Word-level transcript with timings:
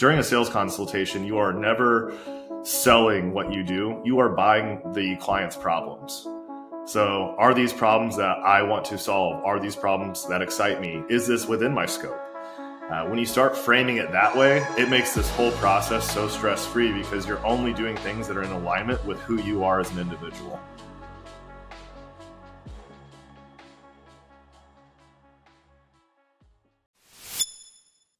during 0.00 0.18
a 0.18 0.22
sales 0.22 0.48
consultation, 0.48 1.26
you 1.26 1.36
are 1.36 1.52
never 1.52 2.14
selling 2.62 3.34
what 3.34 3.52
you 3.52 3.62
do, 3.62 4.00
you 4.02 4.18
are 4.18 4.30
buying 4.30 4.80
the 4.94 5.14
client's 5.16 5.56
problems. 5.56 6.26
So, 6.86 7.34
are 7.36 7.52
these 7.52 7.70
problems 7.74 8.16
that 8.16 8.38
I 8.38 8.62
want 8.62 8.86
to 8.86 8.96
solve? 8.96 9.44
Are 9.44 9.60
these 9.60 9.76
problems 9.76 10.26
that 10.28 10.40
excite 10.40 10.80
me? 10.80 11.04
Is 11.10 11.26
this 11.26 11.46
within 11.46 11.74
my 11.74 11.84
scope? 11.84 12.18
Uh, 12.90 13.04
when 13.08 13.18
you 13.18 13.26
start 13.26 13.54
framing 13.54 13.98
it 13.98 14.10
that 14.10 14.34
way, 14.34 14.66
it 14.78 14.88
makes 14.88 15.14
this 15.14 15.28
whole 15.32 15.52
process 15.52 16.10
so 16.10 16.28
stress 16.28 16.66
free 16.66 16.92
because 16.94 17.26
you're 17.26 17.44
only 17.44 17.74
doing 17.74 17.94
things 17.98 18.26
that 18.26 18.38
are 18.38 18.42
in 18.42 18.52
alignment 18.52 19.04
with 19.04 19.20
who 19.20 19.38
you 19.42 19.64
are 19.64 19.80
as 19.80 19.90
an 19.90 19.98
individual. 19.98 20.58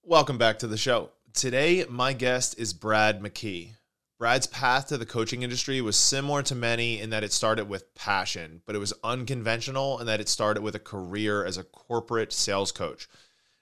Welcome 0.05 0.37
back 0.37 0.59
to 0.59 0.67
the 0.67 0.77
show. 0.77 1.11
Today, 1.35 1.85
my 1.89 2.13
guest 2.13 2.59
is 2.59 2.73
Brad 2.73 3.21
McKee. 3.21 3.75
Brad's 4.19 4.47
path 4.47 4.89
to 4.89 4.99
the 4.99 5.07
coaching 5.07 5.43
industry 5.43 5.81
was 5.81 5.97
similar 5.97 6.43
to 6.43 6.55
many 6.55 6.99
in 6.99 7.11
that 7.11 7.23
it 7.23 7.33
started 7.33 7.69
with 7.69 7.95
passion, 7.95 8.63
but 8.67 8.75
it 8.75 8.81
was 8.81 8.93
unconventional 9.05 10.01
in 10.01 10.07
that 10.07 10.21
it 10.21 10.29
started 10.29 10.63
with 10.63 10.75
a 10.75 10.81
career 10.81 11.45
as 11.45 11.57
a 11.57 11.63
corporate 11.63 12.33
sales 12.33 12.73
coach. 12.73 13.09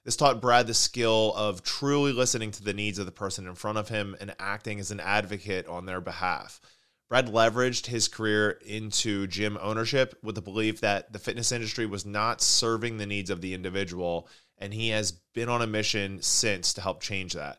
This 0.05 0.17
taught 0.17 0.41
Brad 0.41 0.67
the 0.67 0.75
skill 0.75 1.35
of 1.37 1.62
truly 1.62 2.12
listening 2.12 2.53
to 2.53 2.65
the 2.65 2.73
needs 2.73 2.99
of 2.99 3.07
the 3.07 3.12
person 3.12 3.47
in 3.47 3.55
front 3.55 3.77
of 3.77 3.89
him 3.89 4.17
and 4.21 4.35
acting 4.39 4.81
as 4.81 4.91
an 4.91 5.01
advocate 5.01 5.67
on 5.67 5.85
their 5.85 6.01
behalf. 6.01 6.61
Brad 7.09 7.27
leveraged 7.27 7.87
his 7.87 8.09
career 8.09 8.59
into 8.65 9.27
gym 9.27 9.59
ownership 9.61 10.19
with 10.23 10.37
the 10.37 10.43
belief 10.43 10.81
that 10.81 11.12
the 11.12 11.19
fitness 11.19 11.53
industry 11.53 11.87
was 11.87 12.07
not 12.07 12.41
serving 12.41 12.97
the 12.97 13.07
needs 13.07 13.31
of 13.31 13.41
the 13.41 13.53
individual 13.53 14.29
and 14.59 14.75
he 14.75 14.91
has 14.91 15.12
been 15.12 15.48
on 15.48 15.62
a 15.62 15.67
mission 15.67 16.21
since 16.23 16.73
to 16.75 16.80
help 16.80 17.01
change 17.01 17.35
that. 17.35 17.59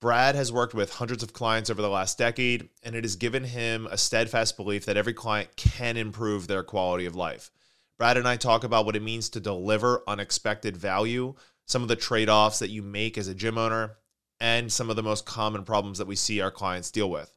Brad 0.00 0.34
has 0.34 0.52
worked 0.52 0.74
with 0.74 0.94
hundreds 0.94 1.22
of 1.22 1.32
clients 1.32 1.70
over 1.70 1.80
the 1.80 1.88
last 1.88 2.18
decade, 2.18 2.68
and 2.82 2.96
it 2.96 3.04
has 3.04 3.14
given 3.14 3.44
him 3.44 3.86
a 3.86 3.96
steadfast 3.96 4.56
belief 4.56 4.84
that 4.84 4.96
every 4.96 5.14
client 5.14 5.54
can 5.56 5.96
improve 5.96 6.48
their 6.48 6.64
quality 6.64 7.06
of 7.06 7.14
life. 7.14 7.52
Brad 7.98 8.16
and 8.16 8.26
I 8.26 8.36
talk 8.36 8.64
about 8.64 8.84
what 8.84 8.96
it 8.96 9.02
means 9.02 9.28
to 9.28 9.40
deliver 9.40 10.02
unexpected 10.08 10.76
value, 10.76 11.34
some 11.66 11.82
of 11.82 11.88
the 11.88 11.94
trade 11.94 12.28
offs 12.28 12.58
that 12.58 12.70
you 12.70 12.82
make 12.82 13.16
as 13.16 13.28
a 13.28 13.34
gym 13.34 13.56
owner, 13.56 13.96
and 14.40 14.72
some 14.72 14.90
of 14.90 14.96
the 14.96 15.04
most 15.04 15.24
common 15.24 15.62
problems 15.62 15.98
that 15.98 16.08
we 16.08 16.16
see 16.16 16.40
our 16.40 16.50
clients 16.50 16.90
deal 16.90 17.08
with. 17.08 17.32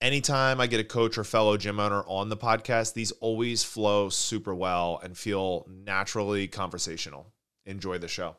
Anytime 0.00 0.60
I 0.60 0.66
get 0.66 0.80
a 0.80 0.84
coach 0.84 1.16
or 1.16 1.22
fellow 1.22 1.56
gym 1.56 1.78
owner 1.78 2.02
on 2.08 2.30
the 2.30 2.36
podcast, 2.36 2.94
these 2.94 3.12
always 3.12 3.62
flow 3.62 4.08
super 4.08 4.56
well 4.56 5.00
and 5.04 5.16
feel 5.16 5.66
naturally 5.70 6.48
conversational. 6.48 7.32
Enjoy 7.66 7.98
the 7.98 8.08
show. 8.08 8.36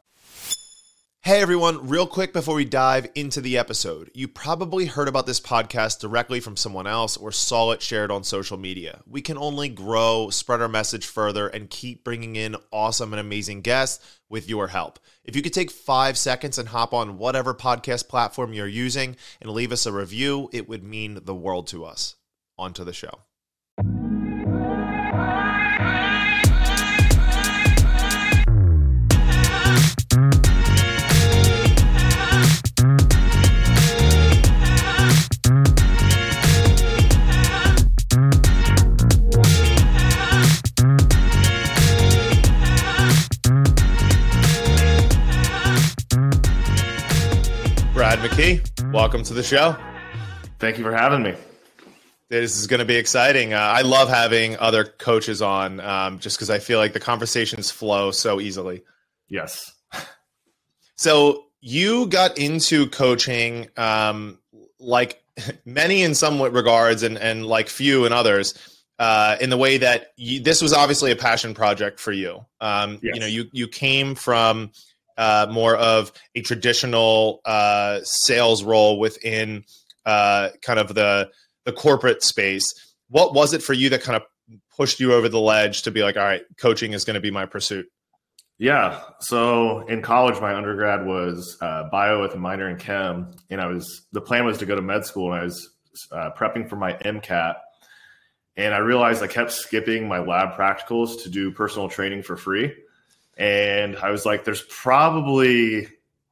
Hey 1.27 1.41
everyone, 1.41 1.89
real 1.89 2.07
quick 2.07 2.31
before 2.31 2.55
we 2.55 2.63
dive 2.63 3.09
into 3.13 3.41
the 3.41 3.57
episode. 3.57 4.09
You 4.13 4.29
probably 4.29 4.85
heard 4.85 5.09
about 5.09 5.25
this 5.25 5.41
podcast 5.41 5.99
directly 5.99 6.39
from 6.39 6.55
someone 6.55 6.87
else 6.87 7.17
or 7.17 7.33
saw 7.33 7.71
it 7.71 7.81
shared 7.81 8.11
on 8.11 8.23
social 8.23 8.57
media. 8.57 9.01
We 9.05 9.21
can 9.21 9.37
only 9.37 9.67
grow, 9.67 10.29
spread 10.29 10.61
our 10.61 10.69
message 10.69 11.05
further, 11.05 11.49
and 11.49 11.69
keep 11.69 12.05
bringing 12.05 12.37
in 12.37 12.55
awesome 12.71 13.11
and 13.11 13.19
amazing 13.19 13.59
guests 13.59 14.19
with 14.29 14.47
your 14.47 14.69
help. 14.69 14.99
If 15.25 15.35
you 15.35 15.41
could 15.41 15.51
take 15.51 15.69
five 15.69 16.17
seconds 16.17 16.57
and 16.57 16.69
hop 16.69 16.93
on 16.93 17.17
whatever 17.17 17.53
podcast 17.53 18.07
platform 18.07 18.53
you're 18.53 18.65
using 18.65 19.17
and 19.41 19.51
leave 19.51 19.73
us 19.73 19.85
a 19.85 19.91
review, 19.91 20.49
it 20.53 20.69
would 20.69 20.83
mean 20.83 21.19
the 21.25 21.35
world 21.35 21.67
to 21.67 21.83
us. 21.83 22.15
On 22.57 22.71
to 22.71 22.85
the 22.85 22.93
show. 22.93 23.19
McKee, 48.37 48.93
welcome 48.93 49.23
to 49.23 49.33
the 49.33 49.41
show. 49.41 49.75
Thank 50.59 50.77
you 50.77 50.83
for 50.83 50.91
having 50.91 51.23
me. 51.23 51.33
This 52.29 52.55
is 52.55 52.67
going 52.67 52.81
to 52.81 52.85
be 52.85 52.95
exciting. 52.95 53.55
Uh, 53.55 53.57
I 53.57 53.81
love 53.81 54.09
having 54.09 54.55
other 54.59 54.83
coaches 54.83 55.41
on 55.41 55.79
um, 55.79 56.19
just 56.19 56.37
because 56.37 56.51
I 56.51 56.59
feel 56.59 56.77
like 56.77 56.93
the 56.93 56.99
conversations 56.99 57.71
flow 57.71 58.11
so 58.11 58.39
easily. 58.39 58.83
Yes. 59.27 59.73
So 60.99 61.45
you 61.61 62.07
got 62.07 62.39
into 62.39 62.87
coaching 62.89 63.67
um, 63.77 64.39
like 64.79 65.23
many 65.65 66.01
in 66.01 66.15
some 66.15 66.41
regards 66.41 67.03
and, 67.03 67.19
and 67.19 67.45
like 67.45 67.69
few 67.69 68.05
in 68.07 68.13
others 68.13 68.83
uh, 68.97 69.37
in 69.39 69.51
the 69.51 69.57
way 69.57 69.77
that 69.77 70.13
you, 70.15 70.39
this 70.39 70.59
was 70.59 70.73
obviously 70.73 71.11
a 71.11 71.15
passion 71.15 71.53
project 71.53 71.99
for 71.99 72.11
you. 72.11 72.43
Um, 72.61 72.97
yes. 73.03 73.13
You 73.13 73.19
know, 73.19 73.27
you, 73.27 73.45
you 73.51 73.67
came 73.67 74.15
from 74.15 74.71
uh, 75.17 75.47
more 75.49 75.75
of 75.75 76.11
a 76.35 76.41
traditional 76.41 77.41
uh, 77.45 77.99
sales 78.03 78.63
role 78.63 78.99
within 78.99 79.63
uh, 80.05 80.49
kind 80.61 80.79
of 80.79 80.93
the 80.93 81.29
the 81.65 81.73
corporate 81.73 82.23
space. 82.23 82.73
What 83.09 83.33
was 83.33 83.53
it 83.53 83.61
for 83.61 83.73
you 83.73 83.89
that 83.89 84.03
kind 84.03 84.15
of 84.15 84.59
pushed 84.75 84.99
you 84.99 85.13
over 85.13 85.27
the 85.27 85.39
ledge 85.39 85.81
to 85.83 85.91
be 85.91 86.01
like, 86.01 86.15
all 86.15 86.23
right, 86.23 86.43
coaching 86.57 86.93
is 86.93 87.03
going 87.03 87.15
to 87.15 87.19
be 87.19 87.31
my 87.31 87.45
pursuit? 87.45 87.87
Yeah. 88.57 89.01
So 89.19 89.81
in 89.81 90.01
college, 90.01 90.39
my 90.39 90.55
undergrad 90.55 91.05
was 91.05 91.57
uh, 91.61 91.89
bio 91.91 92.21
with 92.21 92.33
a 92.33 92.37
minor 92.37 92.69
in 92.69 92.77
chem, 92.77 93.35
and 93.49 93.61
I 93.61 93.67
was 93.67 94.07
the 94.13 94.21
plan 94.21 94.45
was 94.45 94.57
to 94.59 94.65
go 94.65 94.75
to 94.75 94.81
med 94.81 95.05
school, 95.05 95.33
and 95.33 95.41
I 95.41 95.43
was 95.43 95.69
uh, 96.11 96.31
prepping 96.37 96.69
for 96.69 96.75
my 96.75 96.93
MCAT. 96.93 97.55
And 98.55 98.73
I 98.73 98.79
realized 98.79 99.21
I 99.21 99.27
kept 99.27 99.51
skipping 99.51 100.07
my 100.07 100.17
lab 100.17 100.57
practicals 100.57 101.21
to 101.23 101.29
do 101.29 101.51
personal 101.51 101.89
training 101.89 102.23
for 102.23 102.35
free 102.35 102.73
and 103.37 103.95
I 103.97 104.09
was 104.09 104.25
like, 104.25 104.43
"There's 104.43 104.63
probably 104.63 105.87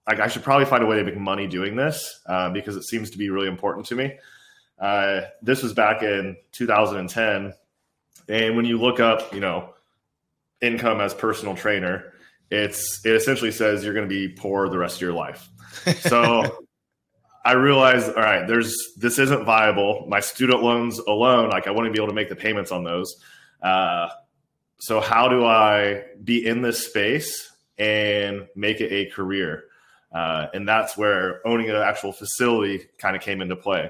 like 0.08 0.20
I 0.20 0.28
should 0.28 0.44
probably 0.44 0.66
find 0.66 0.84
a 0.84 0.86
way 0.86 0.98
to 0.98 1.04
make 1.04 1.18
money 1.18 1.48
doing 1.48 1.76
this 1.76 2.22
uh, 2.28 2.50
because 2.50 2.76
it 2.76 2.84
seems 2.84 3.12
to 3.12 3.18
be 3.18 3.30
really 3.30 3.48
important 3.48 3.86
to 3.88 3.96
me." 3.96 4.14
Uh, 4.80 5.22
this 5.42 5.64
was 5.64 5.74
back 5.74 6.04
in 6.04 6.36
2010, 6.52 7.54
and 8.28 8.56
when 8.56 8.66
you 8.66 8.78
look 8.80 9.00
up, 9.00 9.34
you 9.34 9.40
know, 9.40 9.74
income 10.62 11.00
as 11.00 11.14
personal 11.14 11.56
trainer, 11.56 12.14
it's 12.50 13.06
it 13.06 13.16
essentially 13.16 13.52
says 13.52 13.84
you're 13.84 13.94
going 13.94 14.08
to 14.08 14.14
be 14.14 14.28
poor 14.30 14.68
the 14.70 14.78
rest 14.78 14.96
of 14.98 15.02
your 15.02 15.14
life. 15.14 15.50
So. 16.00 16.60
I 17.48 17.52
realized, 17.52 18.08
all 18.08 18.24
right, 18.24 18.48
there's 18.48 18.76
this 18.98 19.20
isn't 19.20 19.46
viable. 19.46 20.08
My 20.10 20.20
student 20.20 20.64
loans 20.64 20.98
alone, 20.98 21.52
like 21.52 21.68
I 21.68 21.72
want 21.72 21.86
to 21.86 21.92
be 21.92 22.00
able 22.00 22.08
to 22.08 22.14
make 22.16 22.28
the 22.28 22.36
payments 22.36 22.72
on 22.72 22.84
those. 22.84 23.18
Uh, 23.62 24.08
so 24.80 25.00
how 25.00 25.28
do 25.28 25.46
I 25.46 26.04
be 26.24 26.46
in 26.46 26.62
this 26.62 26.86
space 26.86 27.52
and 27.78 28.48
make 28.56 28.82
it 28.82 28.92
a 28.92 29.10
career? 29.12 29.66
Uh, 30.14 30.48
and 30.54 30.68
that's 30.68 30.98
where 30.98 31.46
owning 31.46 31.70
an 31.70 31.76
actual 31.76 32.12
facility 32.12 32.88
kind 32.98 33.16
of 33.16 33.22
came 33.22 33.42
into 33.42 33.56
play. 33.56 33.90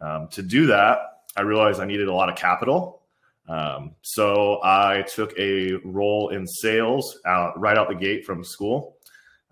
Um, 0.00 0.28
to 0.28 0.42
do 0.42 0.66
that, 0.66 0.98
I 1.36 1.42
realized 1.42 1.80
I 1.80 1.84
needed 1.84 2.08
a 2.08 2.14
lot 2.14 2.28
of 2.28 2.36
capital. 2.36 3.02
Um, 3.48 3.96
so 4.02 4.60
I 4.62 5.02
took 5.02 5.36
a 5.38 5.74
role 5.84 6.28
in 6.30 6.46
sales 6.46 7.18
out, 7.26 7.58
right 7.58 7.76
out 7.76 7.88
the 7.88 7.94
gate 7.94 8.24
from 8.24 8.44
school. 8.44 8.96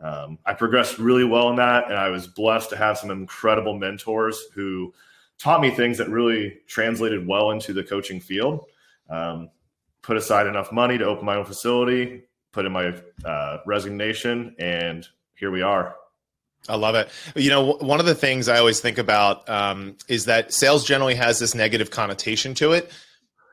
Um, 0.01 0.39
I 0.47 0.55
progressed 0.55 0.99
really 0.99 1.25
well 1.25 1.51
in 1.51 1.57
that, 1.57 1.87
and 1.89 1.95
I 1.95 2.09
was 2.09 2.29
blessed 2.29 2.71
to 2.71 2.77
have 2.77 2.99
some 2.99 3.11
incredible 3.11 3.77
mentors 3.77 4.41
who 4.55 4.95
taught 5.39 5.61
me 5.61 5.71
things 5.71 5.99
that 5.99 6.09
really 6.09 6.59
translated 6.69 7.27
well 7.27 7.51
into 7.51 7.73
the 7.73 7.83
coaching 7.83 8.21
field. 8.21 8.67
Um, 9.11 9.51
put 10.09 10.17
aside 10.17 10.47
enough 10.47 10.73
money 10.73 10.97
to 10.97 11.05
open 11.05 11.27
my 11.27 11.37
own 11.37 11.45
facility, 11.45 12.23
put 12.55 12.65
in 12.65 12.73
my 12.73 12.95
uh, 13.27 13.59
resignation, 13.67 14.57
and 14.59 15.07
here 15.35 15.51
we 15.51 15.61
are. 15.61 15.97
I 16.67 16.77
love 16.77 16.95
it. 16.95 17.11
You 17.37 17.51
know, 17.51 17.75
one 17.75 18.01
of 18.01 18.07
the 18.07 18.15
things 18.15 18.49
I 18.49 18.59
always 18.59 18.81
think 18.81 18.97
about 18.97 19.47
um, 19.51 19.99
is 20.09 20.25
that 20.25 20.55
sales 20.55 20.87
generally 20.87 21.15
has 21.15 21.39
this 21.39 21.55
negative 21.55 21.91
connotation 21.91 22.55
to 22.55 22.73
it. 22.73 22.91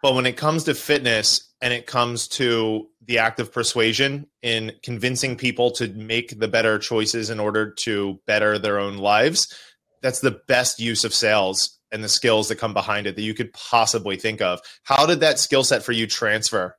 But 0.01 0.15
when 0.15 0.25
it 0.25 0.37
comes 0.37 0.63
to 0.63 0.73
fitness 0.73 1.51
and 1.61 1.73
it 1.73 1.87
comes 1.87 2.29
to 2.29 2.87
the 3.05 3.19
act 3.19 3.41
of 3.41 3.51
persuasion 3.51 4.27
in 4.41 4.71
convincing 4.81 5.35
people 5.35 5.71
to 5.71 5.89
make 5.89 6.39
the 6.39 6.47
better 6.47 6.79
choices 6.79 7.29
in 7.29 7.39
order 7.39 7.71
to 7.79 8.17
better 8.27 8.57
their 8.57 8.79
own 8.79 8.97
lives, 8.97 9.53
that's 10.01 10.19
the 10.19 10.39
best 10.47 10.79
use 10.79 11.03
of 11.03 11.13
sales 11.13 11.79
and 11.91 12.03
the 12.03 12.09
skills 12.09 12.49
that 12.49 12.57
come 12.57 12.73
behind 12.73 13.07
it 13.07 13.15
that 13.15 13.21
you 13.21 13.33
could 13.33 13.53
possibly 13.53 14.17
think 14.17 14.41
of. 14.41 14.59
How 14.83 15.05
did 15.05 15.21
that 15.21 15.39
skill 15.39 15.63
set 15.63 15.83
for 15.83 15.91
you 15.91 16.07
transfer? 16.07 16.75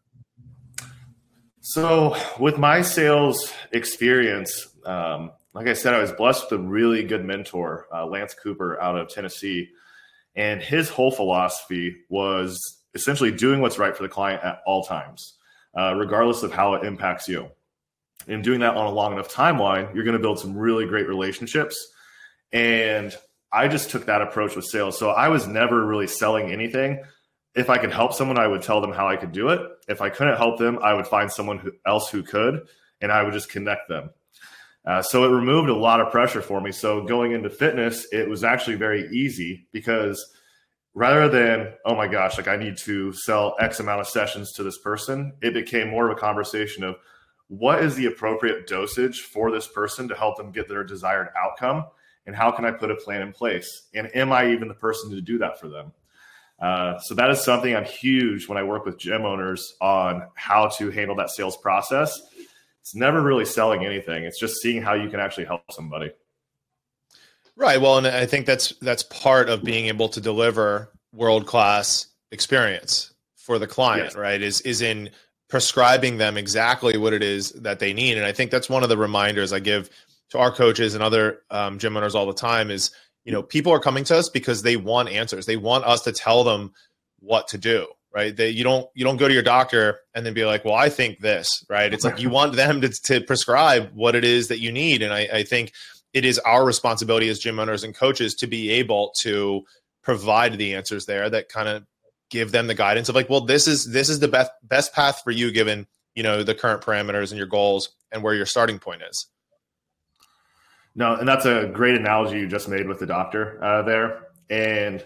So, 1.60 2.16
with 2.38 2.58
my 2.58 2.82
sales 2.82 3.52
experience, 3.72 4.68
um, 4.84 5.32
like 5.52 5.66
I 5.66 5.72
said, 5.72 5.94
I 5.94 5.98
was 6.00 6.12
blessed 6.12 6.50
with 6.50 6.60
a 6.60 6.62
really 6.62 7.02
good 7.02 7.24
mentor, 7.24 7.86
uh, 7.92 8.06
Lance 8.06 8.34
Cooper 8.34 8.80
out 8.80 8.96
of 8.96 9.08
Tennessee. 9.08 9.70
And 10.36 10.62
his 10.62 10.90
whole 10.90 11.10
philosophy 11.10 11.96
was 12.10 12.60
essentially 12.94 13.32
doing 13.32 13.60
what's 13.60 13.78
right 13.78 13.96
for 13.96 14.02
the 14.02 14.08
client 14.08 14.44
at 14.44 14.60
all 14.66 14.84
times, 14.84 15.38
uh, 15.76 15.94
regardless 15.96 16.42
of 16.42 16.52
how 16.52 16.74
it 16.74 16.84
impacts 16.84 17.26
you. 17.26 17.50
And 18.28 18.44
doing 18.44 18.60
that 18.60 18.76
on 18.76 18.86
a 18.86 18.90
long 18.90 19.14
enough 19.14 19.32
timeline, 19.32 19.94
you're 19.94 20.04
going 20.04 20.16
to 20.16 20.22
build 20.22 20.38
some 20.38 20.56
really 20.56 20.84
great 20.84 21.08
relationships 21.08 21.92
And 22.56 23.14
I 23.52 23.68
just 23.68 23.90
took 23.90 24.06
that 24.06 24.22
approach 24.22 24.56
with 24.56 24.64
sales. 24.64 24.98
So 24.98 25.10
I 25.10 25.28
was 25.28 25.46
never 25.46 25.84
really 25.84 26.06
selling 26.06 26.50
anything. 26.50 27.02
If 27.54 27.68
I 27.68 27.76
could 27.76 27.92
help 27.92 28.14
someone, 28.14 28.38
I 28.38 28.46
would 28.46 28.62
tell 28.62 28.80
them 28.80 28.92
how 28.92 29.06
I 29.06 29.16
could 29.16 29.32
do 29.32 29.50
it. 29.50 29.60
If 29.88 30.00
I 30.00 30.08
couldn't 30.08 30.38
help 30.38 30.58
them, 30.58 30.78
I 30.82 30.94
would 30.94 31.06
find 31.06 31.30
someone 31.30 31.58
who, 31.58 31.72
else 31.86 32.08
who 32.08 32.22
could, 32.22 32.66
and 33.02 33.12
I 33.12 33.22
would 33.22 33.34
just 33.34 33.50
connect 33.50 33.90
them. 33.90 34.08
Uh, 34.86 35.02
so 35.02 35.24
it 35.24 35.36
removed 35.36 35.68
a 35.68 35.76
lot 35.76 36.00
of 36.00 36.10
pressure 36.10 36.40
for 36.40 36.62
me. 36.62 36.72
So 36.72 37.04
going 37.04 37.32
into 37.32 37.50
fitness, 37.50 38.06
it 38.10 38.26
was 38.26 38.42
actually 38.42 38.76
very 38.76 39.06
easy 39.12 39.66
because 39.70 40.32
rather 40.94 41.28
than, 41.28 41.74
oh 41.84 41.94
my 41.94 42.08
gosh, 42.08 42.38
like 42.38 42.48
I 42.48 42.56
need 42.56 42.78
to 42.78 43.12
sell 43.12 43.54
X 43.60 43.80
amount 43.80 44.00
of 44.00 44.08
sessions 44.08 44.52
to 44.52 44.62
this 44.62 44.78
person, 44.78 45.34
it 45.42 45.52
became 45.52 45.90
more 45.90 46.10
of 46.10 46.16
a 46.16 46.20
conversation 46.20 46.84
of 46.84 46.96
what 47.48 47.82
is 47.82 47.96
the 47.96 48.06
appropriate 48.06 48.66
dosage 48.66 49.20
for 49.20 49.50
this 49.50 49.68
person 49.68 50.08
to 50.08 50.14
help 50.14 50.38
them 50.38 50.52
get 50.52 50.68
their 50.68 50.84
desired 50.84 51.28
outcome? 51.36 51.84
And 52.26 52.34
how 52.34 52.50
can 52.50 52.64
I 52.64 52.72
put 52.72 52.90
a 52.90 52.96
plan 52.96 53.22
in 53.22 53.32
place? 53.32 53.88
And 53.94 54.14
am 54.16 54.32
I 54.32 54.50
even 54.50 54.68
the 54.68 54.74
person 54.74 55.10
to 55.10 55.20
do 55.20 55.38
that 55.38 55.60
for 55.60 55.68
them? 55.68 55.92
Uh, 56.60 56.98
so 56.98 57.14
that 57.14 57.30
is 57.30 57.44
something 57.44 57.74
I'm 57.74 57.84
huge 57.84 58.48
when 58.48 58.58
I 58.58 58.62
work 58.62 58.84
with 58.84 58.98
gym 58.98 59.24
owners 59.24 59.74
on 59.80 60.26
how 60.34 60.68
to 60.78 60.90
handle 60.90 61.14
that 61.16 61.30
sales 61.30 61.56
process 61.56 62.20
it's 62.86 62.94
never 62.94 63.20
really 63.20 63.44
selling 63.44 63.84
anything. 63.84 64.22
It's 64.22 64.38
just 64.38 64.62
seeing 64.62 64.80
how 64.80 64.94
you 64.94 65.10
can 65.10 65.18
actually 65.18 65.46
help 65.46 65.62
somebody. 65.72 66.12
Right. 67.56 67.80
Well, 67.80 67.98
and 67.98 68.06
I 68.06 68.26
think 68.26 68.46
that's 68.46 68.74
that's 68.80 69.02
part 69.02 69.48
of 69.48 69.64
being 69.64 69.86
able 69.86 70.08
to 70.10 70.20
deliver 70.20 70.92
world 71.12 71.46
class 71.46 72.06
experience 72.30 73.12
for 73.34 73.58
the 73.58 73.66
client. 73.66 74.10
Yes. 74.10 74.14
Right. 74.14 74.40
Is 74.40 74.60
is 74.60 74.82
in 74.82 75.10
prescribing 75.48 76.18
them 76.18 76.36
exactly 76.36 76.96
what 76.96 77.12
it 77.12 77.24
is 77.24 77.50
that 77.54 77.80
they 77.80 77.92
need. 77.92 78.18
And 78.18 78.26
I 78.26 78.30
think 78.30 78.52
that's 78.52 78.70
one 78.70 78.84
of 78.84 78.88
the 78.88 78.96
reminders 78.96 79.52
I 79.52 79.58
give 79.58 79.90
to 80.30 80.38
our 80.38 80.52
coaches 80.52 80.94
and 80.94 81.02
other 81.02 81.42
um, 81.50 81.78
gym 81.78 81.96
owners 81.96 82.14
all 82.14 82.26
the 82.26 82.34
time 82.34 82.70
is 82.70 82.90
you 83.24 83.32
know 83.32 83.42
people 83.42 83.72
are 83.72 83.80
coming 83.80 84.04
to 84.04 84.16
us 84.16 84.28
because 84.28 84.62
they 84.62 84.76
want 84.76 85.08
answers. 85.08 85.46
They 85.46 85.56
want 85.56 85.84
us 85.84 86.02
to 86.02 86.12
tell 86.12 86.44
them 86.44 86.72
what 87.20 87.48
to 87.48 87.58
do 87.58 87.86
right? 88.16 88.34
That 88.34 88.54
you 88.54 88.64
don't 88.64 88.88
you 88.94 89.04
don't 89.04 89.18
go 89.18 89.28
to 89.28 89.34
your 89.34 89.42
doctor 89.42 90.00
and 90.14 90.24
then 90.24 90.32
be 90.32 90.46
like, 90.46 90.64
well, 90.64 90.74
I 90.74 90.88
think 90.88 91.20
this, 91.20 91.48
right? 91.68 91.92
It's 91.92 92.02
like 92.02 92.18
you 92.18 92.30
want 92.30 92.56
them 92.56 92.80
to, 92.80 92.88
to 92.88 93.20
prescribe 93.20 93.90
what 93.92 94.14
it 94.14 94.24
is 94.24 94.48
that 94.48 94.58
you 94.58 94.72
need, 94.72 95.02
and 95.02 95.12
I, 95.12 95.28
I 95.30 95.42
think 95.42 95.72
it 96.14 96.24
is 96.24 96.38
our 96.40 96.64
responsibility 96.64 97.28
as 97.28 97.38
gym 97.38 97.58
owners 97.58 97.84
and 97.84 97.94
coaches 97.94 98.34
to 98.36 98.46
be 98.46 98.70
able 98.70 99.12
to 99.20 99.62
provide 100.02 100.56
the 100.56 100.74
answers 100.74 101.04
there 101.04 101.28
that 101.28 101.50
kind 101.50 101.68
of 101.68 101.84
give 102.30 102.52
them 102.52 102.68
the 102.68 102.74
guidance 102.74 103.10
of 103.10 103.14
like, 103.14 103.28
well, 103.28 103.42
this 103.42 103.68
is 103.68 103.92
this 103.92 104.08
is 104.08 104.18
the 104.18 104.28
best 104.28 104.50
best 104.62 104.94
path 104.94 105.20
for 105.22 105.30
you 105.30 105.52
given 105.52 105.86
you 106.14 106.22
know 106.22 106.42
the 106.42 106.54
current 106.54 106.80
parameters 106.80 107.30
and 107.30 107.38
your 107.38 107.46
goals 107.46 107.90
and 108.10 108.22
where 108.22 108.34
your 108.34 108.46
starting 108.46 108.78
point 108.78 109.02
is. 109.08 109.26
No, 110.96 111.14
and 111.14 111.28
that's 111.28 111.44
a 111.44 111.70
great 111.72 111.94
analogy 111.94 112.38
you 112.38 112.48
just 112.48 112.68
made 112.68 112.88
with 112.88 112.98
the 112.98 113.06
doctor 113.06 113.62
uh, 113.62 113.82
there, 113.82 114.28
and 114.50 115.04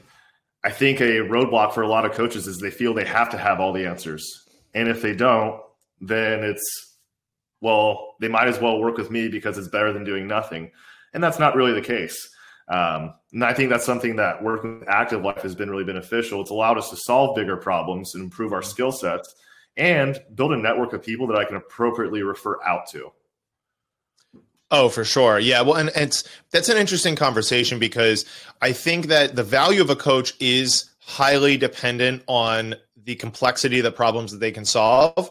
I 0.62 0.70
think 0.70 1.00
a 1.00 1.20
roadblock 1.20 1.72
for 1.72 1.82
a 1.82 1.88
lot 1.88 2.04
of 2.04 2.12
coaches 2.12 2.46
is 2.46 2.58
they 2.58 2.70
feel 2.70 2.92
they 2.92 3.04
have 3.04 3.30
to 3.30 3.38
have 3.38 3.60
all 3.60 3.72
the 3.72 3.86
answers. 3.86 4.48
And 4.74 4.88
if 4.88 5.00
they 5.00 5.14
don't, 5.14 5.60
then 6.00 6.44
it's, 6.44 6.96
well, 7.60 8.14
they 8.20 8.28
might 8.28 8.48
as 8.48 8.60
well 8.60 8.78
work 8.78 8.98
with 8.98 9.10
me 9.10 9.28
because 9.28 9.56
it's 9.56 9.68
better 9.68 9.92
than 9.92 10.04
doing 10.04 10.26
nothing. 10.26 10.70
And 11.14 11.24
that's 11.24 11.38
not 11.38 11.56
really 11.56 11.72
the 11.72 11.80
case. 11.80 12.28
Um, 12.68 13.14
and 13.32 13.44
I 13.44 13.54
think 13.54 13.70
that's 13.70 13.86
something 13.86 14.16
that 14.16 14.42
working 14.42 14.80
with 14.80 14.88
active 14.88 15.22
life 15.22 15.42
has 15.42 15.54
been 15.54 15.70
really 15.70 15.84
beneficial. 15.84 16.40
It's 16.40 16.50
allowed 16.50 16.78
us 16.78 16.90
to 16.90 16.96
solve 16.96 17.34
bigger 17.34 17.56
problems 17.56 18.14
and 18.14 18.22
improve 18.22 18.52
our 18.52 18.62
skill 18.62 18.92
sets 18.92 19.34
and 19.76 20.20
build 20.34 20.52
a 20.52 20.56
network 20.56 20.92
of 20.92 21.02
people 21.02 21.26
that 21.28 21.38
I 21.38 21.44
can 21.44 21.56
appropriately 21.56 22.22
refer 22.22 22.62
out 22.62 22.86
to. 22.90 23.10
Oh, 24.70 24.88
for 24.88 25.04
sure. 25.04 25.38
Yeah. 25.38 25.62
Well, 25.62 25.74
and 25.74 25.90
it's 25.96 26.24
that's 26.52 26.68
an 26.68 26.76
interesting 26.76 27.16
conversation 27.16 27.78
because 27.78 28.24
I 28.62 28.72
think 28.72 29.06
that 29.06 29.34
the 29.34 29.42
value 29.42 29.80
of 29.80 29.90
a 29.90 29.96
coach 29.96 30.34
is 30.38 30.88
highly 31.00 31.56
dependent 31.56 32.22
on 32.28 32.76
the 33.04 33.16
complexity 33.16 33.78
of 33.78 33.84
the 33.84 33.92
problems 33.92 34.30
that 34.30 34.38
they 34.38 34.52
can 34.52 34.64
solve. 34.64 35.30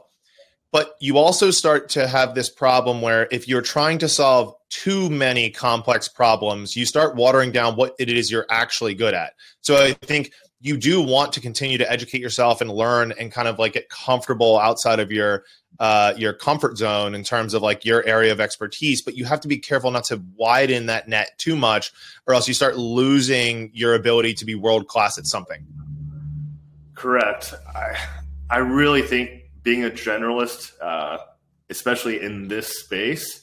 But 0.71 0.95
you 1.00 1.18
also 1.18 1.50
start 1.51 1.89
to 1.89 2.07
have 2.07 2.36
this 2.36 2.50
problem 2.50 3.01
where 3.01 3.27
if 3.31 3.47
you're 3.47 3.62
trying 3.62 3.97
to 4.00 4.09
solve 4.09 4.53
too 4.69 5.09
many 5.09 5.50
complex 5.50 6.07
problems, 6.07 6.75
you 6.75 6.86
start 6.86 7.15
watering 7.15 7.51
down 7.51 7.75
what 7.75 7.95
it 7.97 8.09
is 8.09 8.30
you're 8.30 8.45
actually 8.51 8.94
good 8.94 9.15
at. 9.15 9.33
So 9.62 9.75
I 9.77 9.94
think 9.94 10.31
you 10.62 10.77
do 10.77 11.01
want 11.01 11.33
to 11.33 11.41
continue 11.41 11.77
to 11.77 11.91
educate 11.91 12.21
yourself 12.21 12.62
and 12.62 12.69
learn 12.69 13.13
and 13.18 13.31
kind 13.31 13.47
of 13.47 13.57
like 13.57 13.74
get 13.74 13.89
comfortable 13.89 14.59
outside 14.59 15.00
of 15.00 15.12
your 15.12 15.44
uh, 15.79 16.13
your 16.17 16.33
comfort 16.33 16.77
zone 16.77 17.15
in 17.15 17.23
terms 17.23 17.53
of 17.53 17.61
like 17.61 17.85
your 17.85 18.05
area 18.05 18.31
of 18.31 18.41
expertise, 18.41 19.01
but 19.01 19.15
you 19.15 19.25
have 19.25 19.39
to 19.41 19.47
be 19.47 19.57
careful 19.57 19.91
not 19.91 20.03
to 20.05 20.21
widen 20.35 20.87
that 20.87 21.07
net 21.07 21.37
too 21.37 21.55
much, 21.55 21.93
or 22.27 22.33
else 22.33 22.47
you 22.47 22.53
start 22.53 22.77
losing 22.77 23.71
your 23.73 23.93
ability 23.95 24.33
to 24.33 24.45
be 24.45 24.55
world 24.55 24.87
class 24.87 25.17
at 25.17 25.25
something. 25.25 25.65
Correct. 26.95 27.53
I 27.73 27.97
I 28.49 28.57
really 28.57 29.01
think 29.01 29.43
being 29.63 29.85
a 29.85 29.89
generalist, 29.89 30.73
uh, 30.81 31.19
especially 31.69 32.21
in 32.21 32.47
this 32.49 32.79
space, 32.79 33.41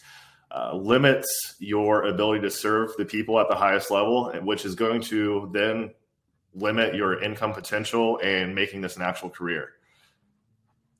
uh, 0.50 0.74
limits 0.74 1.54
your 1.58 2.04
ability 2.04 2.42
to 2.42 2.50
serve 2.50 2.90
the 2.98 3.04
people 3.04 3.38
at 3.40 3.48
the 3.48 3.54
highest 3.54 3.90
level, 3.90 4.30
which 4.42 4.64
is 4.64 4.74
going 4.74 5.00
to 5.02 5.48
then 5.52 5.90
limit 6.54 6.94
your 6.94 7.22
income 7.22 7.52
potential 7.52 8.18
and 8.22 8.54
making 8.54 8.80
this 8.80 8.96
an 8.96 9.02
actual 9.02 9.30
career. 9.30 9.72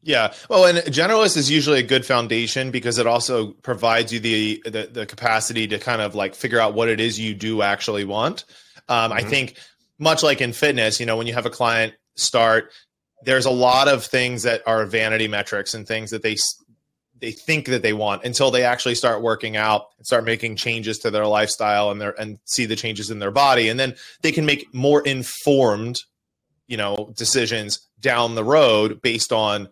Yeah, 0.07 0.35
well, 0.49 0.67
and 0.67 0.79
generalist 0.87 1.37
is 1.37 1.51
usually 1.51 1.81
a 1.81 1.83
good 1.83 2.07
foundation 2.07 2.71
because 2.71 2.99
it 2.99 3.09
also 3.09 3.49
provides 3.55 4.13
you 4.13 4.21
the, 4.21 4.63
the, 4.65 4.89
the 4.93 5.05
capacity 5.05 5.67
to 5.67 5.81
kind 5.81 6.01
of 6.01 6.15
like 6.15 6.37
figure 6.37 6.61
out 6.61 6.75
what 6.75 6.89
it 6.89 7.01
is 7.01 7.19
you 7.19 7.35
do 7.35 7.61
actually 7.61 8.05
want. 8.05 8.45
Um, 8.89 9.11
mm-hmm. 9.11 9.19
I 9.19 9.23
think 9.23 9.59
much 9.99 10.23
like 10.23 10.41
in 10.41 10.53
fitness, 10.53 11.01
you 11.01 11.07
know, 11.07 11.17
when 11.17 11.27
you 11.27 11.35
have 11.35 11.45
a 11.45 11.51
client 11.51 11.95
start, 12.15 12.71
there's 13.25 13.47
a 13.47 13.51
lot 13.51 13.89
of 13.89 14.05
things 14.05 14.45
that 14.45 14.63
are 14.65 14.87
vanity 14.87 15.27
metrics 15.27 15.75
and 15.75 15.89
things 15.89 16.13
that 16.13 16.23
they 16.23 16.37
they 17.19 17.33
think 17.33 17.67
that 17.67 17.83
they 17.83 17.93
want 17.93 18.23
until 18.23 18.53
they 18.53 18.63
actually 18.63 18.95
start 18.95 19.23
working 19.23 19.57
out 19.57 19.87
and 19.99 20.07
start 20.07 20.25
making 20.25 20.55
changes 20.55 21.01
to 21.01 21.11
their 21.11 21.27
lifestyle 21.27 21.91
and 21.91 22.01
their 22.01 22.13
and 22.21 22.39
see 22.45 22.65
the 22.65 22.77
changes 22.77 23.11
in 23.11 23.19
their 23.19 23.33
body, 23.33 23.69
and 23.69 23.81
then 23.81 23.97
they 24.23 24.31
can 24.31 24.47
make 24.47 24.73
more 24.73 25.03
informed, 25.03 26.05
you 26.69 26.77
know, 26.77 27.13
decisions 27.17 27.81
down 27.99 28.37
the 28.37 28.45
road 28.45 29.03
based 29.03 29.33
on 29.33 29.69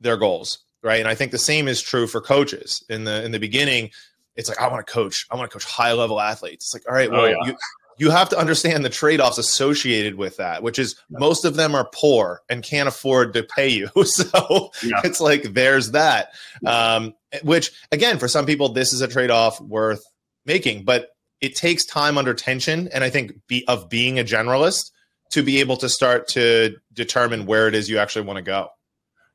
their 0.00 0.16
goals, 0.16 0.58
right? 0.82 1.00
And 1.00 1.08
I 1.08 1.14
think 1.14 1.32
the 1.32 1.38
same 1.38 1.68
is 1.68 1.80
true 1.80 2.06
for 2.06 2.20
coaches. 2.20 2.84
In 2.88 3.04
the 3.04 3.24
in 3.24 3.32
the 3.32 3.38
beginning, 3.38 3.90
it's 4.36 4.48
like 4.48 4.60
I 4.60 4.68
want 4.68 4.86
to 4.86 4.92
coach, 4.92 5.26
I 5.30 5.36
want 5.36 5.50
to 5.50 5.52
coach 5.52 5.64
high 5.64 5.92
level 5.92 6.20
athletes. 6.20 6.66
It's 6.66 6.74
like, 6.74 6.88
all 6.88 6.94
right, 6.94 7.08
oh, 7.08 7.12
well, 7.12 7.22
oh, 7.22 7.26
yeah. 7.26 7.46
you 7.46 7.56
you 7.98 8.10
have 8.10 8.30
to 8.30 8.38
understand 8.38 8.82
the 8.82 8.88
trade 8.90 9.20
offs 9.20 9.36
associated 9.36 10.14
with 10.14 10.38
that, 10.38 10.62
which 10.62 10.78
is 10.78 10.96
yeah. 11.10 11.18
most 11.18 11.44
of 11.44 11.54
them 11.54 11.74
are 11.74 11.88
poor 11.92 12.40
and 12.48 12.62
can't 12.62 12.88
afford 12.88 13.34
to 13.34 13.42
pay 13.42 13.68
you. 13.68 13.88
So 14.04 14.70
yeah. 14.82 15.00
it's 15.04 15.20
like 15.20 15.42
there's 15.52 15.90
that. 15.90 16.32
Um, 16.66 17.14
which 17.42 17.70
again, 17.92 18.18
for 18.18 18.26
some 18.26 18.46
people, 18.46 18.70
this 18.70 18.92
is 18.92 19.02
a 19.02 19.08
trade 19.08 19.30
off 19.30 19.60
worth 19.60 20.02
making, 20.46 20.84
but 20.84 21.10
it 21.40 21.54
takes 21.54 21.84
time 21.84 22.18
under 22.18 22.34
tension, 22.34 22.88
and 22.88 23.04
I 23.04 23.10
think 23.10 23.32
be, 23.46 23.66
of 23.68 23.88
being 23.88 24.18
a 24.18 24.24
generalist 24.24 24.90
to 25.30 25.42
be 25.42 25.60
able 25.60 25.76
to 25.78 25.88
start 25.88 26.28
to 26.28 26.76
determine 26.92 27.46
where 27.46 27.68
it 27.68 27.74
is 27.74 27.88
you 27.88 27.98
actually 27.98 28.24
want 28.24 28.38
to 28.38 28.42
go. 28.42 28.68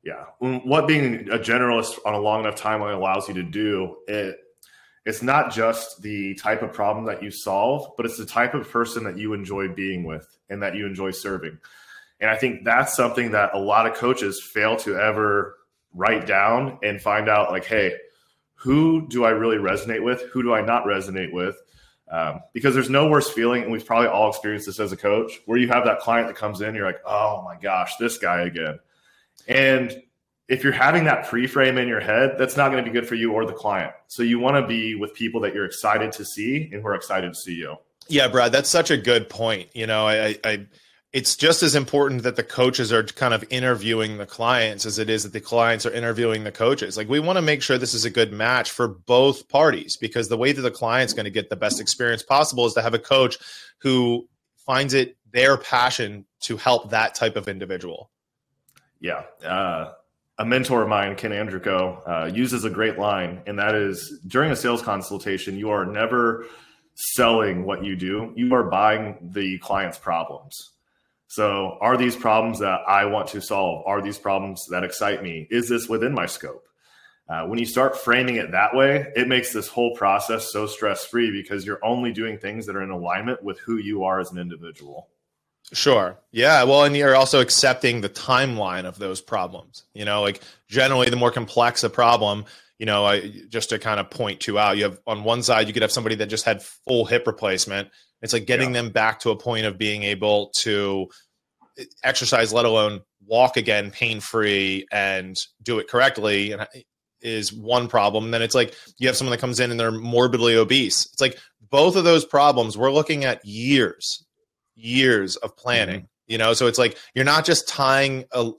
Yeah, 0.05 0.25
what 0.39 0.87
being 0.87 1.31
a 1.31 1.39
generalist 1.39 1.97
on 2.05 2.13
a 2.13 2.19
long 2.19 2.41
enough 2.41 2.61
timeline 2.61 2.95
allows 2.95 3.27
you 3.27 3.33
to 3.33 3.43
do 3.43 3.97
it. 4.07 4.37
It's 5.03 5.23
not 5.23 5.51
just 5.51 6.03
the 6.03 6.35
type 6.35 6.61
of 6.61 6.73
problem 6.73 7.05
that 7.05 7.23
you 7.23 7.31
solve, 7.31 7.93
but 7.97 8.05
it's 8.05 8.17
the 8.17 8.25
type 8.25 8.53
of 8.53 8.69
person 8.69 9.03
that 9.05 9.17
you 9.17 9.33
enjoy 9.33 9.67
being 9.69 10.03
with 10.03 10.27
and 10.47 10.61
that 10.61 10.75
you 10.75 10.85
enjoy 10.85 11.09
serving. 11.09 11.57
And 12.19 12.29
I 12.29 12.37
think 12.37 12.63
that's 12.63 12.95
something 12.95 13.31
that 13.31 13.55
a 13.55 13.59
lot 13.59 13.87
of 13.87 13.95
coaches 13.95 14.41
fail 14.41 14.75
to 14.77 14.95
ever 14.95 15.57
write 15.91 16.27
down 16.27 16.77
and 16.83 17.01
find 17.01 17.27
out 17.27 17.51
like, 17.51 17.65
hey, 17.65 17.95
who 18.53 19.07
do 19.07 19.25
I 19.25 19.31
really 19.31 19.57
resonate 19.57 20.03
with? 20.03 20.21
Who 20.33 20.43
do 20.43 20.53
I 20.53 20.61
not 20.61 20.85
resonate 20.85 21.33
with? 21.33 21.55
Um, 22.11 22.41
because 22.53 22.75
there's 22.75 22.89
no 22.91 23.07
worse 23.07 23.29
feeling, 23.29 23.63
and 23.63 23.71
we've 23.71 23.85
probably 23.85 24.09
all 24.09 24.29
experienced 24.29 24.67
this 24.67 24.79
as 24.79 24.91
a 24.91 24.97
coach, 24.97 25.41
where 25.45 25.57
you 25.57 25.67
have 25.69 25.85
that 25.85 25.99
client 25.99 26.27
that 26.27 26.35
comes 26.35 26.61
in, 26.61 26.75
you're 26.75 26.85
like, 26.85 27.01
oh 27.05 27.41
my 27.43 27.55
gosh, 27.59 27.95
this 27.97 28.19
guy 28.19 28.41
again. 28.41 28.79
And 29.47 30.01
if 30.47 30.63
you're 30.63 30.73
having 30.73 31.05
that 31.05 31.27
pre-frame 31.27 31.77
in 31.77 31.87
your 31.87 31.99
head, 31.99 32.35
that's 32.37 32.55
not 32.55 32.71
going 32.71 32.83
to 32.83 32.89
be 32.89 32.93
good 32.93 33.07
for 33.07 33.15
you 33.15 33.33
or 33.33 33.45
the 33.45 33.53
client. 33.53 33.93
So 34.07 34.21
you 34.21 34.39
want 34.39 34.57
to 34.57 34.67
be 34.67 34.95
with 34.95 35.13
people 35.13 35.41
that 35.41 35.53
you're 35.53 35.65
excited 35.65 36.11
to 36.13 36.25
see 36.25 36.69
and 36.71 36.81
who 36.81 36.87
are 36.87 36.95
excited 36.95 37.33
to 37.33 37.39
see 37.39 37.55
you. 37.55 37.77
Yeah, 38.07 38.27
Brad, 38.27 38.51
that's 38.51 38.69
such 38.69 38.91
a 38.91 38.97
good 38.97 39.29
point. 39.29 39.69
You 39.73 39.87
know, 39.87 40.07
I, 40.07 40.37
I 40.43 40.67
it's 41.15 41.37
just 41.37 41.63
as 41.63 41.75
important 41.75 42.23
that 42.23 42.35
the 42.35 42.43
coaches 42.43 42.91
are 42.91 43.01
kind 43.01 43.33
of 43.33 43.43
interviewing 43.49 44.17
the 44.17 44.25
clients 44.25 44.85
as 44.85 44.99
it 44.99 45.09
is 45.09 45.23
that 45.23 45.31
the 45.31 45.39
clients 45.39 45.85
are 45.85 45.91
interviewing 45.91 46.43
the 46.43 46.51
coaches. 46.51 46.97
Like 46.97 47.07
we 47.07 47.21
want 47.21 47.37
to 47.37 47.41
make 47.41 47.61
sure 47.61 47.77
this 47.77 47.93
is 47.93 48.03
a 48.03 48.09
good 48.09 48.33
match 48.33 48.69
for 48.69 48.89
both 48.89 49.47
parties 49.47 49.95
because 49.95 50.27
the 50.27 50.35
way 50.35 50.51
that 50.51 50.61
the 50.61 50.69
client's 50.69 51.13
going 51.13 51.23
to 51.23 51.31
get 51.31 51.49
the 51.49 51.55
best 51.55 51.79
experience 51.79 52.21
possible 52.21 52.65
is 52.65 52.73
to 52.73 52.81
have 52.81 52.93
a 52.93 52.99
coach 52.99 53.37
who 53.77 54.27
finds 54.57 54.93
it 54.93 55.15
their 55.31 55.55
passion 55.55 56.25
to 56.41 56.57
help 56.57 56.89
that 56.89 57.15
type 57.15 57.37
of 57.37 57.47
individual. 57.47 58.11
Yeah. 59.05 59.21
Uh, 59.47 59.93
a 60.39 60.45
mentor 60.45 60.81
of 60.81 60.89
mine, 60.89 61.15
Ken 61.15 61.29
Andrico, 61.29 62.01
uh, 62.07 62.25
uses 62.33 62.65
a 62.65 62.71
great 62.71 62.97
line, 62.97 63.43
and 63.45 63.59
that 63.59 63.75
is 63.75 64.19
during 64.25 64.51
a 64.51 64.55
sales 64.55 64.81
consultation, 64.81 65.59
you 65.59 65.69
are 65.69 65.85
never 65.85 66.47
selling 66.95 67.65
what 67.65 67.83
you 67.83 67.95
do, 67.95 68.33
you 68.35 68.51
are 68.55 68.63
buying 68.63 69.29
the 69.31 69.59
client's 69.59 69.99
problems. 69.99 70.71
So, 71.27 71.77
are 71.81 71.97
these 71.97 72.15
problems 72.15 72.57
that 72.59 72.79
I 72.87 73.05
want 73.05 73.27
to 73.29 73.41
solve? 73.41 73.83
Are 73.85 74.01
these 74.01 74.17
problems 74.17 74.65
that 74.71 74.83
excite 74.83 75.21
me? 75.21 75.47
Is 75.51 75.69
this 75.69 75.87
within 75.87 76.13
my 76.13 76.25
scope? 76.25 76.67
Uh, 77.29 77.45
when 77.45 77.59
you 77.59 77.65
start 77.67 77.95
framing 77.95 78.37
it 78.37 78.51
that 78.53 78.73
way, 78.73 79.11
it 79.15 79.27
makes 79.27 79.53
this 79.53 79.67
whole 79.67 79.95
process 79.95 80.51
so 80.51 80.65
stress 80.65 81.05
free 81.05 81.29
because 81.29 81.63
you're 81.63 81.85
only 81.85 82.11
doing 82.11 82.39
things 82.39 82.65
that 82.65 82.75
are 82.75 82.83
in 82.83 82.89
alignment 82.89 83.43
with 83.43 83.59
who 83.59 83.77
you 83.77 84.03
are 84.03 84.19
as 84.19 84.31
an 84.31 84.39
individual. 84.39 85.09
Sure. 85.73 86.17
Yeah. 86.31 86.63
Well, 86.63 86.83
and 86.83 86.95
you're 86.95 87.15
also 87.15 87.41
accepting 87.41 88.01
the 88.01 88.09
timeline 88.09 88.85
of 88.85 88.99
those 88.99 89.21
problems. 89.21 89.83
You 89.93 90.05
know, 90.05 90.21
like 90.21 90.41
generally, 90.69 91.09
the 91.09 91.15
more 91.15 91.31
complex 91.31 91.83
a 91.83 91.89
problem, 91.89 92.45
you 92.77 92.85
know, 92.85 93.05
I, 93.05 93.31
just 93.49 93.69
to 93.69 93.79
kind 93.79 93.99
of 93.99 94.09
point 94.09 94.41
to 94.41 94.59
out, 94.59 94.77
you 94.77 94.83
have 94.83 94.99
on 95.07 95.23
one 95.23 95.43
side, 95.43 95.67
you 95.67 95.73
could 95.73 95.81
have 95.81 95.91
somebody 95.91 96.15
that 96.15 96.27
just 96.27 96.45
had 96.45 96.61
full 96.61 97.05
hip 97.05 97.25
replacement. 97.25 97.89
It's 98.21 98.33
like 98.33 98.45
getting 98.45 98.73
yeah. 98.73 98.81
them 98.81 98.91
back 98.91 99.19
to 99.21 99.31
a 99.31 99.35
point 99.35 99.65
of 99.65 99.77
being 99.77 100.03
able 100.03 100.49
to 100.57 101.07
eh, 101.77 101.85
exercise, 102.03 102.53
let 102.53 102.65
alone 102.65 103.01
walk 103.25 103.57
again 103.57 103.91
pain 103.91 104.19
free 104.19 104.85
and 104.91 105.35
do 105.63 105.79
it 105.79 105.87
correctly. 105.87 106.51
And 106.51 106.61
eh, 106.61 106.81
is 107.21 107.51
one 107.51 107.87
problem. 107.87 108.25
And 108.25 108.33
then 108.33 108.43
it's 108.43 108.53
like 108.53 108.75
you 108.99 109.07
have 109.07 109.17
someone 109.17 109.31
that 109.31 109.41
comes 109.41 109.59
in 109.59 109.71
and 109.71 109.79
they're 109.79 109.91
morbidly 109.91 110.55
obese. 110.55 111.07
It's 111.11 111.21
like 111.21 111.39
both 111.71 111.95
of 111.95 112.03
those 112.03 112.23
problems, 112.23 112.77
we're 112.77 112.91
looking 112.91 113.25
at 113.25 113.43
years 113.43 114.24
years 114.75 115.35
of 115.37 115.55
planning 115.57 116.01
mm-hmm. 116.01 116.05
you 116.27 116.37
know? 116.37 116.53
So 116.53 116.67
it's 116.67 116.79
like 116.79 116.97
you're 117.13 117.25
not 117.25 117.45
just 117.45 117.67
tying 117.67 118.25
a, 118.31 118.51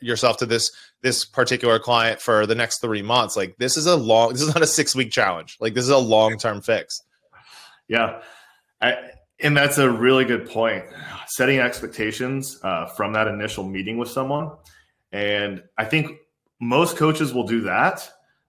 yourself 0.00 0.38
to 0.38 0.46
this 0.46 0.70
this 1.02 1.24
particular 1.24 1.78
client 1.78 2.20
for 2.20 2.46
the 2.46 2.54
next 2.54 2.80
three 2.80 3.02
months. 3.02 3.36
Like 3.36 3.56
this 3.58 3.76
is 3.76 3.86
a 3.86 3.96
long 3.96 4.32
this 4.32 4.42
is 4.42 4.48
not 4.54 4.62
a 4.62 4.66
six 4.66 4.94
week 4.94 5.10
challenge. 5.10 5.56
Like 5.60 5.74
this 5.74 5.84
is 5.84 5.90
a 5.90 5.98
long 5.98 6.38
term 6.38 6.60
fix. 6.60 7.00
Yeah. 7.88 8.20
I, 8.80 8.96
and 9.42 9.56
that's 9.56 9.78
a 9.78 9.90
really 9.90 10.24
good 10.24 10.48
point. 10.48 10.84
Setting 11.28 11.58
expectations 11.58 12.58
uh, 12.62 12.86
from 12.86 13.12
that 13.14 13.26
initial 13.26 13.64
meeting 13.64 13.98
with 13.98 14.08
someone. 14.08 14.50
And 15.12 15.62
i 15.76 15.84
think 15.84 16.18
most 16.60 16.96
coaches 16.96 17.32
will 17.32 17.46
do 17.46 17.62
that 17.62 18.08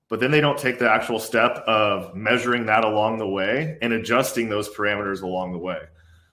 but 0.10 0.20
then 0.20 0.30
they 0.30 0.42
don't 0.42 0.60
take 0.60 0.78
the 0.78 0.92
actual 0.92 1.20
step 1.20 1.64
of 1.66 2.14
measuring 2.14 2.66
that 2.66 2.84
along 2.84 3.18
the 3.18 3.28
way 3.28 3.78
and 3.82 3.94
adjusting 3.94 4.50
those 4.50 4.70
parameters 4.70 5.22
along 5.22 5.54
the 5.54 5.58
way 5.58 5.80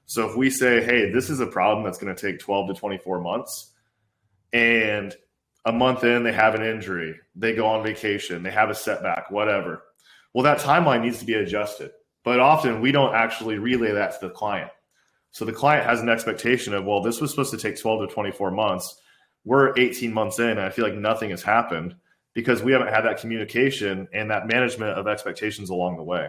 so 0.09 0.27
if 0.27 0.35
we 0.35 0.49
say, 0.49 0.83
hey, 0.83 1.11
this 1.13 1.29
is 1.29 1.39
a 1.41 1.47
problem 1.47 1.85
that's 1.85 1.99
going 1.99 2.15
to 2.15 2.21
take 2.21 2.41
12 2.41 2.69
to 2.69 2.75
24 2.75 3.21
months, 3.21 3.75
and 4.55 5.15
a 5.67 5.71
month 5.71 6.03
in, 6.03 6.23
they 6.23 6.33
have 6.33 6.55
an 6.55 6.63
injury, 6.63 7.21
they 7.37 7.55
go 7.55 7.67
on 7.67 7.85
vacation, 7.85 8.43
they 8.43 8.51
have 8.51 8.71
a 8.71 8.75
setback, 8.75 9.31
whatever. 9.31 9.83
Well, 10.33 10.45
that 10.45 10.61
timeline 10.61 11.03
needs 11.03 11.19
to 11.19 11.27
be 11.27 11.35
adjusted. 11.35 11.91
But 12.25 12.41
often 12.41 12.81
we 12.81 12.91
don't 12.91 13.15
actually 13.15 13.59
relay 13.59 13.93
that 13.93 14.19
to 14.19 14.29
the 14.29 14.33
client. 14.33 14.71
So 15.31 15.45
the 15.45 15.53
client 15.53 15.85
has 15.85 16.01
an 16.01 16.09
expectation 16.09 16.73
of, 16.73 16.87
well, 16.87 17.03
this 17.03 17.21
was 17.21 17.31
supposed 17.31 17.51
to 17.51 17.59
take 17.59 17.79
12 17.79 18.09
to 18.09 18.15
24 18.15 18.51
months. 18.51 19.03
We're 19.45 19.79
18 19.79 20.11
months 20.11 20.39
in, 20.39 20.49
and 20.49 20.61
I 20.61 20.71
feel 20.71 20.87
like 20.87 20.95
nothing 20.95 21.31
has 21.31 21.43
happened 21.43 21.95
because 22.33 22.63
we 22.63 22.73
haven't 22.73 22.89
had 22.89 23.03
that 23.03 23.21
communication 23.21 24.09
and 24.15 24.31
that 24.31 24.47
management 24.47 24.99
of 24.99 25.07
expectations 25.07 25.69
along 25.69 25.99
the 25.99 26.03
way. 26.03 26.29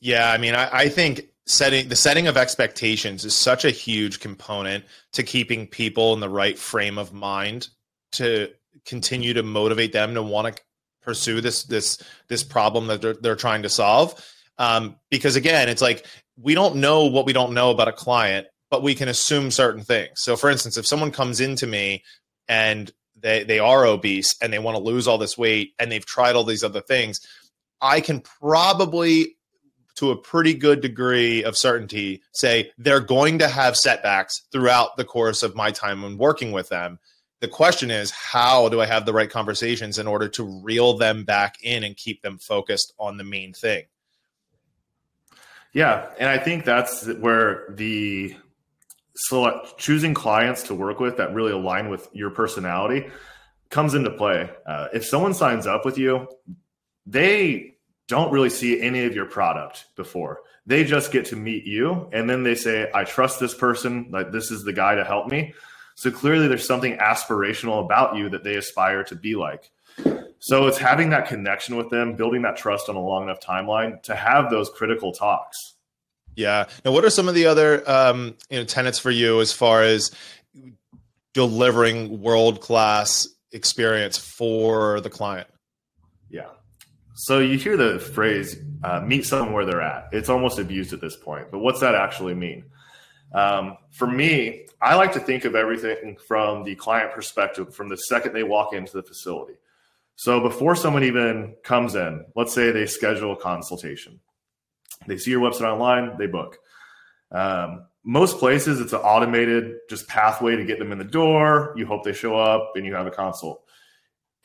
Yeah, 0.00 0.32
I 0.32 0.38
mean, 0.38 0.54
I, 0.54 0.70
I 0.72 0.88
think 0.88 1.28
setting 1.46 1.88
the 1.88 1.96
setting 1.96 2.26
of 2.26 2.36
expectations 2.36 3.24
is 3.24 3.34
such 3.34 3.64
a 3.64 3.70
huge 3.70 4.20
component 4.20 4.84
to 5.12 5.22
keeping 5.22 5.66
people 5.66 6.12
in 6.12 6.20
the 6.20 6.28
right 6.28 6.58
frame 6.58 6.98
of 6.98 7.12
mind 7.12 7.68
to 8.12 8.50
continue 8.84 9.32
to 9.32 9.42
motivate 9.42 9.92
them 9.92 10.14
to 10.14 10.22
want 10.22 10.54
to 10.54 10.62
pursue 11.02 11.40
this 11.40 11.64
this 11.64 11.98
this 12.28 12.42
problem 12.42 12.88
that 12.88 13.00
they're, 13.00 13.14
they're 13.14 13.36
trying 13.36 13.62
to 13.62 13.68
solve. 13.68 14.14
Um, 14.58 14.96
because 15.10 15.36
again 15.36 15.68
it's 15.68 15.82
like 15.82 16.04
we 16.36 16.54
don't 16.54 16.76
know 16.76 17.06
what 17.06 17.26
we 17.26 17.32
don't 17.32 17.54
know 17.54 17.70
about 17.70 17.88
a 17.88 17.92
client 17.92 18.46
but 18.68 18.82
we 18.82 18.96
can 18.96 19.08
assume 19.08 19.50
certain 19.52 19.82
things. 19.82 20.20
So 20.20 20.36
for 20.36 20.50
instance 20.50 20.76
if 20.76 20.86
someone 20.86 21.12
comes 21.12 21.40
into 21.40 21.66
me 21.66 22.02
and 22.48 22.92
they 23.16 23.44
they 23.44 23.58
are 23.58 23.86
obese 23.86 24.34
and 24.42 24.52
they 24.52 24.58
want 24.58 24.76
to 24.76 24.82
lose 24.82 25.06
all 25.06 25.18
this 25.18 25.38
weight 25.38 25.74
and 25.78 25.90
they've 25.90 26.04
tried 26.04 26.36
all 26.36 26.44
these 26.44 26.64
other 26.64 26.80
things 26.82 27.20
i 27.80 28.00
can 28.00 28.20
probably 28.20 29.35
to 29.96 30.10
a 30.10 30.16
pretty 30.16 30.54
good 30.54 30.80
degree 30.80 31.42
of 31.42 31.56
certainty 31.56 32.22
say 32.32 32.70
they're 32.78 33.00
going 33.00 33.38
to 33.38 33.48
have 33.48 33.76
setbacks 33.76 34.42
throughout 34.52 34.96
the 34.96 35.04
course 35.04 35.42
of 35.42 35.54
my 35.54 35.70
time 35.70 36.02
when 36.02 36.18
working 36.18 36.52
with 36.52 36.68
them. 36.68 36.98
The 37.40 37.48
question 37.48 37.90
is, 37.90 38.10
how 38.10 38.68
do 38.68 38.80
I 38.80 38.86
have 38.86 39.04
the 39.04 39.12
right 39.12 39.28
conversations 39.28 39.98
in 39.98 40.06
order 40.06 40.28
to 40.30 40.62
reel 40.62 40.96
them 40.96 41.24
back 41.24 41.56
in 41.62 41.84
and 41.84 41.96
keep 41.96 42.22
them 42.22 42.38
focused 42.38 42.94
on 42.98 43.16
the 43.16 43.24
main 43.24 43.52
thing? 43.52 43.84
Yeah, 45.72 46.08
and 46.18 46.28
I 46.28 46.38
think 46.38 46.64
that's 46.64 47.06
where 47.06 47.66
the 47.68 48.34
select 49.16 49.78
choosing 49.78 50.14
clients 50.14 50.62
to 50.64 50.74
work 50.74 51.00
with 51.00 51.18
that 51.18 51.34
really 51.34 51.52
align 51.52 51.90
with 51.90 52.08
your 52.12 52.30
personality 52.30 53.10
comes 53.68 53.94
into 53.94 54.10
play. 54.10 54.50
Uh, 54.66 54.88
if 54.94 55.04
someone 55.04 55.34
signs 55.34 55.66
up 55.66 55.84
with 55.84 55.98
you, 55.98 56.28
they 57.04 57.75
don't 58.08 58.32
really 58.32 58.50
see 58.50 58.80
any 58.80 59.04
of 59.04 59.14
your 59.14 59.26
product 59.26 59.86
before. 59.96 60.40
They 60.66 60.84
just 60.84 61.12
get 61.12 61.26
to 61.26 61.36
meet 61.36 61.64
you 61.64 62.08
and 62.12 62.28
then 62.28 62.42
they 62.42 62.54
say, 62.54 62.90
I 62.94 63.04
trust 63.04 63.40
this 63.40 63.54
person, 63.54 64.08
like 64.10 64.32
this 64.32 64.50
is 64.50 64.64
the 64.64 64.72
guy 64.72 64.94
to 64.94 65.04
help 65.04 65.28
me. 65.28 65.54
So 65.94 66.10
clearly 66.10 66.48
there's 66.48 66.66
something 66.66 66.98
aspirational 66.98 67.84
about 67.84 68.16
you 68.16 68.28
that 68.30 68.44
they 68.44 68.56
aspire 68.56 69.02
to 69.04 69.14
be 69.14 69.34
like. 69.34 69.70
So 70.38 70.66
it's 70.66 70.78
having 70.78 71.10
that 71.10 71.26
connection 71.26 71.76
with 71.76 71.90
them, 71.90 72.14
building 72.14 72.42
that 72.42 72.56
trust 72.56 72.88
on 72.88 72.96
a 72.96 73.00
long 73.00 73.24
enough 73.24 73.40
timeline 73.40 74.02
to 74.02 74.14
have 74.14 74.50
those 74.50 74.68
critical 74.68 75.12
talks. 75.12 75.74
Yeah. 76.36 76.66
Now, 76.84 76.92
what 76.92 77.04
are 77.04 77.10
some 77.10 77.28
of 77.28 77.34
the 77.34 77.46
other 77.46 77.82
um, 77.90 78.36
you 78.50 78.58
know 78.58 78.64
tenets 78.64 78.98
for 78.98 79.10
you 79.10 79.40
as 79.40 79.52
far 79.52 79.82
as 79.82 80.10
delivering 81.32 82.20
world 82.20 82.60
class 82.60 83.26
experience 83.52 84.18
for 84.18 85.00
the 85.00 85.08
client? 85.08 85.48
Yeah. 86.28 86.48
So 87.18 87.38
you 87.38 87.56
hear 87.56 87.78
the 87.78 87.98
phrase 87.98 88.58
uh, 88.84 89.00
"meet 89.00 89.24
someone 89.24 89.54
where 89.54 89.64
they're 89.64 89.80
at." 89.80 90.10
It's 90.12 90.28
almost 90.28 90.58
abused 90.58 90.92
at 90.92 91.00
this 91.00 91.16
point, 91.16 91.50
but 91.50 91.60
what's 91.60 91.80
that 91.80 91.94
actually 91.94 92.34
mean? 92.34 92.66
Um, 93.32 93.78
for 93.90 94.06
me, 94.06 94.66
I 94.82 94.96
like 94.96 95.14
to 95.14 95.20
think 95.20 95.46
of 95.46 95.54
everything 95.54 96.18
from 96.28 96.62
the 96.62 96.74
client 96.74 97.12
perspective 97.12 97.74
from 97.74 97.88
the 97.88 97.96
second 97.96 98.34
they 98.34 98.42
walk 98.42 98.74
into 98.74 98.92
the 98.92 99.02
facility. 99.02 99.54
So 100.16 100.40
before 100.40 100.76
someone 100.76 101.04
even 101.04 101.56
comes 101.62 101.94
in, 101.94 102.26
let's 102.34 102.52
say 102.52 102.70
they 102.70 102.84
schedule 102.84 103.32
a 103.32 103.36
consultation, 103.36 104.20
they 105.06 105.16
see 105.16 105.30
your 105.30 105.40
website 105.40 105.72
online, 105.72 106.18
they 106.18 106.26
book. 106.26 106.58
Um, 107.32 107.86
most 108.04 108.38
places, 108.38 108.78
it's 108.78 108.92
an 108.92 109.00
automated 109.00 109.76
just 109.88 110.06
pathway 110.06 110.54
to 110.54 110.66
get 110.66 110.78
them 110.78 110.92
in 110.92 110.98
the 110.98 111.04
door. 111.04 111.72
You 111.76 111.86
hope 111.86 112.04
they 112.04 112.12
show 112.12 112.38
up 112.38 112.72
and 112.76 112.84
you 112.84 112.94
have 112.94 113.06
a 113.06 113.10
consult 113.10 113.65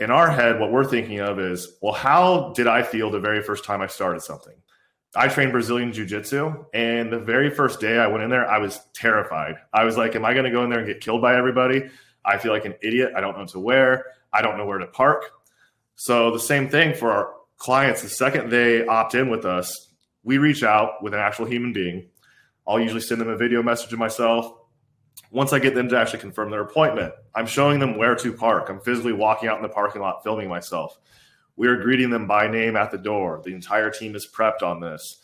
in 0.01 0.09
our 0.09 0.31
head, 0.31 0.59
what 0.59 0.71
we're 0.71 0.83
thinking 0.83 1.19
of 1.19 1.39
is, 1.39 1.77
well, 1.79 1.93
how 1.93 2.53
did 2.55 2.65
I 2.65 2.81
feel 2.81 3.11
the 3.11 3.19
very 3.19 3.43
first 3.43 3.63
time 3.63 3.81
I 3.81 3.87
started 3.87 4.23
something? 4.23 4.55
I 5.15 5.27
trained 5.27 5.51
Brazilian 5.51 5.93
Jiu 5.93 6.07
Jitsu, 6.07 6.65
and 6.73 7.13
the 7.13 7.19
very 7.19 7.51
first 7.51 7.79
day 7.79 7.99
I 7.99 8.07
went 8.07 8.23
in 8.23 8.31
there, 8.31 8.49
I 8.49 8.57
was 8.57 8.79
terrified. 8.93 9.57
I 9.71 9.83
was 9.83 9.97
like, 9.97 10.15
Am 10.15 10.25
I 10.25 10.33
going 10.33 10.45
to 10.45 10.51
go 10.51 10.63
in 10.63 10.71
there 10.71 10.79
and 10.79 10.87
get 10.87 11.01
killed 11.01 11.21
by 11.21 11.35
everybody? 11.35 11.87
I 12.25 12.39
feel 12.39 12.51
like 12.51 12.65
an 12.65 12.73
idiot. 12.81 13.13
I 13.15 13.21
don't 13.21 13.37
know 13.37 13.45
to 13.45 13.59
wear. 13.59 14.05
I 14.33 14.41
don't 14.41 14.57
know 14.57 14.65
where 14.65 14.79
to 14.79 14.87
park. 14.87 15.25
So, 15.95 16.31
the 16.31 16.39
same 16.39 16.67
thing 16.67 16.95
for 16.95 17.11
our 17.11 17.33
clients. 17.57 18.01
The 18.01 18.09
second 18.09 18.49
they 18.49 18.83
opt 18.87 19.13
in 19.13 19.29
with 19.29 19.45
us, 19.45 19.89
we 20.23 20.39
reach 20.39 20.63
out 20.63 21.03
with 21.03 21.13
an 21.13 21.19
actual 21.19 21.45
human 21.45 21.73
being. 21.73 22.09
I'll 22.67 22.79
usually 22.79 23.01
send 23.01 23.21
them 23.21 23.29
a 23.29 23.37
video 23.37 23.61
message 23.61 23.89
to 23.91 23.97
myself 23.97 24.51
once 25.31 25.53
I 25.53 25.59
get 25.59 25.73
them 25.73 25.87
to 25.89 25.97
actually 25.97 26.19
confirm 26.19 26.51
their 26.51 26.61
appointment, 26.61 27.13
I'm 27.33 27.47
showing 27.47 27.79
them 27.79 27.97
where 27.97 28.15
to 28.15 28.33
park. 28.33 28.69
I'm 28.69 28.81
physically 28.81 29.13
walking 29.13 29.47
out 29.47 29.55
in 29.55 29.63
the 29.63 29.69
parking 29.69 30.01
lot, 30.01 30.23
filming 30.23 30.49
myself. 30.49 30.99
We 31.55 31.67
are 31.67 31.77
greeting 31.77 32.09
them 32.09 32.27
by 32.27 32.47
name 32.47 32.75
at 32.75 32.91
the 32.91 32.97
door. 32.97 33.41
The 33.43 33.53
entire 33.53 33.89
team 33.89 34.15
is 34.15 34.27
prepped 34.27 34.61
on 34.61 34.81
this. 34.81 35.19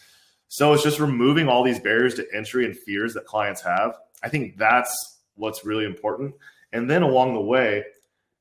So 0.48 0.72
it's 0.72 0.84
just 0.84 1.00
removing 1.00 1.50
all 1.50 1.62
these 1.62 1.80
barriers 1.80 2.16
to 2.16 2.28
entry 2.34 2.66
and 2.66 2.78
fears 2.78 3.14
that 3.16 3.26
clients 3.26 3.62
have. 3.64 3.98
I 4.24 4.30
think 4.30 4.58
that's 4.58 5.20
what's 5.36 5.66
really 5.66 5.84
important. 5.84 6.36
And 6.72 6.90
then 6.90 7.04
along 7.04 7.34
the 7.34 7.42
way, 7.42 7.84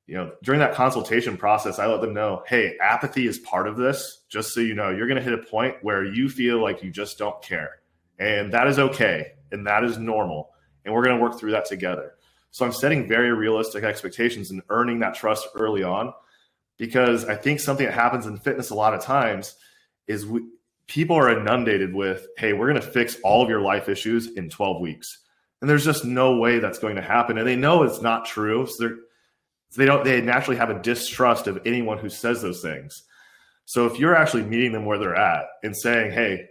you 0.07 0.15
know, 0.15 0.33
during 0.45 0.61
that 0.61 0.75
consultation 0.75 1.37
process, 1.37 1.81
I 1.81 1.87
let 1.87 2.01
them 2.01 2.15
know, 2.15 2.45
hey, 2.47 2.77
apathy 2.81 3.27
is 3.27 3.39
part 3.41 3.67
of 3.67 3.77
this. 3.77 4.23
Just 4.29 4.55
so 4.55 4.61
you 4.61 4.75
know, 4.75 4.91
you're 4.91 5.09
going 5.09 5.23
to 5.23 5.23
hit 5.23 5.33
a 5.33 5.43
point 5.43 5.77
where 5.83 6.05
you 6.05 6.29
feel 6.29 6.63
like 6.63 6.85
you 6.85 6.93
just 6.93 7.19
don't 7.19 7.43
care. 7.43 7.81
And 8.21 8.53
that 8.53 8.69
is 8.69 8.79
okay. 8.79 9.33
And 9.51 9.67
that 9.67 9.83
is 9.83 9.99
normal 9.99 10.53
and 10.87 10.95
we're 10.95 11.05
going 11.05 11.19
to 11.19 11.23
work 11.23 11.39
through 11.39 11.51
that 11.51 11.67
together. 11.67 12.15
So 12.51 12.65
I'm 12.65 12.73
setting 12.73 13.07
very 13.07 13.33
realistic 13.33 13.85
expectations 13.85 14.51
and 14.51 14.63
earning 14.71 15.01
that 15.01 15.15
trust 15.15 15.49
early 15.57 15.83
on 15.83 16.15
because 16.79 17.27
I 17.27 17.35
think 17.35 17.61
something 17.61 17.85
that 17.85 17.93
happens 17.93 18.27
in 18.27 18.39
fitness 18.39 18.71
a 18.71 18.75
lot 18.75 18.95
of 18.95 19.03
times 19.03 19.57
is 20.07 20.25
we, 20.25 20.43
people 20.87 21.17
are 21.17 21.39
inundated 21.39 21.95
with, 21.95 22.27
hey, 22.39 22.53
we're 22.53 22.71
going 22.71 22.81
to 22.81 22.91
fix 22.91 23.17
all 23.23 23.43
of 23.43 23.51
your 23.51 23.61
life 23.61 23.89
issues 23.89 24.29
in 24.37 24.49
12 24.49 24.81
weeks. 24.81 25.25
And 25.61 25.69
there's 25.69 25.85
just 25.85 26.05
no 26.05 26.37
way 26.37 26.59
that's 26.59 26.79
going 26.79 26.97
to 26.97 27.03
happen. 27.03 27.39
And 27.39 27.47
they 27.47 27.57
know 27.57 27.83
it's 27.83 28.03
not 28.03 28.27
true. 28.27 28.67
So 28.67 28.97
they 29.77 29.87
don't, 29.87 30.05
they 30.05 30.21
naturally 30.21 30.59
have 30.59 30.71
a 30.71 30.81
distrust 30.81 31.47
of 31.47 31.61
anyone 31.67 31.99
who 31.99 32.09
says 32.09 32.43
those 32.43 32.63
things. 32.63 33.03
So 33.65 33.87
if 33.87 33.99
you're 33.99 34.15
actually 34.15 34.45
meeting 34.45 34.73
them 34.73 34.85
where 34.85 34.99
they're 34.99 35.17
at 35.17 35.47
and 35.63 35.77
saying, 35.77 36.13
hey, 36.13 36.47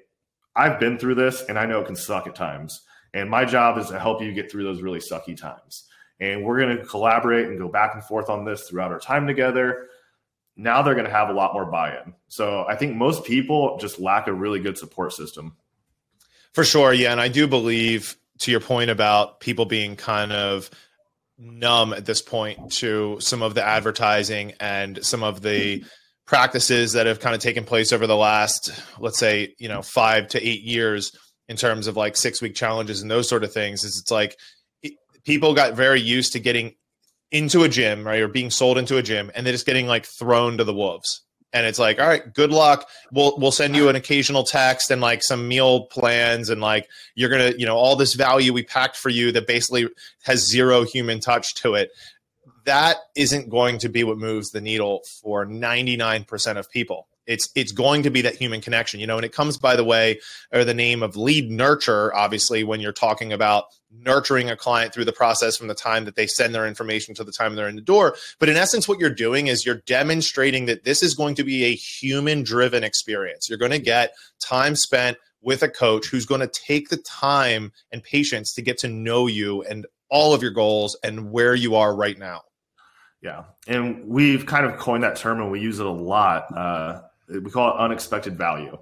I've 0.56 0.80
been 0.80 0.98
through 0.98 1.16
this 1.16 1.44
and 1.48 1.58
I 1.58 1.66
know 1.66 1.82
it 1.82 1.88
can 1.88 1.96
suck 1.96 2.28
at 2.28 2.36
times. 2.36 2.82
And 3.16 3.30
my 3.30 3.46
job 3.46 3.78
is 3.78 3.88
to 3.88 3.98
help 3.98 4.22
you 4.22 4.34
get 4.34 4.52
through 4.52 4.66
those 4.66 4.82
really 4.82 5.00
sucky 5.00 5.38
times. 5.38 5.86
And 6.20 6.44
we're 6.44 6.60
going 6.60 6.78
to 6.78 6.84
collaborate 6.84 7.48
and 7.48 7.58
go 7.58 7.70
back 7.70 7.96
and 7.96 8.04
forth 8.04 8.30
on 8.30 8.44
this 8.44 8.68
throughout 8.68 8.92
our 8.92 9.00
time 9.00 9.26
together. 9.26 9.88
Now 10.58 10.82
they're 10.82 10.96
going 10.96 11.06
to 11.06 11.12
have 11.12 11.30
a 11.30 11.34
lot 11.34 11.54
more 11.54 11.66
buy 11.66 11.98
in. 11.98 12.14
So 12.28 12.66
I 12.68 12.76
think 12.76 12.96
most 12.96 13.24
people 13.24 13.78
just 13.80 14.00
lack 14.00 14.28
a 14.28 14.34
really 14.34 14.60
good 14.60 14.78
support 14.78 15.14
system. 15.14 15.56
For 16.54 16.66
sure. 16.66 16.94
Yeah. 16.94 17.14
And 17.14 17.22
I 17.22 17.30
do 17.30 17.48
believe, 17.48 18.18
to 18.40 18.52
your 18.52 18.60
point 18.60 18.90
about 18.90 19.40
people 19.40 19.66
being 19.66 19.96
kind 19.96 20.34
of 20.34 20.70
numb 21.38 21.94
at 21.94 22.06
this 22.06 22.22
point 22.22 22.74
to 22.74 23.18
some 23.22 23.42
of 23.42 23.56
the 23.56 23.66
advertising 23.66 24.54
and 24.60 25.04
some 25.06 25.24
of 25.24 25.42
the 25.42 25.86
practices 26.26 26.94
that 26.94 27.08
have 27.08 27.22
kind 27.22 27.34
of 27.34 27.40
taken 27.40 27.64
place 27.64 27.94
over 27.94 28.08
the 28.08 28.16
last, 28.16 28.72
let's 29.00 29.18
say, 29.20 29.56
you 29.58 29.70
know, 29.70 29.82
five 29.82 30.28
to 30.30 30.46
eight 30.46 30.64
years 30.64 31.18
in 31.48 31.58
terms 31.58 31.88
of 31.88 31.96
like 31.96 32.18
six 32.18 32.42
week 32.42 32.56
challenges 32.56 33.02
and 33.02 33.10
those 33.10 33.30
sort 33.30 33.44
of 33.44 33.54
things. 33.54 33.84
Is 33.84 34.00
it's 34.00 34.12
like 34.12 34.38
it, 34.84 34.94
people 35.24 35.54
got 35.54 35.74
very 35.74 36.02
used 36.02 36.34
to 36.34 36.40
getting 36.40 36.76
into 37.32 37.64
a 37.64 37.70
gym, 37.70 38.06
right, 38.06 38.22
or 38.22 38.28
being 38.28 38.50
sold 38.50 38.78
into 38.78 38.98
a 38.98 39.04
gym, 39.04 39.32
and 39.36 39.46
they're 39.46 39.54
just 39.54 39.66
getting 39.66 39.88
like 39.88 40.06
thrown 40.06 40.58
to 40.58 40.64
the 40.64 40.74
wolves. 40.74 41.22
And 41.54 41.66
it's 41.66 41.80
like, 41.80 42.02
all 42.02 42.08
right, 42.08 42.34
good 42.34 42.52
luck. 42.52 42.88
We'll 43.12 43.38
we'll 43.38 43.52
send 43.52 43.76
you 43.76 43.88
an 43.88 43.96
occasional 43.96 44.44
text 44.44 44.92
and 44.92 45.02
like 45.02 45.24
some 45.24 45.48
meal 45.48 45.86
plans 45.86 46.50
and 46.50 46.60
like 46.60 46.90
you're 47.16 47.30
gonna, 47.30 47.54
you 47.58 47.66
know, 47.66 47.78
all 47.78 47.96
this 47.96 48.14
value 48.14 48.52
we 48.52 48.64
packed 48.64 48.98
for 48.98 49.10
you 49.10 49.32
that 49.32 49.48
basically 49.48 49.88
has 50.24 50.46
zero 50.46 50.84
human 50.84 51.20
touch 51.20 51.56
to 51.56 51.76
it 51.76 51.92
that 52.66 52.98
isn't 53.16 53.50
going 53.50 53.78
to 53.80 53.90
be 53.90 54.04
what 54.04 54.18
moves 54.18 54.50
the 54.50 54.62
needle 54.62 55.02
for 55.22 55.46
99% 55.46 56.58
of 56.58 56.70
people. 56.70 57.08
It's 57.28 57.50
it's 57.56 57.72
going 57.72 58.04
to 58.04 58.10
be 58.10 58.22
that 58.22 58.36
human 58.36 58.62
connection, 58.62 59.00
you 59.00 59.08
know, 59.08 59.18
and 59.18 59.26
it 59.26 59.34
comes 59.34 59.58
by 59.58 59.76
the 59.76 59.84
way 59.84 60.20
or 60.54 60.64
the 60.64 60.74
name 60.74 61.04
of 61.04 61.16
lead 61.16 61.50
nurture, 61.50 62.14
obviously, 62.14 62.64
when 62.64 62.80
you're 62.80 62.92
talking 62.92 63.34
about 63.34 63.66
nurturing 63.92 64.50
a 64.50 64.56
client 64.56 64.94
through 64.94 65.06
the 65.06 65.14
process 65.14 65.58
from 65.58 65.68
the 65.68 65.76
time 65.76 66.06
that 66.06 66.16
they 66.16 66.28
send 66.28 66.54
their 66.54 66.68
information 66.68 67.16
to 67.16 67.24
the 67.24 67.32
time 67.32 67.56
they're 67.56 67.70
in 67.70 67.76
the 67.76 67.82
door. 67.82 68.16
But 68.40 68.50
in 68.50 68.58
essence, 68.58 68.88
what 68.88 69.00
you're 69.00 69.10
doing 69.10 69.48
is 69.48 69.66
you're 69.66 69.82
demonstrating 69.86 70.66
that 70.66 70.84
this 70.84 71.02
is 71.02 71.16
going 71.16 71.36
to 71.36 71.44
be 71.44 71.64
a 71.64 71.76
human 71.76 72.44
driven 72.44 72.84
experience. 72.84 73.50
You're 73.50 73.58
going 73.58 73.72
to 73.72 73.80
get 73.80 74.14
time 74.40 74.76
spent 74.76 75.18
with 75.42 75.62
a 75.64 75.70
coach 75.70 76.08
who's 76.08 76.26
going 76.26 76.42
to 76.42 76.48
take 76.48 76.90
the 76.90 76.98
time 76.98 77.72
and 77.92 78.04
patience 78.04 78.54
to 78.54 78.62
get 78.62 78.80
to 78.80 78.88
know 78.88 79.28
you 79.28 79.62
and 79.64 79.86
all 80.10 80.34
of 80.34 80.42
your 80.42 80.52
goals 80.52 80.98
and 81.04 81.32
where 81.32 81.56
you 81.56 81.76
are 81.76 81.96
right 81.96 82.18
now. 82.18 82.42
Yeah, 83.22 83.46
and 83.68 84.06
we've 84.08 84.46
kind 84.46 84.66
of 84.66 84.78
coined 84.78 85.04
that 85.04 85.16
term 85.16 85.42
and 85.42 85.52
we 85.52 85.60
use 85.60 85.80
it 85.80 85.86
a 85.86 85.92
lot. 85.92 86.46
Uh, 86.56 87.02
we 87.28 87.50
call 87.52 87.76
it 87.76 87.80
unexpected 87.80 88.38
value. 88.38 88.78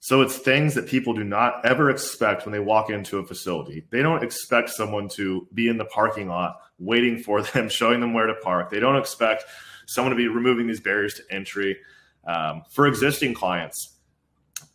So 0.00 0.20
it's 0.20 0.38
things 0.38 0.74
that 0.74 0.86
people 0.86 1.12
do 1.12 1.24
not 1.24 1.64
ever 1.64 1.90
expect 1.90 2.44
when 2.44 2.52
they 2.52 2.60
walk 2.60 2.88
into 2.88 3.18
a 3.18 3.26
facility. 3.26 3.84
They 3.90 4.00
don't 4.00 4.22
expect 4.22 4.70
someone 4.70 5.08
to 5.10 5.48
be 5.52 5.68
in 5.68 5.76
the 5.76 5.84
parking 5.86 6.28
lot 6.28 6.60
waiting 6.78 7.18
for 7.18 7.42
them, 7.54 7.68
showing 7.68 8.00
them 8.00 8.14
where 8.14 8.26
to 8.26 8.34
park. 8.34 8.70
They 8.70 8.80
don't 8.80 8.96
expect 8.96 9.44
someone 9.86 10.10
to 10.10 10.16
be 10.16 10.28
removing 10.28 10.66
these 10.66 10.80
barriers 10.80 11.14
to 11.14 11.22
entry. 11.30 11.78
Um, 12.26 12.62
for 12.70 12.86
existing 12.86 13.34
clients, 13.34 13.96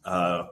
uh, 0.04 0.46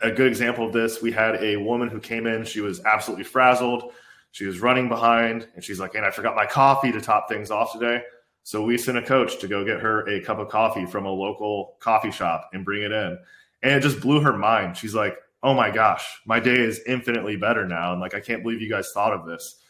a 0.00 0.10
good 0.10 0.26
example 0.26 0.66
of 0.66 0.72
this, 0.72 1.02
we 1.02 1.12
had 1.12 1.36
a 1.36 1.56
woman 1.56 1.88
who 1.88 2.00
came 2.00 2.26
in. 2.26 2.44
She 2.44 2.60
was 2.60 2.84
absolutely 2.84 3.24
frazzled. 3.24 3.92
She 4.32 4.46
was 4.46 4.60
running 4.60 4.88
behind 4.88 5.46
and 5.54 5.62
she's 5.62 5.78
like, 5.78 5.94
and 5.94 6.04
I 6.04 6.10
forgot 6.10 6.34
my 6.34 6.46
coffee 6.46 6.92
to 6.92 7.00
top 7.00 7.28
things 7.28 7.50
off 7.50 7.72
today. 7.72 8.02
So 8.42 8.64
we 8.64 8.78
sent 8.78 8.98
a 8.98 9.02
coach 9.02 9.38
to 9.40 9.48
go 9.48 9.64
get 9.64 9.80
her 9.80 10.08
a 10.08 10.20
cup 10.22 10.38
of 10.38 10.48
coffee 10.48 10.86
from 10.86 11.06
a 11.06 11.10
local 11.10 11.76
coffee 11.80 12.10
shop 12.10 12.50
and 12.52 12.64
bring 12.64 12.82
it 12.82 12.92
in. 12.92 13.18
And 13.62 13.74
it 13.74 13.80
just 13.80 14.00
blew 14.00 14.20
her 14.20 14.36
mind. 14.36 14.76
She's 14.76 14.94
like, 14.94 15.16
oh 15.42 15.54
my 15.54 15.70
gosh, 15.70 16.20
my 16.26 16.40
day 16.40 16.58
is 16.58 16.80
infinitely 16.86 17.36
better 17.36 17.66
now. 17.66 17.92
And 17.92 18.00
like, 18.00 18.14
I 18.14 18.20
can't 18.20 18.42
believe 18.42 18.60
you 18.60 18.70
guys 18.70 18.90
thought 18.92 19.12
of 19.12 19.26
this. 19.26 19.60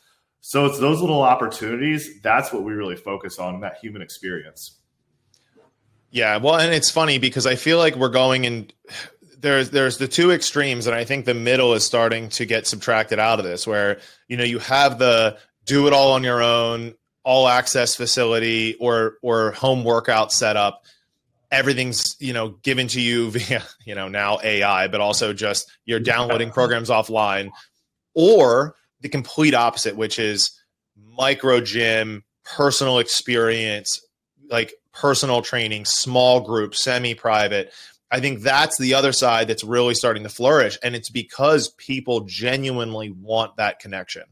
So 0.40 0.66
it's 0.66 0.78
those 0.78 1.00
little 1.00 1.22
opportunities. 1.22 2.20
That's 2.22 2.52
what 2.52 2.62
we 2.62 2.72
really 2.72 2.96
focus 2.96 3.38
on 3.38 3.60
that 3.60 3.78
human 3.82 4.02
experience. 4.02 4.78
Yeah. 6.10 6.38
Well, 6.38 6.56
and 6.56 6.72
it's 6.72 6.90
funny 6.90 7.18
because 7.18 7.46
I 7.46 7.56
feel 7.56 7.78
like 7.78 7.96
we're 7.96 8.08
going 8.08 8.44
in 8.44 8.70
there's 9.40 9.70
there's 9.70 9.98
the 9.98 10.08
two 10.08 10.30
extremes, 10.30 10.86
and 10.86 10.94
I 10.94 11.04
think 11.04 11.24
the 11.24 11.34
middle 11.34 11.74
is 11.74 11.84
starting 11.84 12.28
to 12.30 12.44
get 12.44 12.66
subtracted 12.66 13.18
out 13.18 13.38
of 13.38 13.44
this, 13.44 13.66
where 13.66 14.00
you 14.28 14.36
know 14.36 14.44
you 14.44 14.58
have 14.58 14.98
the 14.98 15.38
do 15.66 15.86
it 15.86 15.92
all 15.92 16.12
on 16.12 16.24
your 16.24 16.42
own, 16.42 16.94
all 17.24 17.48
access 17.48 17.94
facility 17.94 18.74
or 18.80 19.16
or 19.22 19.52
home 19.52 19.84
workout 19.84 20.32
setup. 20.32 20.84
Everything's 21.50 22.16
you 22.20 22.32
know 22.32 22.50
given 22.62 22.88
to 22.88 23.00
you 23.00 23.30
via 23.32 23.62
you 23.84 23.94
know 23.94 24.08
now 24.08 24.38
AI, 24.42 24.88
but 24.88 25.00
also 25.00 25.32
just 25.32 25.70
you're 25.84 26.00
downloading 26.00 26.50
programs 26.50 26.90
offline, 26.90 27.50
or 28.14 28.74
the 29.00 29.08
complete 29.08 29.54
opposite, 29.54 29.96
which 29.96 30.18
is 30.18 30.50
micro 30.96 31.60
gym, 31.60 32.24
personal 32.44 32.98
experience, 32.98 34.00
like 34.50 34.74
personal 34.92 35.42
training, 35.42 35.84
small 35.84 36.40
group, 36.40 36.74
semi 36.74 37.14
private, 37.14 37.72
I 38.10 38.20
think 38.20 38.40
that's 38.40 38.76
the 38.78 38.94
other 38.94 39.12
side 39.12 39.48
that's 39.48 39.62
really 39.62 39.94
starting 39.94 40.24
to 40.24 40.28
flourish. 40.28 40.78
And 40.82 40.96
it's 40.96 41.10
because 41.10 41.68
people 41.68 42.22
genuinely 42.22 43.10
want 43.10 43.56
that 43.56 43.78
connection. 43.78 44.24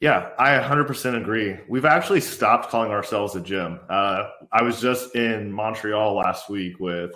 Yeah, 0.00 0.30
I 0.38 0.58
100% 0.58 1.20
agree. 1.20 1.58
We've 1.68 1.84
actually 1.84 2.22
stopped 2.22 2.70
calling 2.70 2.90
ourselves 2.90 3.36
a 3.36 3.40
gym. 3.40 3.80
Uh, 3.88 4.30
I 4.50 4.62
was 4.62 4.80
just 4.80 5.14
in 5.14 5.52
Montreal 5.52 6.14
last 6.14 6.48
week 6.48 6.80
with 6.80 7.14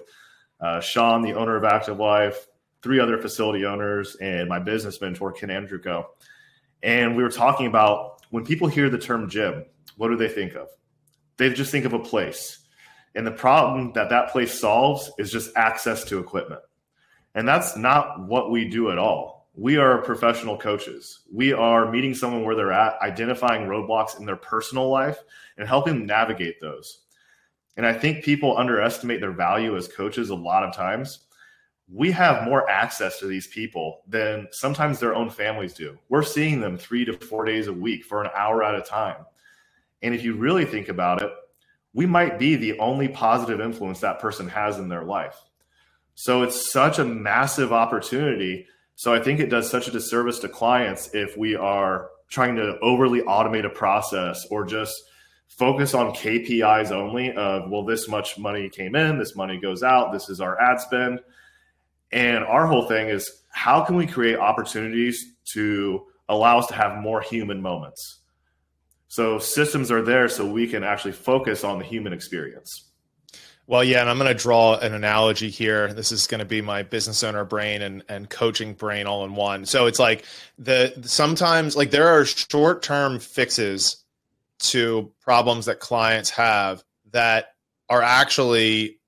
uh, 0.61 0.81
Sean, 0.81 1.23
the 1.23 1.33
owner 1.33 1.57
of 1.57 1.64
Active 1.64 1.99
Life, 1.99 2.47
three 2.83 3.01
other 3.01 3.16
facility 3.16 3.64
owners, 3.64 4.16
and 4.16 4.49
my 4.49 4.59
business 4.59 5.01
mentor, 5.01 5.33
Ken 5.33 5.49
Andruko. 5.49 6.05
And 6.83 7.16
we 7.16 7.23
were 7.23 7.31
talking 7.31 7.66
about 7.66 8.23
when 8.31 8.44
people 8.44 8.68
hear 8.68 8.90
the 8.90 8.99
term 8.99 9.31
gym, 9.31 9.64
what 9.97 10.09
do 10.09 10.16
they 10.16 10.29
think 10.29 10.55
of? 10.55 10.68
They 11.38 11.49
just 11.51 11.73
think 11.73 11.87
of 11.87 11.94
a 11.94 11.99
place 11.99 12.64
and 13.14 13.27
the 13.27 13.33
problem 13.33 13.92
that 13.92 14.11
that 14.11 14.31
place 14.31 14.59
solves 14.59 15.11
is 15.18 15.31
just 15.31 15.57
access 15.57 16.05
to 16.05 16.18
equipment. 16.18 16.61
And 17.35 17.47
that's 17.47 17.77
not 17.77 18.27
what 18.27 18.51
we 18.51 18.68
do 18.68 18.90
at 18.90 18.99
all. 18.99 19.43
We 19.57 19.77
are 19.77 19.99
professional 20.03 20.59
coaches. 20.59 21.21
We 21.33 21.53
are 21.53 21.90
meeting 21.90 22.14
someone 22.14 22.45
where 22.45 22.57
they're 22.57 22.73
at, 22.73 23.01
identifying 23.01 23.69
roadblocks 23.69 24.19
in 24.19 24.27
their 24.27 24.37
personal 24.37 24.88
life 24.88 25.19
and 25.57 25.69
helping 25.69 25.95
them 25.95 26.07
navigate 26.07 26.61
those. 26.61 27.03
And 27.77 27.87
I 27.87 27.93
think 27.93 28.25
people 28.25 28.59
underestimate 28.59 29.21
their 29.21 29.33
value 29.33 29.77
as 29.77 29.88
coaches 29.88 30.31
a 30.31 30.35
lot 30.35 30.64
of 30.64 30.75
times. 30.75 31.21
We 31.93 32.11
have 32.12 32.49
more 32.49 32.69
access 32.69 33.21
to 33.21 33.27
these 33.27 33.47
people 33.47 34.03
than 34.09 34.49
sometimes 34.51 34.99
their 34.99 35.14
own 35.14 35.31
families 35.31 35.75
do. 35.75 35.99
We're 36.09 36.23
seeing 36.23 36.61
them 36.61 36.77
three 36.77 37.05
to 37.05 37.12
four 37.12 37.45
days 37.45 37.69
a 37.69 37.73
week 37.73 38.05
for 38.05 38.23
an 38.25 38.31
hour 38.35 38.64
at 38.64 38.75
a 38.75 38.83
time. 38.83 39.25
And 40.03 40.14
if 40.14 40.25
you 40.25 40.35
really 40.35 40.64
think 40.64 40.88
about 40.88 41.23
it, 41.23 41.31
we 41.93 42.07
might 42.07 42.38
be 42.38 42.57
the 42.57 42.79
only 42.79 43.07
positive 43.07 43.61
influence 43.61 44.01
that 44.01 44.19
person 44.19 44.49
has 44.49 44.79
in 44.79 44.88
their 44.88 45.05
life. 45.05 45.37
So 46.17 46.43
it's 46.43 46.73
such 46.73 46.99
a 46.99 47.05
massive 47.05 47.73
opportunity. 47.73 48.67
So 48.96 49.12
I 49.12 49.20
think 49.20 49.40
it 49.40 49.50
does 49.50 49.68
such 49.68 49.88
a 49.88 49.90
disservice 49.90 50.38
to 50.40 50.48
clients 50.48 51.11
if 51.14 51.37
we 51.37 51.57
are 51.57 52.11
trying 52.28 52.57
to 52.57 52.78
overly 52.80 53.22
automate 53.22 53.66
a 53.66 53.70
process 53.70 54.46
or 54.50 54.64
just 54.64 54.94
focus 55.48 55.94
on 55.94 56.14
KPIs 56.14 56.90
only 56.90 57.33
of, 57.33 57.70
well, 57.70 57.85
this 57.85 58.09
much 58.09 58.38
money 58.38 58.68
came 58.68 58.94
in, 58.94 59.18
this 59.18 59.37
money 59.37 59.59
goes 59.59 59.83
out, 59.83 60.12
this 60.12 60.28
is 60.28 60.40
our 60.40 60.61
ad 60.61 60.80
spend. 60.80 61.20
And 62.12 62.44
our 62.44 62.66
whole 62.66 62.87
thing 62.87 63.09
is 63.09 63.42
how 63.50 63.85
can 63.85 63.96
we 63.96 64.07
create 64.07 64.38
opportunities 64.38 65.24
to 65.52 66.07
allow 66.28 66.59
us 66.59 66.66
to 66.68 66.74
have 66.74 67.00
more 67.00 67.20
human 67.20 67.61
moments? 67.61 68.20
So 69.09 69.38
systems 69.38 69.90
are 69.90 70.02
there 70.02 70.28
so 70.28 70.44
we 70.44 70.66
can 70.66 70.83
actually 70.83 71.12
focus 71.12 71.62
on 71.62 71.78
the 71.78 71.85
human 71.85 72.12
experience. 72.12 72.90
Well, 73.66 73.83
yeah, 73.83 74.03
and 74.03 74.11
I'm 74.11 74.18
going 74.18 74.29
to 74.29 74.40
draw 74.40 74.77
an 74.77 74.92
analogy 74.92 75.48
here. 75.48 75.92
This 75.92 76.12
is 76.12 76.27
going 76.27 76.40
to 76.40 76.44
be 76.44 76.61
my 76.61 76.83
business 76.83 77.22
owner 77.22 77.44
brain 77.44 77.81
and, 77.81 78.03
and 78.09 78.29
coaching 78.29 78.74
brain 78.74 79.07
all 79.07 79.24
in 79.24 79.35
one. 79.35 79.64
So 79.64 79.87
it's 79.87 79.98
like 79.98 80.24
the 80.59 80.92
sometimes 81.03 81.74
like 81.74 81.90
there 81.90 82.09
are 82.09 82.27
short 82.27 82.83
term 82.83 83.18
fixes 83.18 84.05
to 84.59 85.11
problems 85.22 85.66
that 85.66 85.81
clients 85.81 86.31
have 86.31 86.85
that 87.12 87.55
are 87.88 88.03
actually 88.03 88.98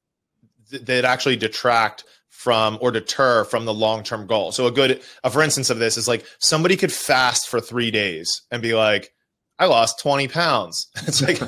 that 0.71 1.05
actually 1.05 1.37
detract 1.37 2.05
from 2.29 2.79
or 2.81 2.91
deter 2.91 3.45
from 3.45 3.65
the 3.65 3.75
long 3.75 4.03
term 4.03 4.27
goal. 4.27 4.53
So 4.53 4.67
a 4.67 4.71
good, 4.71 5.03
a 5.25 5.31
for 5.31 5.43
instance 5.43 5.69
of 5.69 5.79
this 5.79 5.97
is 5.97 6.09
like 6.09 6.25
somebody 6.39 6.77
could 6.77 6.93
fast 6.93 7.49
for 7.49 7.61
three 7.61 7.91
days 7.91 8.43
and 8.51 8.63
be 8.63 8.75
like, 8.75 9.13
I 9.59 9.67
lost 9.67 10.01
20 10.01 10.29
pounds. 10.29 10.89
It's 11.07 11.23
like, 11.23 11.41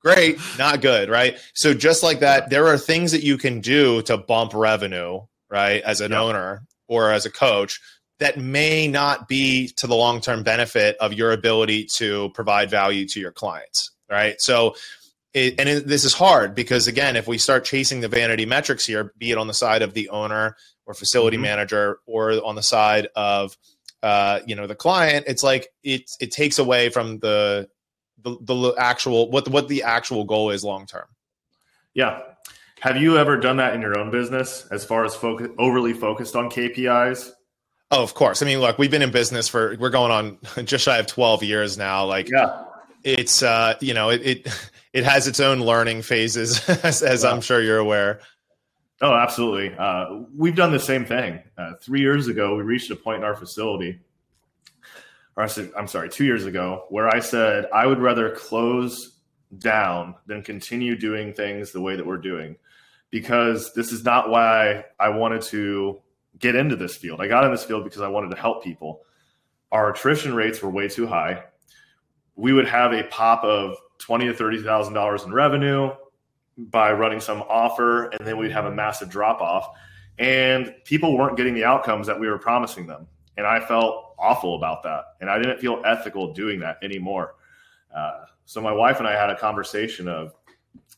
great, 0.00 0.38
not 0.58 0.80
good, 0.80 1.08
right? 1.08 1.38
So 1.54 1.74
just 1.74 2.02
like 2.02 2.20
that, 2.20 2.50
there 2.50 2.66
are 2.66 2.78
things 2.78 3.12
that 3.12 3.22
you 3.22 3.38
can 3.38 3.60
do 3.60 4.02
to 4.02 4.16
bump 4.16 4.54
revenue, 4.54 5.20
right, 5.50 5.82
as 5.82 6.00
an 6.00 6.12
owner 6.12 6.62
or 6.88 7.10
as 7.10 7.26
a 7.26 7.30
coach 7.30 7.80
that 8.18 8.36
may 8.36 8.88
not 8.88 9.28
be 9.28 9.68
to 9.76 9.86
the 9.86 9.94
long 9.94 10.20
term 10.20 10.42
benefit 10.42 10.96
of 10.98 11.12
your 11.12 11.32
ability 11.32 11.86
to 11.96 12.30
provide 12.34 12.70
value 12.70 13.06
to 13.08 13.20
your 13.20 13.32
clients, 13.32 13.92
right? 14.10 14.40
So, 14.40 14.74
it, 15.34 15.60
and 15.60 15.68
it, 15.68 15.86
this 15.86 16.04
is 16.04 16.14
hard 16.14 16.54
because 16.54 16.86
again, 16.86 17.14
if 17.14 17.28
we 17.28 17.38
start 17.38 17.64
chasing 17.64 18.00
the 18.00 18.08
vanity 18.08 18.46
metrics 18.46 18.86
here, 18.86 19.12
be 19.18 19.30
it 19.30 19.38
on 19.38 19.46
the 19.46 19.54
side 19.54 19.82
of 19.82 19.92
the 19.92 20.08
owner 20.08 20.56
or 20.86 20.94
facility 20.94 21.36
mm-hmm. 21.36 21.42
manager 21.42 22.00
or 22.06 22.44
on 22.44 22.54
the 22.56 22.62
side 22.62 23.08
of 23.14 23.56
uh, 24.02 24.40
you 24.46 24.56
know 24.56 24.66
the 24.66 24.74
client 24.74 25.24
it's 25.28 25.42
like 25.42 25.68
it 25.82 26.10
it 26.20 26.30
takes 26.30 26.58
away 26.58 26.88
from 26.88 27.18
the 27.18 27.68
the, 28.40 28.54
the 28.54 28.74
actual 28.78 29.30
what 29.30 29.48
what 29.48 29.68
the 29.68 29.82
actual 29.82 30.24
goal 30.24 30.50
is 30.50 30.64
long 30.64 30.86
term. 30.86 31.06
Yeah. 31.94 32.20
Have 32.80 32.96
you 32.96 33.18
ever 33.18 33.36
done 33.36 33.56
that 33.56 33.74
in 33.74 33.80
your 33.80 33.98
own 33.98 34.10
business 34.10 34.66
as 34.70 34.84
far 34.84 35.04
as 35.04 35.14
focus 35.14 35.48
overly 35.58 35.92
focused 35.92 36.36
on 36.36 36.48
kpis 36.48 37.30
oh 37.90 38.02
of 38.02 38.14
course. 38.14 38.42
I 38.42 38.46
mean 38.46 38.60
look 38.60 38.78
we've 38.78 38.90
been 38.90 39.02
in 39.02 39.10
business 39.10 39.48
for 39.48 39.76
we're 39.78 39.90
going 39.90 40.12
on 40.12 40.38
just 40.64 40.84
shy 40.84 40.98
of 40.98 41.06
12 41.06 41.42
years 41.42 41.76
now. 41.76 42.04
Like 42.06 42.30
yeah. 42.30 42.64
it's 43.04 43.42
uh 43.42 43.74
you 43.80 43.94
know 43.94 44.10
it 44.10 44.22
it, 44.22 44.70
it 44.92 45.04
has 45.04 45.26
its 45.26 45.40
own 45.40 45.60
learning 45.60 46.02
phases 46.02 46.66
as, 46.84 47.02
as 47.02 47.24
yeah. 47.24 47.30
i'm 47.30 47.40
sure 47.40 47.60
you're 47.60 47.78
aware. 47.78 48.20
Oh, 49.00 49.14
absolutely. 49.14 49.76
Uh, 49.78 50.22
we've 50.36 50.56
done 50.56 50.72
the 50.72 50.80
same 50.80 51.04
thing. 51.04 51.40
Uh, 51.56 51.74
three 51.80 52.00
years 52.00 52.26
ago, 52.26 52.56
we 52.56 52.64
reached 52.64 52.90
a 52.90 52.96
point 52.96 53.18
in 53.18 53.24
our 53.24 53.36
facility, 53.36 54.00
or 55.38 55.44
I 55.44 55.46
said, 55.46 55.70
I'm 55.76 55.86
sorry, 55.86 56.08
two 56.08 56.24
years 56.24 56.46
ago, 56.46 56.86
where 56.88 57.06
I 57.06 57.20
said 57.20 57.66
I 57.72 57.86
would 57.86 58.00
rather 58.00 58.30
close 58.30 59.20
down 59.56 60.16
than 60.26 60.42
continue 60.42 60.98
doing 60.98 61.32
things 61.32 61.70
the 61.70 61.80
way 61.80 61.94
that 61.94 62.04
we're 62.04 62.16
doing, 62.16 62.56
because 63.10 63.72
this 63.72 63.92
is 63.92 64.04
not 64.04 64.30
why 64.30 64.84
I 64.98 65.10
wanted 65.10 65.42
to 65.42 66.02
get 66.40 66.56
into 66.56 66.74
this 66.74 66.96
field. 66.96 67.20
I 67.20 67.28
got 67.28 67.44
in 67.44 67.52
this 67.52 67.62
field 67.62 67.84
because 67.84 68.02
I 68.02 68.08
wanted 68.08 68.34
to 68.34 68.40
help 68.40 68.64
people. 68.64 69.02
Our 69.70 69.92
attrition 69.92 70.34
rates 70.34 70.60
were 70.60 70.70
way 70.70 70.88
too 70.88 71.06
high. 71.06 71.44
We 72.34 72.52
would 72.52 72.66
have 72.66 72.92
a 72.92 73.04
pop 73.04 73.44
of 73.44 73.76
twenty 73.98 74.26
to 74.26 74.34
thirty 74.34 74.60
thousand 74.60 74.94
dollars 74.94 75.22
in 75.22 75.32
revenue 75.32 75.92
by 76.56 76.90
running 76.90 77.20
some 77.20 77.42
offer, 77.42 78.06
and 78.06 78.26
then 78.26 78.38
we'd 78.38 78.50
have 78.50 78.66
a 78.66 78.72
massive 78.72 79.08
drop 79.08 79.40
off. 79.40 79.68
And 80.18 80.74
people 80.84 81.16
weren't 81.16 81.36
getting 81.36 81.54
the 81.54 81.64
outcomes 81.64 82.08
that 82.08 82.18
we 82.18 82.26
were 82.26 82.38
promising 82.38 82.88
them. 82.88 83.06
And 83.38 83.46
I 83.46 83.60
felt 83.60 84.14
awful 84.18 84.56
about 84.56 84.82
that. 84.82 85.04
And 85.20 85.30
I 85.30 85.38
didn't 85.38 85.60
feel 85.60 85.80
ethical 85.86 86.34
doing 86.34 86.60
that 86.60 86.76
anymore. 86.82 87.36
Uh, 87.96 88.24
so 88.44 88.60
my 88.60 88.72
wife 88.72 88.98
and 88.98 89.06
I 89.06 89.12
had 89.12 89.30
a 89.30 89.38
conversation 89.38 90.08
of 90.08 90.34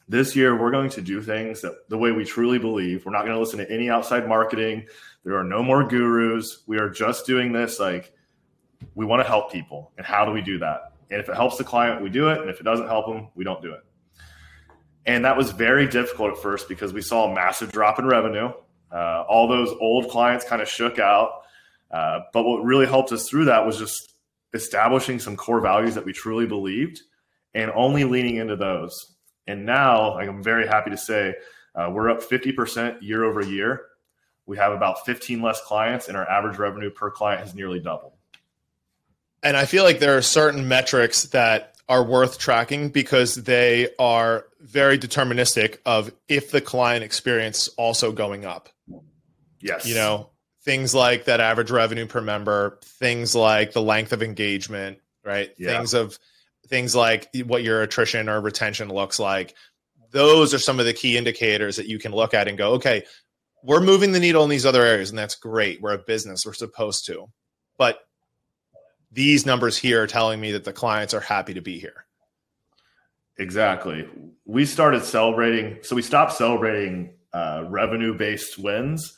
this 0.09 0.35
year 0.35 0.61
we're 0.61 0.71
going 0.71 0.91
to 0.91 1.03
do 1.03 1.23
things 1.23 1.61
that 1.61 1.89
the 1.89 1.99
way 1.99 2.11
we 2.13 2.25
truly 2.25 2.59
believe. 2.59 3.05
We're 3.05 3.13
not 3.13 3.23
going 3.25 3.35
to 3.35 3.39
listen 3.39 3.59
to 3.59 3.71
any 3.71 3.91
outside 3.91 4.27
marketing. 4.27 4.87
There 5.23 5.37
are 5.37 5.45
no 5.45 5.63
more 5.63 5.87
gurus. 5.87 6.63
We 6.67 6.79
are 6.79 6.89
just 6.89 7.27
doing 7.27 7.53
this 7.53 7.79
like 7.79 8.13
we 8.95 9.05
want 9.05 9.23
to 9.23 9.29
help 9.29 9.53
people. 9.53 9.93
And 9.99 10.07
how 10.07 10.25
do 10.25 10.33
we 10.33 10.41
do 10.41 10.59
that? 10.59 10.95
And 11.11 11.21
if 11.21 11.29
it 11.29 11.37
helps 11.37 11.59
the 11.59 11.65
client, 11.65 12.03
we 12.03 12.09
do 12.09 12.31
it. 12.31 12.41
And 12.41 12.49
if 12.49 12.59
it 12.59 12.63
doesn't 12.63 12.87
help 12.87 13.07
them, 13.07 13.29
we 13.35 13.45
don't 13.45 13.61
do 13.61 13.73
it. 13.73 13.85
And 15.05 15.25
that 15.27 15.37
was 15.37 15.51
very 15.51 15.87
difficult 15.87 16.33
at 16.33 16.39
first 16.39 16.69
because 16.69 16.93
we 16.93 17.03
saw 17.03 17.31
a 17.31 17.35
massive 17.35 17.71
drop 17.71 17.99
in 17.99 18.07
revenue. 18.07 18.51
Uh, 18.91 19.25
all 19.29 19.47
those 19.47 19.71
old 19.81 20.09
clients 20.09 20.45
kind 20.45 20.63
of 20.63 20.69
shook 20.69 20.99
out. 20.99 21.40
Uh, 21.91 22.21
but 22.33 22.45
what 22.45 22.65
really 22.65 22.87
helped 22.87 23.13
us 23.13 23.29
through 23.29 23.47
that 23.47 23.67
was 23.67 23.79
just 23.79 24.15
establishing 24.55 25.19
some 25.19 25.37
core 25.37 25.61
values 25.61 25.95
that 25.95 26.05
we 26.05 26.13
truly 26.13 26.47
believed 26.47 27.01
and 27.55 27.71
only 27.75 28.05
leaning 28.05 28.37
into 28.37 28.57
those. 28.57 29.17
And 29.47 29.67
now, 29.67 30.15
like, 30.15 30.29
I'm 30.29 30.43
very 30.43 30.67
happy 30.67 30.91
to 30.91 30.97
say, 30.97 31.35
uh, 31.75 31.91
we're 31.93 32.11
up 32.11 32.23
50% 32.23 33.03
year 33.03 33.25
over 33.25 33.43
year. 33.43 33.83
We 34.47 34.57
have 34.57 34.73
about 34.73 35.05
15 35.07 35.43
less 35.43 35.61
clients, 35.63 36.09
and 36.09 36.17
our 36.17 36.29
average 36.29 36.59
revenue 36.59 36.91
per 36.91 37.11
client 37.11 37.41
has 37.41 37.55
nearly 37.55 37.81
doubled. 37.81 38.13
And 39.43 39.57
I 39.57 39.65
feel 39.65 39.85
like 39.85 40.01
there 40.01 40.17
are 40.17 40.23
certain 40.23 40.69
metrics 40.69 41.25
that 41.27 41.77
are 41.89 42.05
worth 42.05 42.39
tracking 42.39 42.91
because 42.91 43.35
they 43.35 43.89
are 43.99 44.47
very 44.61 44.99
deterministic 44.99 45.79
of 45.87 46.13
if 46.29 46.51
the 46.51 46.61
client 46.61 47.03
experience 47.03 47.69
also 47.77 48.13
going 48.13 48.45
up. 48.45 48.69
Yes. 49.61 49.87
You 49.87 49.95
know, 49.95 50.31
things 50.63 50.95
like 50.95 51.25
that 51.25 51.41
average 51.41 51.71
revenue 51.71 52.07
per 52.07 52.21
member, 52.21 52.79
things 52.83 53.35
like 53.35 53.73
the 53.73 53.83
length 53.83 54.13
of 54.13 54.23
engagement, 54.23 54.99
right? 55.25 55.51
Yeah. 55.59 55.77
Things 55.77 55.95
of 55.95 56.19
things 56.69 56.95
like 56.95 57.29
what 57.47 57.63
your 57.63 57.83
attrition 57.83 58.29
or 58.29 58.41
retention 58.41 58.89
looks 58.89 59.19
like. 59.19 59.55
Those 60.11 60.53
are 60.53 60.59
some 60.59 60.79
of 60.79 60.87
the 60.87 60.93
key 60.93 61.17
indicators 61.17 61.77
that 61.77 61.87
you 61.87 61.99
can 61.99 62.13
look 62.13 62.35
at 62.35 62.49
and 62.49 62.59
go, 62.59 62.73
okay, 62.73 63.05
we're 63.63 63.81
moving 63.81 64.13
the 64.13 64.21
needle 64.21 64.45
in 64.45 64.51
these 64.51 64.67
other 64.67 64.85
areas 64.85 65.11
and 65.11 65.19
that's 65.19 65.35
great. 65.35 65.81
We're 65.81 65.95
a 65.95 65.99
business, 65.99 66.45
we're 66.45 66.53
supposed 66.53 67.07
to. 67.07 67.27
But 67.79 68.01
these 69.11 69.47
numbers 69.47 69.77
here 69.77 70.03
are 70.03 70.07
telling 70.07 70.41
me 70.41 70.53
that 70.53 70.65
the 70.65 70.73
clients 70.73 71.15
are 71.15 71.21
happy 71.21 71.55
to 71.55 71.61
be 71.61 71.79
here. 71.79 72.05
Exactly. 73.39 74.07
We 74.45 74.67
started 74.67 75.05
celebrating, 75.05 75.79
so 75.83 75.97
we 75.97 76.03
stopped 76.03 76.35
celebrating 76.35 77.15
uh, 77.33 77.65
revenue 77.69 78.15
based 78.15 78.59
wins 78.59 79.17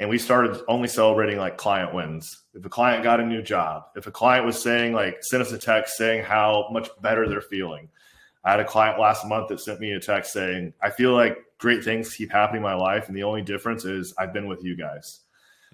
and 0.00 0.08
we 0.08 0.18
started 0.18 0.58
only 0.66 0.88
celebrating 0.88 1.36
like 1.36 1.58
client 1.58 1.94
wins. 1.94 2.44
If 2.54 2.64
a 2.64 2.70
client 2.70 3.04
got 3.04 3.20
a 3.20 3.24
new 3.24 3.42
job, 3.42 3.84
if 3.94 4.06
a 4.06 4.10
client 4.10 4.46
was 4.46 4.60
saying, 4.60 4.94
like, 4.94 5.18
send 5.20 5.42
us 5.42 5.52
a 5.52 5.58
text 5.58 5.96
saying 5.96 6.24
how 6.24 6.68
much 6.72 6.88
better 7.02 7.28
they're 7.28 7.42
feeling. 7.42 7.90
I 8.42 8.52
had 8.52 8.60
a 8.60 8.64
client 8.64 8.98
last 8.98 9.26
month 9.26 9.48
that 9.48 9.60
sent 9.60 9.78
me 9.78 9.92
a 9.92 10.00
text 10.00 10.32
saying, 10.32 10.72
I 10.82 10.88
feel 10.88 11.12
like 11.12 11.36
great 11.58 11.84
things 11.84 12.14
keep 12.14 12.32
happening 12.32 12.60
in 12.60 12.62
my 12.62 12.74
life. 12.74 13.08
And 13.08 13.16
the 13.16 13.24
only 13.24 13.42
difference 13.42 13.84
is 13.84 14.14
I've 14.18 14.32
been 14.32 14.48
with 14.48 14.64
you 14.64 14.74
guys. 14.74 15.20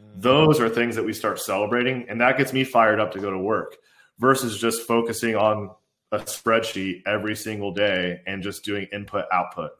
Mm. 0.00 0.20
Those 0.20 0.58
are 0.60 0.68
things 0.68 0.96
that 0.96 1.04
we 1.04 1.12
start 1.12 1.38
celebrating, 1.38 2.06
and 2.08 2.20
that 2.20 2.36
gets 2.36 2.52
me 2.52 2.64
fired 2.64 2.98
up 2.98 3.12
to 3.12 3.20
go 3.20 3.30
to 3.30 3.38
work 3.38 3.76
versus 4.18 4.58
just 4.58 4.82
focusing 4.82 5.36
on 5.36 5.70
a 6.10 6.18
spreadsheet 6.18 7.02
every 7.06 7.36
single 7.36 7.72
day 7.72 8.20
and 8.26 8.42
just 8.42 8.64
doing 8.64 8.88
input 8.92 9.26
output. 9.32 9.70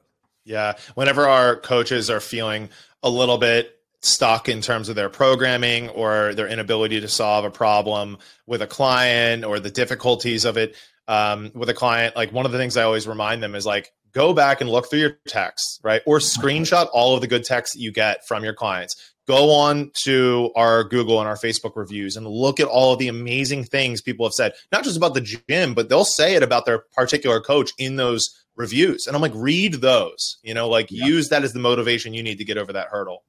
Yeah. 0.45 0.77
Whenever 0.95 1.27
our 1.27 1.57
coaches 1.57 2.09
are 2.09 2.21
feeling 2.21 2.69
a 3.03 3.09
little 3.09 3.37
bit 3.37 3.76
stuck 4.07 4.49
in 4.49 4.61
terms 4.61 4.89
of 4.89 4.95
their 4.95 5.09
programming 5.09 5.89
or 5.89 6.33
their 6.33 6.47
inability 6.47 7.01
to 7.01 7.07
solve 7.07 7.45
a 7.45 7.51
problem 7.51 8.17
with 8.45 8.61
a 8.61 8.67
client 8.67 9.43
or 9.43 9.59
the 9.59 9.69
difficulties 9.69 10.45
of 10.45 10.57
it 10.57 10.75
um, 11.07 11.51
with 11.53 11.69
a 11.69 11.73
client, 11.73 12.15
like 12.15 12.31
one 12.31 12.45
of 12.45 12.51
the 12.51 12.57
things 12.57 12.77
I 12.77 12.83
always 12.83 13.07
remind 13.07 13.43
them 13.43 13.55
is 13.55 13.65
like, 13.65 13.91
go 14.13 14.33
back 14.33 14.61
and 14.61 14.69
look 14.69 14.89
through 14.89 14.99
your 14.99 15.17
texts, 15.27 15.79
right? 15.83 16.01
Or 16.05 16.19
screenshot 16.19 16.87
all 16.91 17.15
of 17.15 17.21
the 17.21 17.27
good 17.27 17.43
texts 17.43 17.75
that 17.75 17.81
you 17.81 17.91
get 17.91 18.25
from 18.27 18.43
your 18.43 18.53
clients 18.53 19.13
go 19.27 19.51
on 19.51 19.91
to 19.93 20.51
our 20.55 20.85
Google 20.85 21.19
and 21.19 21.27
our 21.27 21.35
Facebook 21.35 21.75
reviews 21.75 22.15
and 22.15 22.25
look 22.25 22.59
at 22.59 22.67
all 22.67 22.93
of 22.93 22.99
the 22.99 23.09
amazing 23.09 23.65
things 23.65 24.01
people 24.01 24.25
have 24.25 24.33
said, 24.33 24.53
not 24.71 24.83
just 24.83 24.97
about 24.97 25.13
the 25.13 25.21
gym, 25.21 25.73
but 25.73 25.89
they'll 25.89 26.05
say 26.05 26.35
it 26.35 26.43
about 26.43 26.65
their 26.65 26.79
particular 26.95 27.41
coach 27.41 27.71
in 27.77 27.97
those 27.97 28.29
reviews. 28.55 29.05
And 29.05 29.15
I'm 29.15 29.21
like, 29.21 29.33
read 29.35 29.75
those, 29.75 30.37
you 30.43 30.53
know, 30.53 30.69
like 30.69 30.89
yeah. 30.89 31.05
use 31.05 31.29
that 31.29 31.43
as 31.43 31.53
the 31.53 31.59
motivation 31.59 32.13
you 32.13 32.23
need 32.23 32.37
to 32.37 32.45
get 32.45 32.57
over 32.57 32.73
that 32.73 32.87
hurdle. 32.87 33.23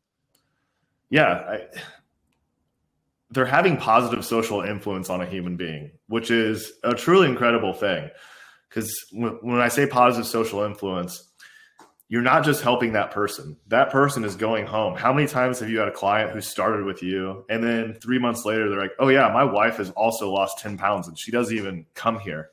Yeah. 1.11 1.27
I, 1.27 1.67
they're 3.31 3.47
having 3.47 3.77
positive 3.77 4.25
social 4.25 4.63
influence 4.63 5.11
on 5.11 5.21
a 5.21 5.27
human 5.27 5.57
being, 5.57 5.91
which 6.09 6.31
is 6.31 6.73
a 6.83 6.95
truly 6.95 7.29
incredible 7.29 7.75
thing. 7.75 8.11
Because 8.69 8.93
when, 9.13 9.33
when 9.43 9.61
I 9.61 9.69
say 9.69 9.87
positive 9.87 10.27
social 10.27 10.63
influence, 10.63 11.29
you're 12.09 12.23
not 12.23 12.45
just 12.45 12.63
helping 12.63 12.95
that 12.95 13.11
person. 13.11 13.57
That 13.67 13.91
person 13.91 14.25
is 14.25 14.35
going 14.35 14.67
home. 14.67 14.97
How 14.97 15.13
many 15.13 15.29
times 15.29 15.61
have 15.61 15.69
you 15.69 15.79
had 15.79 15.89
a 15.89 15.93
client 15.93 16.31
who 16.31 16.41
started 16.41 16.87
with 16.87 17.03
you 17.03 17.45
and 17.51 17.63
then 17.63 17.95
three 18.01 18.19
months 18.19 18.47
later 18.47 18.71
they're 18.71 18.81
like, 18.81 18.95
oh, 18.99 19.09
yeah, 19.09 19.31
my 19.33 19.45
wife 19.45 19.77
has 19.77 19.91
also 19.91 20.31
lost 20.33 20.59
10 20.59 20.79
pounds 20.79 21.07
and 21.07 21.19
she 21.19 21.31
doesn't 21.31 21.55
even 21.55 21.85
come 21.95 22.19
here 22.19 22.51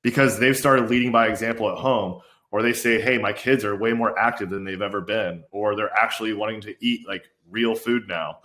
because 0.00 0.38
they've 0.38 0.56
started 0.56 0.88
leading 0.88 1.12
by 1.12 1.26
example 1.26 1.70
at 1.70 1.78
home. 1.78 2.20
Or 2.50 2.62
they 2.62 2.72
say, 2.72 3.00
hey, 3.00 3.18
my 3.18 3.32
kids 3.32 3.64
are 3.64 3.74
way 3.74 3.94
more 3.94 4.16
active 4.16 4.48
than 4.48 4.62
they've 4.62 4.80
ever 4.80 5.00
been. 5.00 5.42
Or 5.50 5.74
they're 5.74 5.92
actually 5.92 6.34
wanting 6.34 6.60
to 6.60 6.74
eat 6.78 7.06
like 7.06 7.24
real 7.50 7.74
food 7.74 8.08
now. 8.08 8.38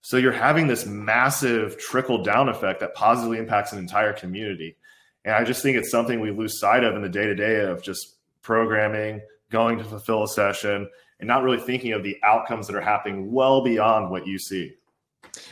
So 0.00 0.18
you're 0.18 0.32
having 0.32 0.66
this 0.66 0.84
massive 0.84 1.78
trickle 1.78 2.22
down 2.22 2.48
effect 2.48 2.80
that 2.80 2.94
positively 2.94 3.38
impacts 3.38 3.72
an 3.72 3.78
entire 3.78 4.12
community. 4.12 4.76
And 5.24 5.34
I 5.34 5.44
just 5.44 5.62
think 5.62 5.78
it's 5.78 5.90
something 5.90 6.20
we 6.20 6.30
lose 6.30 6.60
sight 6.60 6.84
of 6.84 6.94
in 6.94 7.02
the 7.02 7.08
day 7.08 7.24
to 7.24 7.34
day 7.34 7.60
of 7.60 7.82
just 7.82 8.16
programming 8.42 9.22
going 9.50 9.78
to 9.78 9.84
fulfill 9.84 10.24
a 10.24 10.28
session 10.28 10.88
and 11.20 11.26
not 11.26 11.42
really 11.42 11.58
thinking 11.58 11.92
of 11.92 12.02
the 12.02 12.18
outcomes 12.22 12.66
that 12.66 12.76
are 12.76 12.80
happening 12.80 13.32
well 13.32 13.62
beyond 13.62 14.10
what 14.10 14.26
you 14.26 14.38
see. 14.38 14.74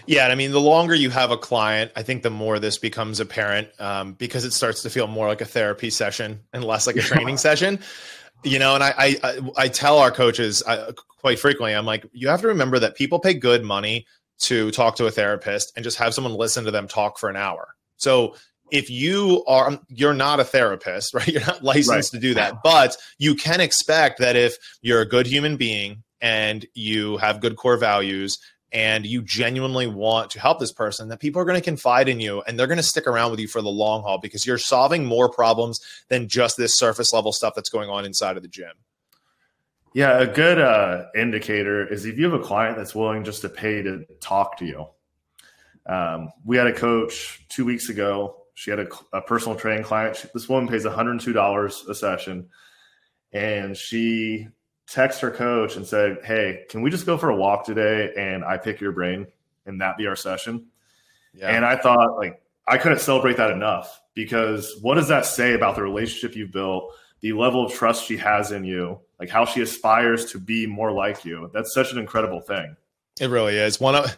Yeah, 0.06 0.26
I 0.26 0.34
mean, 0.34 0.50
the 0.50 0.60
longer 0.60 0.94
you 0.94 1.10
have 1.10 1.30
a 1.30 1.36
client, 1.36 1.92
I 1.96 2.02
think 2.02 2.22
the 2.22 2.30
more 2.30 2.58
this 2.58 2.78
becomes 2.78 3.20
apparent 3.20 3.68
um, 3.80 4.12
because 4.12 4.44
it 4.44 4.52
starts 4.52 4.82
to 4.82 4.90
feel 4.90 5.06
more 5.06 5.28
like 5.28 5.40
a 5.40 5.46
therapy 5.46 5.90
session 5.90 6.40
and 6.52 6.64
less 6.64 6.86
like 6.86 6.96
a 6.96 7.00
training 7.00 7.38
session. 7.38 7.78
You 8.44 8.58
know, 8.58 8.74
and 8.74 8.82
I 8.82 8.94
I, 8.98 9.40
I 9.56 9.68
tell 9.68 9.98
our 9.98 10.10
coaches 10.10 10.62
I, 10.66 10.92
quite 11.18 11.38
frequently, 11.38 11.74
I'm 11.74 11.86
like, 11.86 12.06
you 12.12 12.28
have 12.28 12.40
to 12.40 12.48
remember 12.48 12.78
that 12.80 12.96
people 12.96 13.20
pay 13.20 13.34
good 13.34 13.64
money 13.64 14.06
to 14.40 14.70
talk 14.72 14.96
to 14.96 15.06
a 15.06 15.10
therapist 15.10 15.72
and 15.76 15.84
just 15.84 15.98
have 15.98 16.14
someone 16.14 16.34
listen 16.34 16.64
to 16.64 16.70
them 16.70 16.88
talk 16.88 17.18
for 17.18 17.30
an 17.30 17.36
hour. 17.36 17.74
So 17.96 18.34
if 18.72 18.90
you 18.90 19.44
are 19.46 19.68
um, 19.68 19.80
you're 19.88 20.14
not 20.14 20.40
a 20.40 20.44
therapist 20.44 21.14
right 21.14 21.28
you're 21.28 21.46
not 21.46 21.62
licensed 21.62 22.12
right. 22.12 22.20
to 22.20 22.26
do 22.26 22.34
that 22.34 22.54
but 22.64 22.96
you 23.18 23.36
can 23.36 23.60
expect 23.60 24.18
that 24.18 24.34
if 24.34 24.56
you're 24.80 25.02
a 25.02 25.08
good 25.08 25.26
human 25.26 25.56
being 25.56 26.02
and 26.20 26.66
you 26.74 27.18
have 27.18 27.40
good 27.40 27.56
core 27.56 27.76
values 27.76 28.38
and 28.72 29.04
you 29.04 29.22
genuinely 29.22 29.86
want 29.86 30.30
to 30.30 30.40
help 30.40 30.58
this 30.58 30.72
person 30.72 31.08
that 31.08 31.20
people 31.20 31.40
are 31.40 31.44
going 31.44 31.58
to 31.58 31.64
confide 31.64 32.08
in 32.08 32.20
you 32.20 32.42
and 32.42 32.58
they're 32.58 32.66
going 32.66 32.78
to 32.78 32.82
stick 32.82 33.06
around 33.06 33.30
with 33.30 33.40
you 33.40 33.48
for 33.48 33.62
the 33.62 33.68
long 33.68 34.02
haul 34.02 34.18
because 34.18 34.46
you're 34.46 34.58
solving 34.58 35.04
more 35.04 35.28
problems 35.28 35.80
than 36.08 36.28
just 36.28 36.56
this 36.56 36.76
surface 36.76 37.12
level 37.12 37.32
stuff 37.32 37.54
that's 37.54 37.70
going 37.70 37.90
on 37.90 38.04
inside 38.04 38.36
of 38.36 38.42
the 38.42 38.48
gym 38.48 38.72
Yeah, 39.94 40.18
a 40.18 40.26
good 40.26 40.58
uh, 40.58 41.06
indicator 41.14 41.86
is 41.86 42.06
if 42.06 42.18
you 42.18 42.24
have 42.30 42.40
a 42.40 42.44
client 42.44 42.76
that's 42.76 42.94
willing 42.94 43.24
just 43.24 43.42
to 43.42 43.48
pay 43.48 43.82
to 43.82 44.04
talk 44.20 44.56
to 44.58 44.64
you. 44.64 44.86
Um, 45.86 46.30
we 46.44 46.56
had 46.56 46.66
a 46.66 46.72
coach 46.72 47.44
two 47.48 47.64
weeks 47.64 47.88
ago. 47.88 48.36
She 48.54 48.70
had 48.70 48.80
a, 48.80 48.86
a 49.12 49.20
personal 49.20 49.58
training 49.58 49.84
client. 49.84 50.16
She, 50.16 50.28
this 50.32 50.48
woman 50.48 50.68
pays 50.68 50.84
$102 50.84 51.88
a 51.88 51.94
session. 51.94 52.48
And 53.32 53.76
she 53.76 54.48
texted 54.88 55.20
her 55.20 55.30
coach 55.30 55.76
and 55.76 55.86
said, 55.86 56.18
Hey, 56.24 56.64
can 56.68 56.82
we 56.82 56.90
just 56.90 57.06
go 57.06 57.16
for 57.16 57.30
a 57.30 57.36
walk 57.36 57.64
today 57.64 58.12
and 58.16 58.44
I 58.44 58.56
pick 58.56 58.80
your 58.80 58.92
brain 58.92 59.26
and 59.66 59.80
that 59.80 59.96
be 59.96 60.06
our 60.06 60.16
session? 60.16 60.66
Yeah. 61.34 61.48
And 61.48 61.64
I 61.64 61.76
thought, 61.76 62.16
like, 62.16 62.42
I 62.66 62.78
couldn't 62.78 63.00
celebrate 63.00 63.36
that 63.38 63.50
enough 63.50 64.00
because 64.14 64.76
what 64.82 64.94
does 64.94 65.08
that 65.08 65.26
say 65.26 65.54
about 65.54 65.76
the 65.76 65.82
relationship 65.82 66.36
you've 66.36 66.52
built, 66.52 66.92
the 67.20 67.32
level 67.32 67.64
of 67.64 67.72
trust 67.72 68.04
she 68.06 68.16
has 68.18 68.52
in 68.52 68.64
you, 68.64 69.00
like 69.18 69.30
how 69.30 69.44
she 69.44 69.62
aspires 69.62 70.26
to 70.32 70.38
be 70.38 70.66
more 70.66 70.92
like 70.92 71.24
you? 71.24 71.50
That's 71.52 71.74
such 71.74 71.92
an 71.92 71.98
incredible 71.98 72.40
thing. 72.40 72.76
It 73.20 73.28
really 73.28 73.56
is. 73.56 73.80
One 73.80 73.94
of 73.94 74.16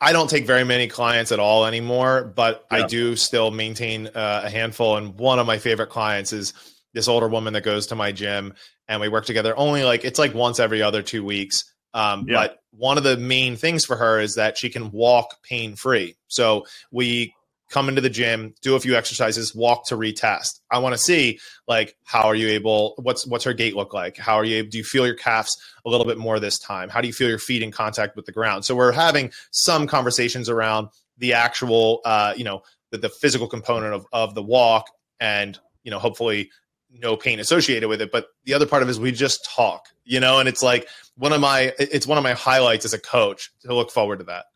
I 0.00 0.12
don't 0.12 0.30
take 0.30 0.46
very 0.46 0.64
many 0.64 0.86
clients 0.86 1.32
at 1.32 1.40
all 1.40 1.66
anymore, 1.66 2.32
but 2.36 2.64
yeah. 2.70 2.78
I 2.78 2.86
do 2.86 3.16
still 3.16 3.50
maintain 3.50 4.06
uh, 4.08 4.42
a 4.44 4.50
handful. 4.50 4.96
And 4.96 5.18
one 5.18 5.38
of 5.38 5.46
my 5.46 5.58
favorite 5.58 5.90
clients 5.90 6.32
is 6.32 6.52
this 6.94 7.08
older 7.08 7.28
woman 7.28 7.52
that 7.52 7.62
goes 7.62 7.88
to 7.88 7.94
my 7.94 8.12
gym, 8.12 8.54
and 8.88 9.00
we 9.00 9.08
work 9.08 9.26
together 9.26 9.56
only 9.56 9.84
like 9.84 10.04
it's 10.04 10.18
like 10.18 10.34
once 10.34 10.58
every 10.58 10.82
other 10.82 11.02
two 11.02 11.24
weeks. 11.24 11.64
Um, 11.94 12.26
yeah. 12.28 12.36
But 12.36 12.58
one 12.70 12.98
of 12.98 13.04
the 13.04 13.16
main 13.16 13.56
things 13.56 13.84
for 13.84 13.96
her 13.96 14.20
is 14.20 14.34
that 14.34 14.58
she 14.58 14.68
can 14.68 14.90
walk 14.90 15.42
pain 15.42 15.74
free. 15.74 16.16
So 16.28 16.64
we 16.92 17.34
come 17.70 17.88
into 17.88 18.00
the 18.00 18.10
gym, 18.10 18.54
do 18.62 18.76
a 18.76 18.80
few 18.80 18.94
exercises, 18.96 19.54
walk 19.54 19.86
to 19.86 19.96
retest. 19.96 20.60
I 20.70 20.78
want 20.78 20.94
to 20.94 20.98
see 20.98 21.38
like 21.66 21.96
how 22.04 22.22
are 22.24 22.34
you 22.34 22.48
able 22.48 22.94
what's 22.98 23.26
what's 23.26 23.44
her 23.44 23.52
gait 23.52 23.76
look 23.76 23.92
like? 23.92 24.16
How 24.16 24.36
are 24.36 24.44
you 24.44 24.66
do 24.66 24.78
you 24.78 24.84
feel 24.84 25.06
your 25.06 25.14
calves 25.14 25.56
a 25.84 25.90
little 25.90 26.06
bit 26.06 26.18
more 26.18 26.40
this 26.40 26.58
time? 26.58 26.88
How 26.88 27.00
do 27.00 27.06
you 27.06 27.12
feel 27.12 27.28
your 27.28 27.38
feet 27.38 27.62
in 27.62 27.70
contact 27.70 28.16
with 28.16 28.26
the 28.26 28.32
ground? 28.32 28.64
So 28.64 28.74
we're 28.74 28.92
having 28.92 29.32
some 29.50 29.86
conversations 29.86 30.48
around 30.48 30.88
the 31.18 31.34
actual 31.34 32.00
uh, 32.04 32.34
you 32.36 32.44
know, 32.44 32.62
the, 32.90 32.98
the 32.98 33.08
physical 33.08 33.48
component 33.48 33.94
of 33.94 34.06
of 34.12 34.34
the 34.34 34.42
walk 34.42 34.86
and, 35.20 35.58
you 35.82 35.90
know, 35.90 35.98
hopefully 35.98 36.50
no 36.90 37.16
pain 37.16 37.40
associated 37.40 37.88
with 37.88 38.00
it, 38.00 38.10
but 38.10 38.28
the 38.44 38.54
other 38.54 38.66
part 38.66 38.82
of 38.82 38.88
it 38.88 38.92
is 38.92 39.00
we 39.00 39.12
just 39.12 39.44
talk, 39.44 39.88
you 40.04 40.20
know, 40.20 40.38
and 40.38 40.48
it's 40.48 40.62
like 40.62 40.88
one 41.16 41.32
of 41.32 41.40
my 41.40 41.72
it's 41.78 42.06
one 42.06 42.18
of 42.18 42.24
my 42.24 42.32
highlights 42.32 42.84
as 42.84 42.94
a 42.94 42.98
coach 42.98 43.50
to 43.62 43.74
look 43.74 43.90
forward 43.90 44.18
to 44.18 44.24
that. 44.24 44.46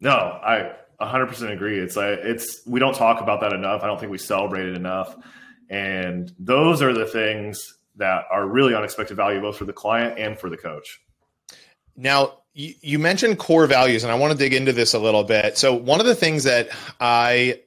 No, 0.00 0.10
I 0.12 0.72
100% 1.00 1.52
agree. 1.52 1.78
It's 1.78 1.96
like 1.96 2.20
it's 2.22 2.62
we 2.66 2.80
don't 2.80 2.94
talk 2.94 3.20
about 3.20 3.40
that 3.40 3.52
enough. 3.52 3.82
I 3.82 3.86
don't 3.86 3.98
think 3.98 4.12
we 4.12 4.18
celebrate 4.18 4.68
it 4.68 4.76
enough. 4.76 5.16
And 5.70 6.32
those 6.38 6.82
are 6.82 6.92
the 6.92 7.06
things 7.06 7.78
that 7.96 8.24
are 8.30 8.46
really 8.46 8.74
unexpected 8.74 9.16
value 9.16 9.40
both 9.40 9.56
for 9.56 9.64
the 9.64 9.72
client 9.72 10.18
and 10.18 10.38
for 10.38 10.48
the 10.48 10.56
coach. 10.56 11.00
Now, 11.96 12.38
you, 12.54 12.74
you 12.80 12.98
mentioned 12.98 13.38
core 13.38 13.66
values 13.66 14.04
and 14.04 14.12
I 14.12 14.14
want 14.14 14.32
to 14.32 14.38
dig 14.38 14.54
into 14.54 14.72
this 14.72 14.94
a 14.94 14.98
little 14.98 15.24
bit. 15.24 15.58
So, 15.58 15.74
one 15.74 16.00
of 16.00 16.06
the 16.06 16.14
things 16.14 16.44
that 16.44 16.68
I 17.00 17.60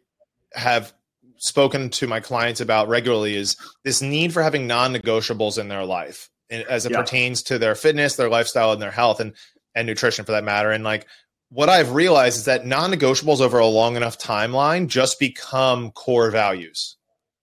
have 0.54 0.94
spoken 1.42 1.90
to 1.90 2.08
my 2.08 2.20
clients 2.20 2.62
about 2.62 2.88
regularly 2.88 3.36
is 3.36 3.58
this 3.84 4.02
need 4.02 4.32
for 4.32 4.44
having 4.44 4.68
non-negotiables 4.68 5.58
in 5.58 5.68
their 5.68 5.84
life 5.84 6.30
as 6.52 6.86
it 6.86 6.92
yeah. 6.92 7.02
pertains 7.02 7.42
to 7.44 7.58
their 7.58 7.76
fitness, 7.76 8.16
their 8.16 8.30
lifestyle 8.30 8.72
and 8.72 8.82
their 8.82 8.92
health 8.92 9.20
and 9.20 9.34
and 9.74 9.88
nutrition 9.88 10.26
for 10.26 10.34
that 10.34 10.44
matter. 10.44 10.72
And 10.72 10.84
like 10.84 11.08
what 11.50 11.70
I've 11.70 11.92
realized 11.92 12.38
is 12.38 12.46
that 12.46 12.66
non 12.66 12.92
negotiables 12.92 13.42
over 13.42 13.60
a 13.60 13.66
long 13.66 13.96
enough 13.96 14.18
timeline 14.18 14.88
just 14.88 15.20
become 15.20 15.92
core 15.92 16.30
values. 16.30 16.98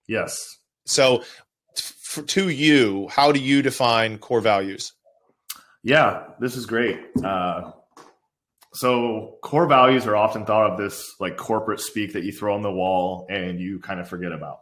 Yes. 0.07 0.59
So, 0.87 1.23
to 2.27 2.49
you, 2.49 3.09
how 3.09 3.33
do 3.33 3.41
you 3.41 3.61
define 3.61 4.19
core 4.19 4.41
values? 4.41 4.93
Yeah, 5.83 6.25
this 6.41 6.57
is 6.57 6.65
great. 6.65 6.99
Uh, 7.23 7.73
so, 8.79 9.39
core 9.43 9.67
values 9.67 10.07
are 10.07 10.15
often 10.15 10.47
thought 10.47 10.71
of 10.71 10.79
this 10.79 11.17
like 11.19 11.37
corporate 11.37 11.81
speak 11.81 12.13
that 12.13 12.23
you 12.23 12.31
throw 12.31 12.55
on 12.55 12.63
the 12.63 12.71
wall 12.71 13.27
and 13.29 13.59
you 13.59 13.81
kind 13.81 13.99
of 13.99 14.09
forget 14.09 14.31
about. 14.31 14.61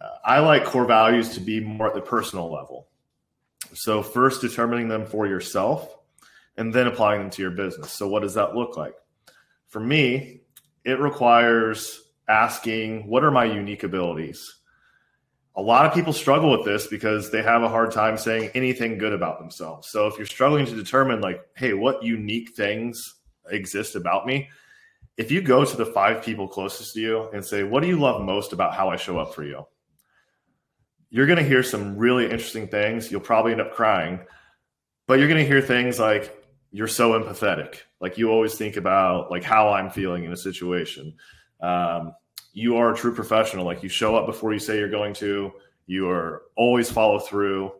Uh, 0.00 0.10
I 0.24 0.38
like 0.38 0.64
core 0.64 0.84
values 0.84 1.30
to 1.30 1.40
be 1.40 1.58
more 1.58 1.88
at 1.88 1.94
the 1.94 2.00
personal 2.00 2.52
level. 2.52 2.86
So, 3.72 4.00
first 4.00 4.42
determining 4.42 4.86
them 4.86 5.06
for 5.06 5.26
yourself 5.26 5.92
and 6.56 6.72
then 6.72 6.86
applying 6.86 7.22
them 7.22 7.30
to 7.30 7.42
your 7.42 7.50
business. 7.50 7.90
So, 7.90 8.06
what 8.06 8.22
does 8.22 8.34
that 8.34 8.54
look 8.54 8.76
like? 8.76 8.94
For 9.66 9.80
me, 9.80 10.42
it 10.84 11.00
requires 11.00 12.00
asking, 12.28 13.08
What 13.08 13.24
are 13.24 13.32
my 13.32 13.44
unique 13.44 13.82
abilities? 13.82 14.54
A 15.56 15.62
lot 15.62 15.86
of 15.86 15.94
people 15.94 16.12
struggle 16.12 16.50
with 16.50 16.64
this 16.64 16.88
because 16.88 17.30
they 17.30 17.42
have 17.42 17.62
a 17.62 17.68
hard 17.68 17.92
time 17.92 18.18
saying 18.18 18.50
anything 18.54 18.98
good 18.98 19.12
about 19.12 19.38
themselves. 19.38 19.88
So, 19.88 20.06
if 20.06 20.16
you're 20.16 20.26
struggling 20.26 20.66
to 20.66 20.74
determine, 20.74 21.20
like, 21.20 21.40
hey, 21.56 21.74
what 21.74 22.02
unique 22.02 22.54
things 22.54 23.14
exist 23.50 23.94
about 23.94 24.26
me? 24.26 24.48
If 25.16 25.30
you 25.30 25.40
go 25.40 25.64
to 25.64 25.76
the 25.76 25.86
five 25.86 26.24
people 26.24 26.48
closest 26.48 26.94
to 26.94 27.00
you 27.00 27.28
and 27.32 27.44
say, 27.44 27.62
What 27.62 27.82
do 27.82 27.88
you 27.88 27.98
love 27.98 28.22
most 28.22 28.52
about 28.52 28.74
how 28.74 28.88
I 28.90 28.96
show 28.96 29.18
up 29.18 29.34
for 29.34 29.44
you? 29.44 29.64
You're 31.10 31.26
going 31.26 31.38
to 31.38 31.44
hear 31.44 31.62
some 31.62 31.96
really 31.96 32.24
interesting 32.24 32.66
things. 32.66 33.12
You'll 33.12 33.20
probably 33.20 33.52
end 33.52 33.60
up 33.60 33.72
crying, 33.72 34.20
but 35.06 35.20
you're 35.20 35.28
going 35.28 35.40
to 35.40 35.46
hear 35.46 35.62
things 35.62 36.00
like, 36.00 36.36
you're 36.74 36.88
so 36.88 37.12
empathetic. 37.12 37.76
Like 38.00 38.18
you 38.18 38.32
always 38.32 38.56
think 38.56 38.76
about 38.76 39.30
like 39.30 39.44
how 39.44 39.68
I'm 39.68 39.90
feeling 39.90 40.24
in 40.24 40.32
a 40.32 40.36
situation. 40.36 41.14
Um, 41.60 42.14
you 42.54 42.76
are 42.76 42.92
a 42.92 42.96
true 42.96 43.14
professional. 43.14 43.64
Like 43.64 43.82
you 43.82 43.88
show 43.88 44.16
up 44.16 44.26
before 44.26 44.52
you 44.52 44.58
say 44.58 44.78
you're 44.78 44.88
going 44.88 45.12
to. 45.14 45.52
You 45.86 46.08
are 46.08 46.44
always 46.56 46.90
follow 46.90 47.18
through. 47.18 47.72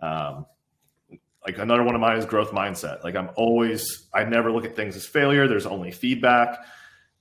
Um, 0.00 0.46
like 1.44 1.58
another 1.58 1.82
one 1.82 1.94
of 1.94 2.00
mine 2.00 2.16
is 2.16 2.24
growth 2.24 2.52
mindset. 2.52 3.04
Like 3.04 3.16
I'm 3.16 3.30
always, 3.36 4.08
I 4.14 4.24
never 4.24 4.50
look 4.50 4.64
at 4.64 4.74
things 4.74 4.96
as 4.96 5.04
failure. 5.04 5.46
There's 5.46 5.66
only 5.66 5.90
feedback. 5.90 6.64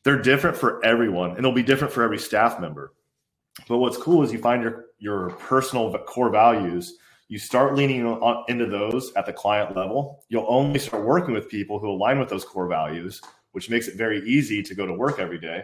They're 0.04 0.22
different 0.22 0.56
for 0.56 0.84
everyone, 0.86 1.32
and 1.36 1.44
they'll 1.44 1.52
be 1.52 1.64
different 1.64 1.94
for 1.94 2.04
every 2.04 2.18
staff 2.18 2.60
member. 2.60 2.94
But 3.68 3.80
what's 3.80 3.98
cool 3.98 4.24
is 4.24 4.32
you 4.32 4.40
find 4.40 4.64
your 4.64 4.86
your 5.00 5.32
personal 5.32 5.92
core 6.06 6.30
values 6.30 6.98
you 7.32 7.40
start 7.40 7.76
leaning 7.76 8.06
on, 8.06 8.44
into 8.50 8.66
those 8.66 9.14
at 9.14 9.26
the 9.26 9.32
client 9.32 9.74
level, 9.74 10.22
you'll 10.28 10.46
only 10.50 10.78
start 10.78 11.06
working 11.06 11.34
with 11.34 11.48
people 11.48 11.80
who 11.80 11.90
align 11.90 12.20
with 12.20 12.28
those 12.28 12.44
core 12.44 12.68
values, 12.68 13.22
which 13.54 13.70
makes 13.70 13.88
it 13.88 13.96
very 13.96 14.20
easy 14.28 14.62
to 14.62 14.76
go 14.76 14.86
to 14.86 14.92
work 14.92 15.18
every 15.18 15.40
day. 15.40 15.64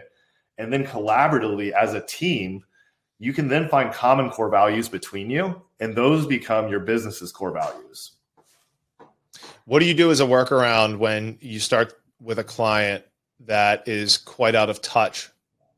And 0.58 0.72
then 0.72 0.84
collaboratively 0.84 1.70
as 1.70 1.94
a 1.94 2.00
team, 2.00 2.64
you 3.18 3.32
can 3.32 3.48
then 3.48 3.68
find 3.68 3.92
common 3.92 4.30
core 4.30 4.50
values 4.50 4.88
between 4.88 5.30
you, 5.30 5.62
and 5.80 5.94
those 5.94 6.26
become 6.26 6.68
your 6.68 6.80
business's 6.80 7.32
core 7.32 7.52
values. 7.52 8.12
What 9.64 9.80
do 9.80 9.86
you 9.86 9.94
do 9.94 10.10
as 10.10 10.20
a 10.20 10.24
workaround 10.24 10.98
when 10.98 11.38
you 11.40 11.60
start 11.60 11.94
with 12.20 12.38
a 12.38 12.44
client 12.44 13.04
that 13.40 13.86
is 13.86 14.18
quite 14.18 14.54
out 14.54 14.70
of 14.70 14.82
touch 14.82 15.30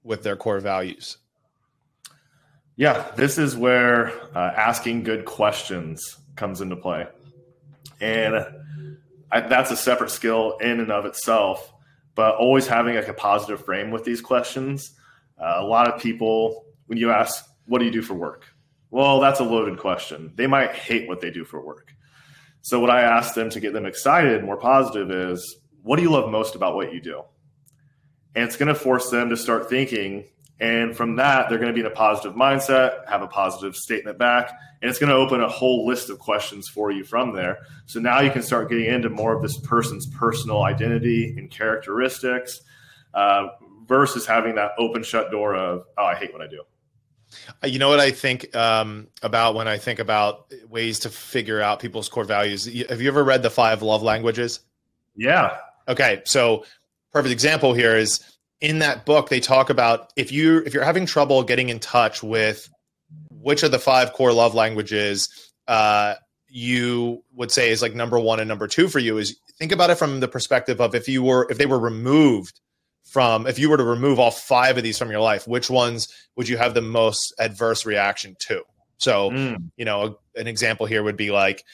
with 0.03 0.23
their 0.23 0.37
core 0.37 0.61
values? 0.61 1.19
Yeah, 2.77 3.11
this 3.17 3.37
is 3.37 3.57
where 3.57 4.13
uh, 4.35 4.53
asking 4.57 5.03
good 5.03 5.27
questions 5.27 6.17
comes 6.37 6.63
into 6.63 6.77
play. 6.77 7.07
And 8.01 8.47
I, 9.31 9.41
that's 9.41 9.71
a 9.71 9.77
separate 9.77 10.11
skill 10.11 10.57
in 10.59 10.81
and 10.81 10.91
of 10.91 11.05
itself, 11.05 11.73
but 12.15 12.37
always 12.37 12.67
having 12.67 12.97
like 12.97 13.09
a 13.09 13.15
positive 13.15 13.65
frame 13.65 13.91
with 13.91 14.05
these 14.05 14.21
questions. 14.21 14.95
Uh, 15.39 15.57
a 15.59 15.65
lot 15.65 15.93
of 15.93 16.01
people, 16.01 16.65
when 16.87 16.99
you 16.99 17.11
ask, 17.11 17.45
What 17.67 17.79
do 17.79 17.85
you 17.85 17.91
do 17.91 18.03
for 18.03 18.15
work? 18.15 18.47
Well, 18.91 19.21
that's 19.21 19.41
a 19.41 19.45
loaded 19.45 19.79
question. 19.79 20.33
They 20.35 20.47
might 20.47 20.73
hate 20.73 21.09
what 21.09 21.21
they 21.21 21.31
do 21.31 21.45
for 21.45 21.65
work. 21.65 21.95
So, 22.63 22.81
what 22.81 22.91
I 22.91 23.03
ask 23.03 23.35
them 23.35 23.51
to 23.51 23.61
get 23.61 23.73
them 23.73 23.87
excited, 23.87 24.45
more 24.45 24.57
positive, 24.57 25.11
is 25.11 25.57
What 25.83 25.97
do 25.97 26.03
you 26.03 26.11
love 26.11 26.31
most 26.31 26.55
about 26.55 26.75
what 26.75 26.93
you 26.93 27.01
do? 27.01 27.23
And 28.35 28.45
it's 28.45 28.57
going 28.57 28.69
to 28.69 28.75
force 28.75 29.11
them 29.11 29.31
to 29.31 29.37
start 29.37 29.69
thinking 29.69 30.25
and 30.61 30.95
from 30.95 31.17
that, 31.17 31.49
they're 31.49 31.59
going 31.59 31.71
to 31.71 31.75
be 31.75 31.81
in 31.81 31.87
a 31.87 31.95
positive 31.95 32.37
mindset, 32.37 33.09
have 33.09 33.23
a 33.23 33.27
positive 33.27 33.75
statement 33.75 34.19
back, 34.19 34.53
and 34.83 34.91
it's 34.91 34.99
going 34.99 35.09
to 35.09 35.17
open 35.17 35.41
a 35.41 35.49
whole 35.49 35.87
list 35.87 36.11
of 36.11 36.19
questions 36.19 36.69
for 36.69 36.91
you 36.91 37.03
from 37.03 37.35
there. 37.35 37.61
So 37.87 37.99
now 37.99 38.21
you 38.21 38.31
can 38.31 38.43
start 38.43 38.69
getting 38.69 38.85
into 38.85 39.09
more 39.09 39.35
of 39.35 39.41
this 39.41 39.59
person's 39.59 40.07
personal 40.07 40.63
identity 40.63 41.35
and 41.39 41.51
characteristics 41.51 42.61
uh, 43.15 43.49
versus 43.87 44.27
having 44.27 44.57
that 44.57 44.73
open 44.79 45.03
shut 45.03 45.31
door 45.31 45.55
of, 45.55 45.85
oh, 45.97 46.05
I 46.05 46.15
hate 46.15 46.33
what 46.33 46.43
I 46.43 46.47
do. 46.47 46.63
Uh, 47.63 47.69
you 47.69 47.79
know 47.79 47.89
what 47.89 48.01
I 48.01 48.11
think 48.11 48.55
um, 48.55 49.09
about 49.23 49.55
when 49.55 49.67
I 49.67 49.79
think 49.79 49.99
about 49.99 50.53
ways 50.69 50.99
to 51.01 51.11
figure 51.11 51.63
out 51.63 51.81
people's 51.81 52.09
core 52.09 52.25
values? 52.25 52.67
Have 52.89 53.01
you 53.01 53.09
ever 53.09 53.25
read 53.25 53.43
the 53.43 53.51
five 53.51 53.83
love 53.83 54.03
languages? 54.03 54.61
Yeah. 55.17 55.57
Okay. 55.89 56.21
So, 56.25 56.65
perfect 57.13 57.33
example 57.33 57.73
here 57.73 57.97
is 57.97 58.21
in 58.61 58.81
that 58.81 59.07
book 59.07 59.29
they 59.29 59.41
talk 59.41 59.71
about 59.71 60.13
if 60.17 60.33
you 60.33 60.59
if 60.67 60.75
you're 60.75 60.85
having 60.85 61.07
trouble 61.07 61.43
getting 61.43 61.69
in 61.69 61.79
touch 61.79 62.23
with 62.23 62.69
which 63.31 63.63
of 63.63 63.71
the 63.71 63.79
five 63.79 64.13
core 64.13 64.33
love 64.33 64.55
languages 64.55 65.29
uh, 65.69 66.15
you 66.49 67.23
would 67.35 67.51
say 67.51 67.71
is 67.71 67.83
like 67.83 67.95
number 67.95 68.19
one 68.19 68.41
and 68.41 68.49
number 68.49 68.67
two 68.67 68.89
for 68.89 68.99
you 68.99 69.19
is 69.19 69.39
think 69.59 69.73
about 69.73 69.91
it 69.91 69.97
from 69.97 70.21
the 70.21 70.29
perspective 70.29 70.81
of 70.81 70.95
if 70.95 71.09
you 71.09 71.23
were 71.23 71.47
if 71.51 71.59
they 71.59 71.67
were 71.67 71.79
removed 71.79 72.61
from 73.05 73.47
if 73.47 73.59
you 73.59 73.71
were 73.71 73.77
to 73.77 73.85
remove 73.85 74.19
all 74.19 74.31
five 74.31 74.77
of 74.77 74.83
these 74.83 74.99
from 74.99 75.11
your 75.11 75.21
life 75.21 75.47
which 75.49 75.71
ones 75.71 76.09
would 76.37 76.49
you 76.49 76.57
have 76.57 76.75
the 76.75 76.83
most 76.83 77.33
adverse 77.39 77.87
reaction 77.87 78.37
to 78.39 78.63
So, 79.01 79.31
mm. 79.31 79.71
you 79.77 79.85
know, 79.85 80.19
a, 80.37 80.41
an 80.41 80.47
example 80.47 80.87
here 80.87 81.03
would 81.03 81.17
be 81.17 81.31
like 81.31 81.65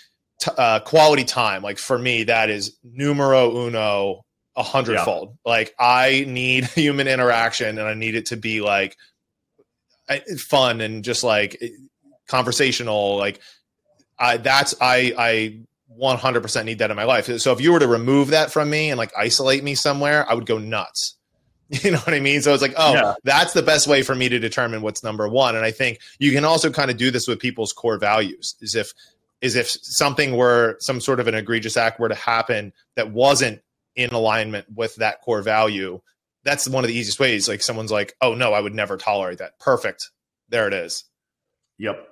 t- 0.41 0.51
uh, 0.57 0.81
quality 0.81 1.25
time. 1.25 1.63
Like 1.63 1.79
for 1.79 1.99
me, 1.99 2.25
that 2.25 2.51
is 2.51 2.79
numero 2.85 3.67
uno, 3.67 4.25
a 4.57 4.63
hundredfold. 4.63 5.29
Yeah. 5.45 5.51
Like 5.51 5.75
I 5.79 6.25
need 6.27 6.65
human 6.75 7.09
interaction, 7.09 7.79
and 7.79 7.87
I 7.87 7.95
need 7.95 8.15
it 8.15 8.27
to 8.27 8.37
be 8.37 8.61
like 8.61 8.97
fun 10.39 10.81
and 10.81 11.05
just 11.05 11.23
like 11.23 11.57
eh, 11.61 11.69
conversational. 12.27 13.17
Like 13.17 13.41
I, 14.19 14.39
that's 14.39 14.75
I 14.81 15.13
I 15.19 15.61
100% 16.01 16.65
need 16.65 16.79
that 16.79 16.91
in 16.91 16.97
my 16.97 17.05
life. 17.05 17.27
So 17.39 17.53
if 17.53 17.61
you 17.61 17.73
were 17.73 17.79
to 17.79 17.89
remove 17.89 18.29
that 18.29 18.53
from 18.53 18.69
me 18.69 18.91
and 18.91 18.99
like 18.99 19.13
isolate 19.17 19.65
me 19.65 19.75
somewhere, 19.75 20.29
I 20.29 20.35
would 20.35 20.47
go 20.47 20.59
nuts. 20.59 21.15
You 21.83 21.91
know 21.91 21.99
what 21.99 22.15
I 22.15 22.21
mean? 22.21 22.43
So 22.43 22.53
it's 22.55 22.63
like, 22.63 22.75
oh, 22.77 22.93
yeah. 22.93 23.15
that's 23.25 23.53
the 23.53 23.63
best 23.63 23.89
way 23.89 24.03
for 24.03 24.15
me 24.15 24.29
to 24.29 24.39
determine 24.39 24.83
what's 24.83 25.03
number 25.03 25.29
one. 25.29 25.57
And 25.57 25.65
I 25.65 25.73
think 25.73 25.99
you 26.21 26.31
can 26.31 26.45
also 26.45 26.71
kind 26.71 26.93
of 26.93 26.97
do 26.97 27.11
this 27.11 27.27
with 27.27 27.41
people's 27.41 27.73
core 27.73 27.99
values. 27.99 28.55
Is 28.61 28.77
if 28.77 28.93
is 29.41 29.57
if 29.57 29.69
something 29.69 30.37
were 30.37 30.77
some 30.79 31.01
sort 31.01 31.19
of 31.19 31.27
an 31.27 31.35
egregious 31.35 31.77
act 31.77 31.99
were 31.99 32.09
to 32.09 32.15
happen 32.15 32.73
that 32.95 33.11
wasn't 33.11 33.63
in 33.97 34.11
alignment 34.11 34.67
with 34.75 34.97
that 34.97 35.23
core 35.23 35.43
value, 35.43 36.01
that's 36.45 36.69
one 36.69 36.85
of 36.85 36.89
the 36.89 36.95
easiest 36.95 37.19
ways. 37.19 37.49
Like 37.49 37.63
someone's 37.63 37.91
like, 37.91 38.15
oh 38.21 38.35
no, 38.35 38.53
I 38.53 38.61
would 38.61 38.75
never 38.75 38.97
tolerate 38.97 39.39
that. 39.39 39.59
Perfect. 39.59 40.11
There 40.49 40.69
it 40.69 40.75
is. 40.75 41.05
Yep. 41.79 42.07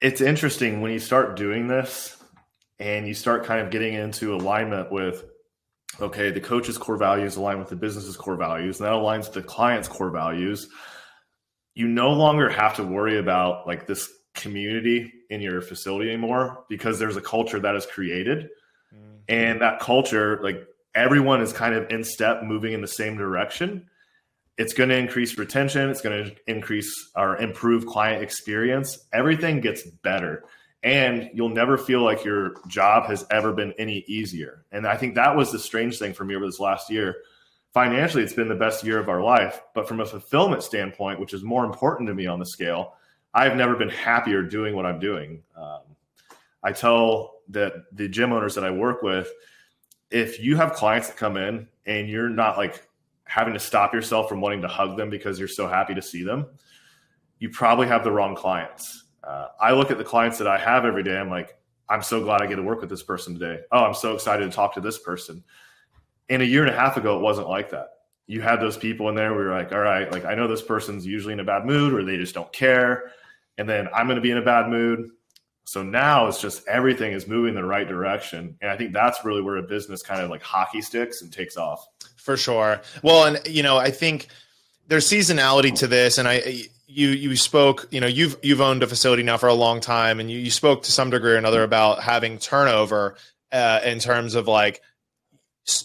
It's 0.00 0.20
interesting 0.20 0.80
when 0.80 0.92
you 0.92 0.98
start 0.98 1.36
doing 1.36 1.66
this 1.66 2.16
and 2.78 3.06
you 3.06 3.12
start 3.12 3.44
kind 3.44 3.60
of 3.60 3.70
getting 3.70 3.94
into 3.94 4.34
alignment 4.34 4.90
with 4.90 5.24
okay, 6.00 6.30
the 6.30 6.40
coach's 6.40 6.78
core 6.78 6.96
values 6.96 7.36
align 7.36 7.58
with 7.58 7.68
the 7.68 7.76
business's 7.76 8.16
core 8.16 8.36
values, 8.36 8.78
and 8.78 8.86
that 8.86 8.92
aligns 8.92 9.24
with 9.24 9.34
the 9.34 9.42
client's 9.42 9.88
core 9.88 10.10
values. 10.10 10.68
You 11.74 11.88
no 11.88 12.12
longer 12.12 12.48
have 12.48 12.76
to 12.76 12.84
worry 12.84 13.18
about 13.18 13.66
like 13.66 13.86
this 13.86 14.08
community 14.34 15.12
in 15.28 15.40
your 15.40 15.60
facility 15.60 16.10
anymore 16.10 16.64
because 16.68 16.98
there's 16.98 17.16
a 17.16 17.20
culture 17.20 17.60
that 17.60 17.74
is 17.74 17.86
created. 17.86 18.48
Mm-hmm. 18.94 19.16
And 19.28 19.60
that 19.60 19.80
culture, 19.80 20.40
like 20.42 20.66
everyone 20.94 21.40
is 21.40 21.52
kind 21.52 21.74
of 21.74 21.90
in 21.90 22.04
step 22.04 22.42
moving 22.42 22.72
in 22.72 22.80
the 22.80 22.88
same 22.88 23.16
direction. 23.16 23.88
It's 24.58 24.74
going 24.74 24.90
to 24.90 24.96
increase 24.96 25.38
retention. 25.38 25.88
It's 25.88 26.02
going 26.02 26.24
to 26.24 26.36
increase 26.46 26.92
or 27.16 27.36
improve 27.36 27.86
client 27.86 28.22
experience. 28.22 29.06
Everything 29.12 29.60
gets 29.60 29.82
better 29.82 30.44
and 30.82 31.30
you'll 31.34 31.50
never 31.50 31.76
feel 31.76 32.02
like 32.02 32.24
your 32.24 32.54
job 32.66 33.06
has 33.06 33.26
ever 33.30 33.52
been 33.52 33.72
any 33.78 33.98
easier. 34.06 34.64
And 34.72 34.86
I 34.86 34.96
think 34.96 35.14
that 35.14 35.36
was 35.36 35.52
the 35.52 35.58
strange 35.58 35.98
thing 35.98 36.14
for 36.14 36.24
me 36.24 36.34
over 36.34 36.46
this 36.46 36.60
last 36.60 36.90
year. 36.90 37.16
Financially, 37.72 38.22
it's 38.22 38.32
been 38.32 38.48
the 38.48 38.54
best 38.54 38.82
year 38.82 38.98
of 38.98 39.08
our 39.08 39.22
life, 39.22 39.62
but 39.74 39.86
from 39.86 40.00
a 40.00 40.06
fulfillment 40.06 40.62
standpoint, 40.62 41.20
which 41.20 41.34
is 41.34 41.42
more 41.42 41.64
important 41.64 42.08
to 42.08 42.14
me 42.14 42.26
on 42.26 42.38
the 42.38 42.46
scale, 42.46 42.94
I've 43.32 43.56
never 43.56 43.76
been 43.76 43.90
happier 43.90 44.42
doing 44.42 44.74
what 44.74 44.86
I'm 44.86 44.98
doing. 44.98 45.42
Um, 45.56 45.80
I 46.62 46.72
tell 46.72 47.39
that 47.50 47.74
the 47.92 48.08
gym 48.08 48.32
owners 48.32 48.54
that 48.54 48.64
I 48.64 48.70
work 48.70 49.02
with, 49.02 49.30
if 50.10 50.40
you 50.40 50.56
have 50.56 50.72
clients 50.72 51.08
that 51.08 51.16
come 51.16 51.36
in 51.36 51.68
and 51.86 52.08
you're 52.08 52.28
not 52.28 52.56
like 52.56 52.86
having 53.24 53.54
to 53.54 53.60
stop 53.60 53.94
yourself 53.94 54.28
from 54.28 54.40
wanting 54.40 54.62
to 54.62 54.68
hug 54.68 54.96
them 54.96 55.10
because 55.10 55.38
you're 55.38 55.48
so 55.48 55.68
happy 55.68 55.94
to 55.94 56.02
see 56.02 56.22
them, 56.22 56.46
you 57.38 57.48
probably 57.50 57.86
have 57.86 58.04
the 58.04 58.10
wrong 58.10 58.34
clients 58.34 59.04
uh, 59.24 59.48
I 59.60 59.72
look 59.72 59.90
at 59.90 59.98
the 59.98 60.04
clients 60.04 60.38
that 60.38 60.46
I 60.46 60.58
have 60.58 60.84
every 60.84 61.02
day. 61.02 61.16
I'm 61.16 61.30
like, 61.30 61.56
I'm 61.88 62.02
so 62.02 62.22
glad 62.22 62.40
I 62.40 62.46
get 62.46 62.56
to 62.56 62.62
work 62.62 62.80
with 62.80 62.90
this 62.90 63.02
person 63.02 63.38
today. 63.38 63.60
Oh, 63.72 63.84
I'm 63.84 63.94
so 63.94 64.14
excited 64.14 64.48
to 64.48 64.54
talk 64.54 64.74
to 64.74 64.80
this 64.80 64.98
person. 64.98 65.42
And 66.28 66.42
a 66.42 66.46
year 66.46 66.62
and 66.62 66.70
a 66.70 66.78
half 66.78 66.96
ago, 66.96 67.16
it 67.16 67.22
wasn't 67.22 67.48
like 67.48 67.70
that. 67.70 67.88
You 68.26 68.40
had 68.40 68.60
those 68.60 68.76
people 68.76 69.08
in 69.08 69.16
there. 69.16 69.32
We 69.32 69.42
were 69.42 69.52
like, 69.52 69.72
all 69.72 69.80
right, 69.80 70.10
like 70.10 70.24
I 70.24 70.34
know 70.34 70.46
this 70.46 70.62
person's 70.62 71.04
usually 71.04 71.32
in 71.32 71.40
a 71.40 71.44
bad 71.44 71.66
mood 71.66 71.92
or 71.92 72.04
they 72.04 72.16
just 72.16 72.34
don't 72.34 72.52
care. 72.52 73.10
And 73.58 73.68
then 73.68 73.88
I'm 73.94 74.06
going 74.06 74.16
to 74.16 74.22
be 74.22 74.30
in 74.30 74.38
a 74.38 74.42
bad 74.42 74.68
mood. 74.68 75.10
So 75.70 75.84
now 75.84 76.26
it's 76.26 76.40
just 76.40 76.66
everything 76.66 77.12
is 77.12 77.28
moving 77.28 77.50
in 77.50 77.54
the 77.54 77.64
right 77.64 77.86
direction. 77.86 78.56
And 78.60 78.72
I 78.72 78.76
think 78.76 78.92
that's 78.92 79.24
really 79.24 79.40
where 79.40 79.56
a 79.56 79.62
business 79.62 80.02
kind 80.02 80.20
of 80.20 80.28
like 80.28 80.42
hockey 80.42 80.80
sticks 80.80 81.22
and 81.22 81.32
takes 81.32 81.56
off. 81.56 81.86
For 82.16 82.36
sure. 82.36 82.80
Well, 83.04 83.24
and 83.24 83.40
you 83.46 83.62
know, 83.62 83.76
I 83.76 83.92
think 83.92 84.26
there's 84.88 85.08
seasonality 85.08 85.72
to 85.76 85.86
this. 85.86 86.18
And 86.18 86.26
I, 86.26 86.64
you 86.88 87.10
you 87.10 87.36
spoke 87.36 87.86
you 87.92 88.00
know 88.00 88.08
you've 88.08 88.36
you've 88.42 88.60
owned 88.60 88.82
a 88.82 88.88
facility 88.88 89.22
now 89.22 89.36
for 89.36 89.48
a 89.48 89.54
long 89.54 89.78
time 89.78 90.18
and 90.18 90.28
you, 90.28 90.40
you 90.40 90.50
spoke 90.50 90.82
to 90.82 90.90
some 90.90 91.08
degree 91.08 91.34
or 91.34 91.36
another 91.36 91.62
about 91.62 92.02
having 92.02 92.36
turnover 92.38 93.14
uh, 93.52 93.78
in 93.84 94.00
terms 94.00 94.34
of 94.34 94.48
like 94.48 94.82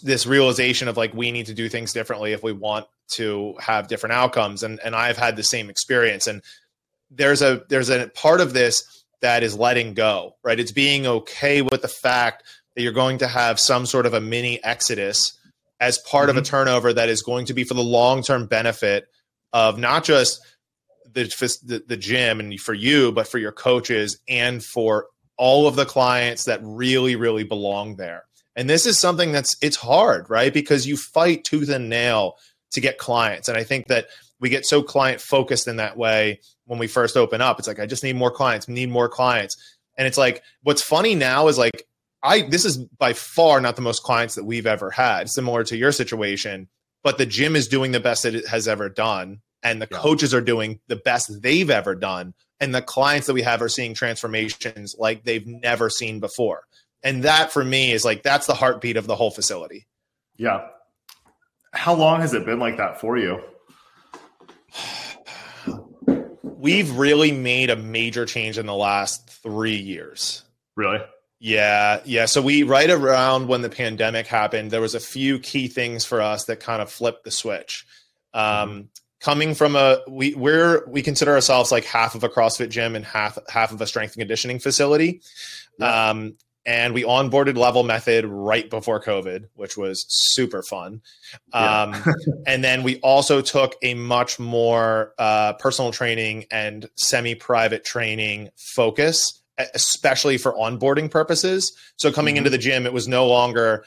this 0.02 0.26
realization 0.26 0.88
of 0.88 0.98
like 0.98 1.14
we 1.14 1.30
need 1.30 1.46
to 1.46 1.54
do 1.54 1.70
things 1.70 1.94
differently 1.94 2.34
if 2.34 2.42
we 2.42 2.54
want 2.54 2.88
to 3.10 3.54
have 3.60 3.88
different 3.88 4.14
outcomes 4.14 4.64
and 4.64 4.80
and 4.80 4.96
I've 4.96 5.18
had 5.18 5.36
the 5.36 5.44
same 5.44 5.70
experience 5.70 6.26
and 6.26 6.42
there's 7.12 7.44
a 7.44 7.64
there's 7.70 7.92
a 7.92 8.08
part 8.08 8.42
of 8.42 8.54
this 8.54 9.04
that 9.22 9.44
is 9.44 9.58
letting 9.58 9.94
go 9.94 10.36
right 10.44 10.60
it's 10.60 10.72
being 10.72 11.06
okay 11.08 11.62
with 11.62 11.82
the 11.82 11.88
fact 11.88 12.44
that 12.76 12.82
you're 12.82 12.92
going 12.92 13.18
to 13.18 13.28
have 13.28 13.60
some 13.60 13.86
sort 13.86 14.06
of 14.06 14.14
a 14.14 14.22
mini 14.22 14.64
exodus 14.64 15.40
as 15.80 15.98
part 15.98 16.24
mm-hmm. 16.24 16.32
of 16.32 16.38
a 16.38 16.42
mm-hmm. 16.42 16.50
turnover 16.56 16.94
that 16.94 17.10
is 17.10 17.22
going 17.22 17.46
to 17.46 17.54
be 17.54 17.64
for 17.64 17.74
the 17.74 17.84
long-term 17.84 18.48
benefit 18.48 19.08
of 19.54 19.78
not 19.78 20.04
just 20.04 20.42
the, 21.14 21.24
the, 21.64 21.84
the 21.88 21.98
gym 21.98 22.40
and 22.40 22.60
for 22.60 22.74
you, 22.74 23.12
but 23.12 23.28
for 23.28 23.38
your 23.38 23.52
coaches 23.52 24.20
and 24.28 24.64
for 24.64 25.08
all 25.38 25.68
of 25.68 25.76
the 25.76 25.86
clients 25.86 26.46
that 26.46 26.60
really, 26.64 27.16
really 27.16 27.44
belong 27.44 27.96
there. 27.96 28.26
And 28.56 28.70
this 28.70 28.86
is 28.86 28.98
something 28.98 29.32
that's 29.32 29.58
it's 29.62 29.76
hard, 29.76 30.30
right? 30.30 30.54
Because 30.54 30.88
you 30.88 30.96
fight 30.96 31.44
tooth 31.44 31.70
and 31.70 31.90
nail 31.90 32.38
to 32.72 32.82
get 32.82 32.98
clients. 32.98 33.50
And 33.50 33.58
I 33.58 33.64
think 33.64 33.88
that 33.88 34.08
we 34.40 34.50
get 34.50 34.66
so 34.66 34.84
client 34.84 35.22
focused 35.22 35.68
in 35.68 35.78
that 35.78 35.98
way 35.98 36.40
when 36.66 36.80
we 36.80 36.88
first 36.88 37.18
open 37.18 37.42
up. 37.42 37.60
It's 37.60 37.68
like 37.68 37.80
I 37.80 37.86
just 37.86 38.04
need 38.04 38.16
more 38.16 38.32
clients, 38.32 38.68
need 38.68 38.90
more 38.90 39.10
clients. 39.10 39.56
And 39.98 40.08
it's 40.08 40.18
like 40.18 40.44
what's 40.64 40.82
funny 40.82 41.16
now 41.16 41.48
is 41.48 41.58
like 41.58 41.88
I 42.24 42.42
this 42.42 42.66
is 42.66 42.78
by 42.78 43.14
far 43.14 43.62
not 43.62 43.76
the 43.76 43.82
most 43.82 44.04
clients 44.04 44.36
that 44.36 44.46
we've 44.46 44.68
ever 44.68 44.92
had, 44.92 45.30
similar 45.30 45.64
to 45.66 45.78
your 45.78 45.92
situation, 45.92 46.68
but 47.04 47.18
the 47.18 47.26
gym 47.26 47.56
is 47.56 47.68
doing 47.68 47.92
the 47.92 48.00
best 48.00 48.24
that 48.24 48.36
it 48.36 48.48
has 48.48 48.68
ever 48.68 48.90
done 48.90 49.42
and 49.66 49.82
the 49.82 49.88
yeah. 49.92 49.98
coaches 49.98 50.34
are 50.34 50.42
doing 50.42 50.80
the 50.88 50.96
best 50.96 51.42
they've 51.42 51.70
ever 51.70 51.96
done 51.96 52.34
and 52.60 52.74
the 52.74 52.82
clients 52.82 53.28
that 53.28 53.34
we 53.34 53.42
have 53.42 53.62
are 53.62 53.70
seeing 53.70 53.94
transformations 53.94 54.96
like 54.98 55.24
they've 55.24 55.48
never 55.48 55.90
seen 55.90 56.20
before 56.20 56.64
and 57.04 57.24
that 57.24 57.52
for 57.52 57.64
me 57.64 57.92
is 57.92 58.06
like 58.06 58.24
that's 58.24 58.48
the 58.48 58.54
heartbeat 58.54 58.96
of 58.96 59.08
the 59.08 59.16
whole 59.16 59.32
facility 59.32 59.88
yeah 60.38 60.68
how 61.74 61.94
long 61.94 62.22
has 62.22 62.34
it 62.34 62.46
been 62.46 62.60
like 62.60 62.78
that 62.78 63.02
for 63.02 63.18
you 63.18 63.42
we've 66.42 66.92
really 66.98 67.32
made 67.32 67.70
a 67.70 67.76
major 67.76 68.26
change 68.26 68.58
in 68.58 68.66
the 68.66 68.76
last 68.76 69.30
three 69.30 69.78
years 69.78 70.44
really 70.76 71.00
yeah, 71.38 72.00
yeah. 72.06 72.26
So 72.26 72.42
we 72.42 72.64
right 72.64 72.90
around 72.90 73.50
when 73.50 73.62
the 73.62 73.70
pandemic 73.70 74.26
happened, 74.26 74.72
there 74.72 74.82
was 74.82 74.96
a 74.96 75.02
few 75.02 75.38
key 75.38 75.68
things 75.68 76.06
for 76.06 76.22
us 76.22 76.46
that 76.46 76.62
kind 76.62 76.82
of 76.82 76.90
flipped 76.90 77.26
the 77.26 77.30
switch. 77.30 77.86
Um, 78.34 78.70
mm-hmm 78.70 78.82
coming 79.26 79.56
from 79.56 79.76
a 79.76 79.98
we 80.08 80.36
we're 80.36 80.88
we 80.88 81.02
consider 81.02 81.34
ourselves 81.34 81.72
like 81.72 81.84
half 81.84 82.14
of 82.14 82.24
a 82.24 82.30
CrossFit 82.30 82.70
gym 82.70 82.96
and 82.96 83.04
half 83.04 83.40
half 83.50 83.72
of 83.72 83.82
a 83.82 83.88
strength 83.88 84.14
and 84.14 84.22
conditioning 84.22 84.60
facility. 84.60 85.22
Yeah. 85.80 86.10
Um, 86.10 86.36
and 86.66 86.94
we 86.94 87.04
onboarded 87.04 87.58
level 87.58 87.84
method 87.84 88.26
right 88.26 88.70
before 88.70 89.02
COVID, 89.02 89.50
which 89.54 89.78
was 89.78 90.06
super 90.08 90.64
fun. 90.64 91.02
Um, 91.54 91.94
yeah. 91.94 92.14
and 92.48 92.64
then 92.64 92.84
we 92.84 93.00
also 93.02 93.42
took 93.42 93.76
a 93.84 93.94
much 93.94 94.40
more 94.40 95.14
uh, 95.20 95.54
personal 95.54 95.92
training 95.92 96.46
and 96.50 96.90
semi 96.96 97.36
private 97.36 97.84
training 97.84 98.50
focus, 98.76 99.42
especially 99.74 100.38
for 100.38 100.54
onboarding 100.54 101.10
purposes. 101.12 101.72
So 101.98 102.12
coming 102.12 102.34
mm-hmm. 102.34 102.40
into 102.40 102.50
the 102.50 102.58
gym, 102.58 102.86
it 102.86 102.94
was 102.94 103.08
no 103.08 103.28
longer, 103.28 103.86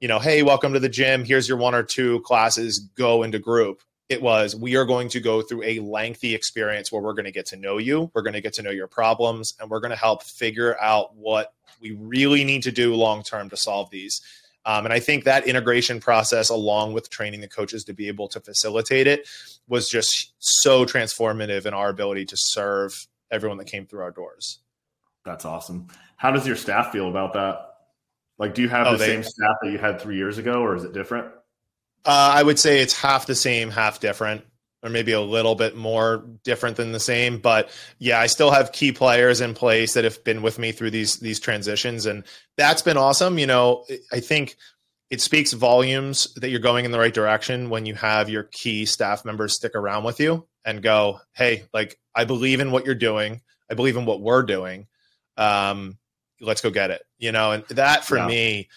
you 0.00 0.08
know, 0.08 0.18
hey, 0.18 0.42
welcome 0.42 0.72
to 0.72 0.80
the 0.80 0.88
gym. 0.88 1.24
Here's 1.24 1.48
your 1.48 1.58
one 1.58 1.74
or 1.74 1.84
two 1.84 2.20
classes, 2.20 2.80
go 2.96 3.22
into 3.22 3.38
group 3.38 3.82
it 4.08 4.22
was 4.22 4.54
we 4.54 4.76
are 4.76 4.84
going 4.84 5.08
to 5.08 5.20
go 5.20 5.42
through 5.42 5.62
a 5.64 5.80
lengthy 5.80 6.34
experience 6.34 6.92
where 6.92 7.02
we're 7.02 7.12
going 7.12 7.24
to 7.24 7.32
get 7.32 7.46
to 7.46 7.56
know 7.56 7.78
you 7.78 8.10
we're 8.14 8.22
going 8.22 8.34
to 8.34 8.40
get 8.40 8.52
to 8.54 8.62
know 8.62 8.70
your 8.70 8.86
problems 8.86 9.54
and 9.60 9.70
we're 9.70 9.80
going 9.80 9.90
to 9.90 9.96
help 9.96 10.22
figure 10.22 10.76
out 10.80 11.14
what 11.16 11.54
we 11.80 11.92
really 11.92 12.44
need 12.44 12.62
to 12.62 12.72
do 12.72 12.94
long 12.94 13.22
term 13.22 13.50
to 13.50 13.56
solve 13.56 13.90
these. 13.90 14.20
Um, 14.64 14.84
and 14.84 14.92
i 14.92 15.00
think 15.00 15.24
that 15.24 15.46
integration 15.46 16.00
process 16.00 16.48
along 16.48 16.92
with 16.92 17.10
training 17.10 17.40
the 17.40 17.48
coaches 17.48 17.84
to 17.84 17.94
be 17.94 18.08
able 18.08 18.28
to 18.28 18.40
facilitate 18.40 19.06
it 19.06 19.28
was 19.68 19.88
just 19.88 20.32
so 20.38 20.84
transformative 20.84 21.66
in 21.66 21.74
our 21.74 21.88
ability 21.88 22.24
to 22.26 22.36
serve 22.36 23.06
everyone 23.30 23.58
that 23.58 23.66
came 23.66 23.86
through 23.86 24.02
our 24.02 24.10
doors. 24.10 24.60
That's 25.24 25.44
awesome. 25.44 25.88
How 26.16 26.30
does 26.30 26.46
your 26.46 26.56
staff 26.56 26.92
feel 26.92 27.08
about 27.08 27.32
that? 27.34 27.74
Like 28.38 28.54
do 28.54 28.62
you 28.62 28.68
have 28.68 28.86
oh, 28.86 28.92
the 28.92 28.98
they, 28.98 29.06
same 29.06 29.22
staff 29.22 29.56
that 29.62 29.70
you 29.70 29.78
had 29.78 30.00
three 30.00 30.16
years 30.16 30.38
ago 30.38 30.62
or 30.62 30.76
is 30.76 30.84
it 30.84 30.92
different 30.92 31.32
uh, 32.06 32.32
I 32.34 32.42
would 32.42 32.58
say 32.58 32.80
it's 32.80 32.98
half 32.98 33.26
the 33.26 33.34
same, 33.34 33.70
half 33.70 34.00
different, 34.00 34.44
or 34.82 34.90
maybe 34.90 35.12
a 35.12 35.20
little 35.20 35.56
bit 35.56 35.76
more 35.76 36.24
different 36.44 36.76
than 36.76 36.92
the 36.92 37.00
same. 37.00 37.38
But 37.38 37.70
yeah, 37.98 38.20
I 38.20 38.28
still 38.28 38.52
have 38.52 38.72
key 38.72 38.92
players 38.92 39.40
in 39.40 39.54
place 39.54 39.94
that 39.94 40.04
have 40.04 40.22
been 40.22 40.42
with 40.42 40.58
me 40.58 40.72
through 40.72 40.90
these 40.90 41.16
these 41.16 41.40
transitions, 41.40 42.06
and 42.06 42.24
that's 42.56 42.82
been 42.82 42.96
awesome. 42.96 43.38
You 43.38 43.46
know, 43.46 43.84
I 44.12 44.20
think 44.20 44.56
it 45.10 45.20
speaks 45.20 45.52
volumes 45.52 46.32
that 46.34 46.50
you're 46.50 46.60
going 46.60 46.84
in 46.84 46.90
the 46.90 46.98
right 46.98 47.14
direction 47.14 47.70
when 47.70 47.86
you 47.86 47.94
have 47.94 48.28
your 48.28 48.44
key 48.44 48.86
staff 48.86 49.24
members 49.24 49.54
stick 49.54 49.74
around 49.74 50.04
with 50.04 50.20
you 50.20 50.46
and 50.64 50.82
go, 50.82 51.20
hey, 51.32 51.64
like 51.72 51.98
I 52.14 52.24
believe 52.24 52.60
in 52.60 52.70
what 52.70 52.86
you're 52.86 52.94
doing. 52.94 53.40
I 53.70 53.74
believe 53.74 53.96
in 53.96 54.04
what 54.04 54.20
we're 54.20 54.42
doing. 54.42 54.86
Um, 55.36 55.98
let's 56.40 56.60
go 56.60 56.70
get 56.70 56.90
it. 56.90 57.02
You 57.18 57.32
know, 57.32 57.52
and 57.52 57.64
that 57.68 58.04
for 58.04 58.18
yeah. 58.18 58.26
me 58.26 58.68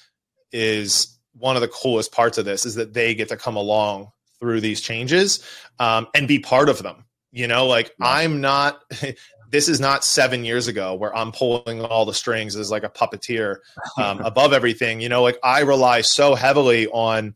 is 0.52 1.19
one 1.38 1.56
of 1.56 1.62
the 1.62 1.68
coolest 1.68 2.12
parts 2.12 2.38
of 2.38 2.46
this 2.46 2.66
is 2.66 2.76
that 2.76 2.94
they 2.94 3.16
get 3.16 3.30
to 3.30 3.38
come 3.38 3.56
along 3.56 4.12
through 4.40 4.62
these 4.62 4.82
changes 4.82 5.44
um, 5.80 6.08
and 6.16 6.28
be 6.28 6.40
part 6.40 6.70
of 6.70 6.82
them. 6.84 7.06
You 7.32 7.48
know, 7.48 7.68
like 7.68 7.92
yeah. 8.00 8.08
I'm 8.08 8.42
not. 8.42 8.84
this 9.52 9.68
is 9.68 9.80
not 9.80 10.04
seven 10.04 10.46
years 10.46 10.68
ago 10.68 10.94
where 10.94 11.16
I'm 11.16 11.32
pulling 11.32 11.84
all 11.84 12.06
the 12.06 12.14
strings 12.14 12.56
as 12.56 12.70
like 12.70 12.84
a 12.84 12.90
puppeteer 12.90 13.58
um, 13.98 14.20
above 14.20 14.54
everything. 14.54 15.02
You 15.02 15.10
know, 15.10 15.24
like 15.24 15.38
I 15.44 15.62
rely 15.62 16.02
so 16.02 16.36
heavily 16.36 16.88
on 16.88 17.36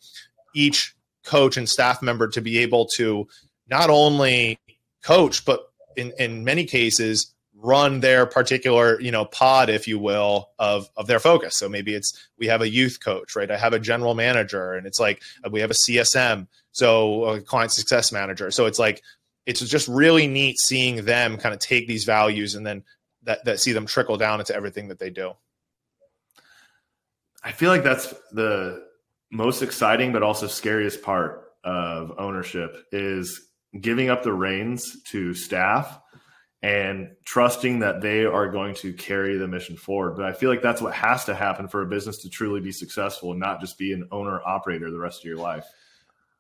each 0.54 0.96
coach 1.26 1.58
and 1.58 1.68
staff 1.68 2.02
member 2.02 2.28
to 2.28 2.42
be 2.42 2.60
able 2.60 2.86
to 2.86 3.28
not 3.70 3.90
only 3.90 4.60
coach, 5.04 5.46
but 5.46 5.72
in, 5.96 6.12
in 6.20 6.44
many 6.44 6.66
cases, 6.66 7.34
run 7.64 8.02
their 8.02 8.26
particular 8.26 9.00
you 9.00 9.10
know 9.10 9.24
pod 9.24 9.70
if 9.70 9.88
you 9.88 9.98
will 9.98 10.50
of 10.60 10.90
of 10.98 11.08
their 11.08 11.20
focus. 11.20 11.56
So 11.58 11.70
maybe 11.70 11.96
it's 11.96 12.14
we 12.38 12.48
have 12.48 12.62
a 12.62 12.70
youth 12.70 13.00
coach 13.00 13.36
right? 13.36 13.50
I 13.50 13.58
have 13.58 13.74
a 13.74 13.80
general 13.80 14.14
manager 14.14 14.74
and 14.74 14.86
it's 14.86 15.00
like 15.00 15.24
uh, 15.44 15.50
we 15.50 15.62
have 15.62 15.72
a 15.72 15.74
csm 15.74 16.48
so 16.74 17.26
a 17.26 17.42
client 17.42 17.72
success 17.72 18.12
manager. 18.12 18.52
So 18.52 18.66
it's 18.66 18.80
like 18.80 19.02
it's 19.46 19.62
just 19.62 19.88
really 19.88 20.28
neat 20.28 20.58
seeing 20.60 21.06
them 21.06 21.38
kind 21.38 21.54
of 21.54 21.60
take 21.60 21.88
these 21.88 22.04
values 22.04 22.56
and 22.56 22.66
then 22.66 22.84
that, 23.24 23.46
that 23.46 23.60
see 23.60 23.72
them 23.72 23.86
trickle 23.86 24.18
down 24.18 24.40
into 24.40 24.54
everything 24.54 24.90
that 24.90 25.00
they 25.00 25.10
do. 25.10 25.34
I 27.44 27.52
feel 27.52 27.70
like 27.70 27.84
that's 27.84 28.14
the 28.32 28.86
most 29.32 29.62
exciting 29.62 30.12
but 30.12 30.24
also 30.24 30.48
scariest 30.48 31.02
part 31.02 31.52
of 31.64 32.14
ownership 32.18 32.86
is 32.92 33.50
giving 33.80 34.10
up 34.10 34.24
the 34.24 34.34
reins 34.34 35.02
to 35.04 35.34
staff 35.34 36.00
and 36.64 37.12
trusting 37.26 37.80
that 37.80 38.00
they 38.00 38.24
are 38.24 38.48
going 38.48 38.74
to 38.74 38.94
carry 38.94 39.38
the 39.38 39.50
mission 39.50 39.76
forward. 39.76 40.16
But 40.16 40.26
I 40.26 40.32
feel 40.32 40.50
like 40.50 40.62
that's 40.62 40.82
what 40.82 40.94
has 40.94 41.26
to 41.26 41.36
happen 41.36 41.68
for 41.68 41.82
a 41.82 41.86
business 41.86 42.20
to 42.20 42.30
truly 42.30 42.62
be 42.62 42.72
successful 42.72 43.32
and 43.32 43.40
not 43.40 43.60
just 43.60 43.78
be 43.78 43.92
an 43.92 44.08
owner 44.14 44.42
operator 44.46 44.90
the 44.90 44.98
rest 44.98 45.20
of 45.20 45.26
your 45.26 45.38
life. 45.38 45.66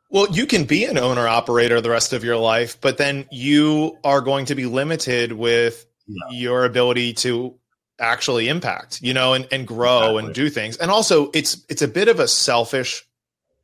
Well, 0.09 0.27
you 0.31 0.45
can 0.45 0.63
be 0.63 0.85
an 0.85 0.97
owner 0.97 1.27
operator 1.27 1.81
the 1.81 1.89
rest 1.89 2.13
of 2.13 2.23
your 2.23 2.37
life, 2.37 2.79
but 2.79 2.97
then 2.97 3.25
you 3.31 3.97
are 4.05 4.21
going 4.21 4.45
to 4.45 4.55
be 4.55 4.65
limited 4.65 5.33
with 5.33 5.85
yeah. 6.07 6.15
your 6.31 6.63
ability 6.63 7.13
to 7.15 7.55
actually 7.99 8.47
impact, 8.47 9.01
you 9.01 9.13
know, 9.13 9.33
and, 9.33 9.45
and 9.51 9.67
grow 9.67 10.17
exactly. 10.17 10.25
and 10.25 10.35
do 10.35 10.49
things. 10.49 10.77
And 10.77 10.89
also 10.89 11.31
it's 11.33 11.65
it's 11.67 11.81
a 11.81 11.87
bit 11.87 12.07
of 12.07 12.21
a 12.21 12.29
selfish 12.29 13.03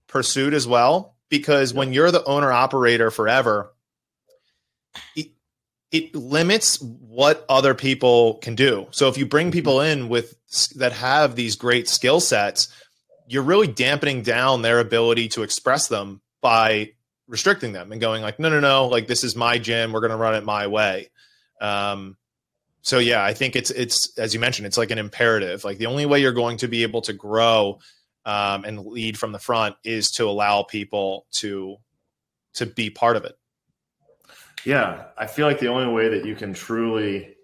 pursuit 0.08 0.54
as 0.54 0.68
well, 0.68 1.16
because 1.30 1.72
yeah. 1.72 1.80
when 1.80 1.94
you're 1.94 2.12
the 2.12 2.24
owner 2.26 2.52
operator 2.52 3.12
forever, 3.12 3.72
it 5.92 6.16
limits 6.16 6.80
what 6.82 7.46
other 7.50 7.74
people 7.74 8.36
can 8.36 8.56
do. 8.56 8.88
So 8.92 9.08
if 9.08 9.18
you 9.18 9.26
bring 9.26 9.48
mm-hmm. 9.48 9.54
people 9.54 9.82
in 9.82 10.10
with 10.10 10.36
that 10.76 10.94
have 10.94 11.36
these 11.36 11.56
great 11.56 11.88
skill 11.88 12.20
sets, 12.20 12.68
you're 13.28 13.44
really 13.44 13.68
dampening 13.68 14.22
down 14.22 14.62
their 14.62 14.80
ability 14.80 15.30
to 15.30 15.44
express 15.44 15.88
them 15.88 16.22
by 16.42 16.94
restricting 17.28 17.74
them 17.74 17.92
and 17.92 18.02
going 18.02 18.22
like, 18.22 18.40
no, 18.40 18.50
no, 18.50 18.60
no, 18.60 18.88
like 18.88 19.08
this 19.08 19.24
is 19.24 19.36
my 19.36 19.58
gym. 19.58 19.92
We're 19.92 20.00
going 20.00 20.12
to 20.12 20.18
run 20.18 20.36
it 20.36 20.44
my 20.44 20.68
way. 20.68 21.10
Um, 21.62 22.18
so 22.82 23.00
yeah, 23.00 23.24
I 23.24 23.34
think 23.34 23.56
it's 23.56 23.72
it's 23.72 24.18
as 24.18 24.34
you 24.34 24.40
mentioned, 24.40 24.66
it's 24.66 24.78
like 24.78 24.92
an 24.92 24.98
imperative. 24.98 25.64
Like 25.64 25.78
the 25.78 25.88
only 25.88 26.06
way 26.06 26.22
you're 26.22 26.32
going 26.32 26.58
to 26.58 26.68
be 26.68 26.84
able 26.84 27.02
to 27.02 27.14
grow 27.14 27.80
um, 28.26 28.64
and 28.64 28.86
lead 28.86 29.18
from 29.18 29.32
the 29.32 29.40
front 29.40 29.76
is 29.84 30.12
to 30.12 30.26
allow 30.26 30.64
people 30.64 31.26
to 31.34 31.78
to 32.54 32.66
be 32.66 32.90
part 32.90 33.16
of 33.16 33.26
it. 33.26 33.38
Yeah, 34.66 35.06
I 35.18 35.28
feel 35.28 35.48
like 35.48 35.60
the 35.60 35.68
only 35.68 35.92
way 35.94 36.10
that 36.10 36.26
you 36.26 36.36
can 36.36 36.54
truly 36.54 37.36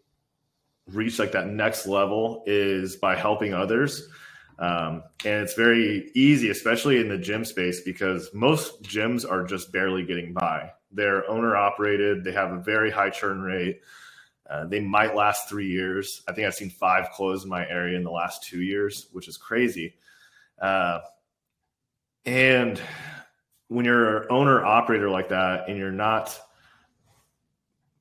reach 0.87 1.17
like 1.17 1.31
that 1.31 1.47
next 1.47 1.87
level 1.87 2.43
is 2.45 2.95
by 2.95 3.15
helping 3.15 3.53
others. 3.53 4.07
Um, 4.59 5.03
and 5.25 5.43
it's 5.43 5.53
very 5.53 6.11
easy, 6.15 6.49
especially 6.49 6.99
in 6.99 7.09
the 7.09 7.17
gym 7.17 7.43
space, 7.43 7.81
because 7.81 8.29
most 8.33 8.83
gyms 8.83 9.29
are 9.29 9.43
just 9.43 9.71
barely 9.71 10.05
getting 10.05 10.33
by. 10.33 10.71
They're 10.91 11.29
owner 11.29 11.55
operated, 11.57 12.23
they 12.23 12.31
have 12.31 12.51
a 12.51 12.59
very 12.59 12.91
high 12.91 13.09
churn 13.09 13.41
rate. 13.41 13.81
Uh, 14.49 14.65
they 14.65 14.79
might 14.79 15.15
last 15.15 15.49
three 15.49 15.67
years. 15.67 16.21
I 16.27 16.31
think 16.31 16.45
I've 16.45 16.53
seen 16.53 16.69
five 16.69 17.09
close 17.11 17.43
in 17.43 17.49
my 17.49 17.67
area 17.67 17.97
in 17.97 18.03
the 18.03 18.11
last 18.11 18.43
two 18.43 18.61
years, 18.61 19.07
which 19.11 19.27
is 19.27 19.37
crazy. 19.37 19.95
Uh, 20.61 20.99
and 22.25 22.79
when 23.67 23.85
you're 23.85 24.21
an 24.21 24.27
owner 24.29 24.63
operator 24.63 25.09
like 25.09 25.29
that 25.29 25.67
and 25.67 25.77
you're 25.77 25.91
not 25.91 26.39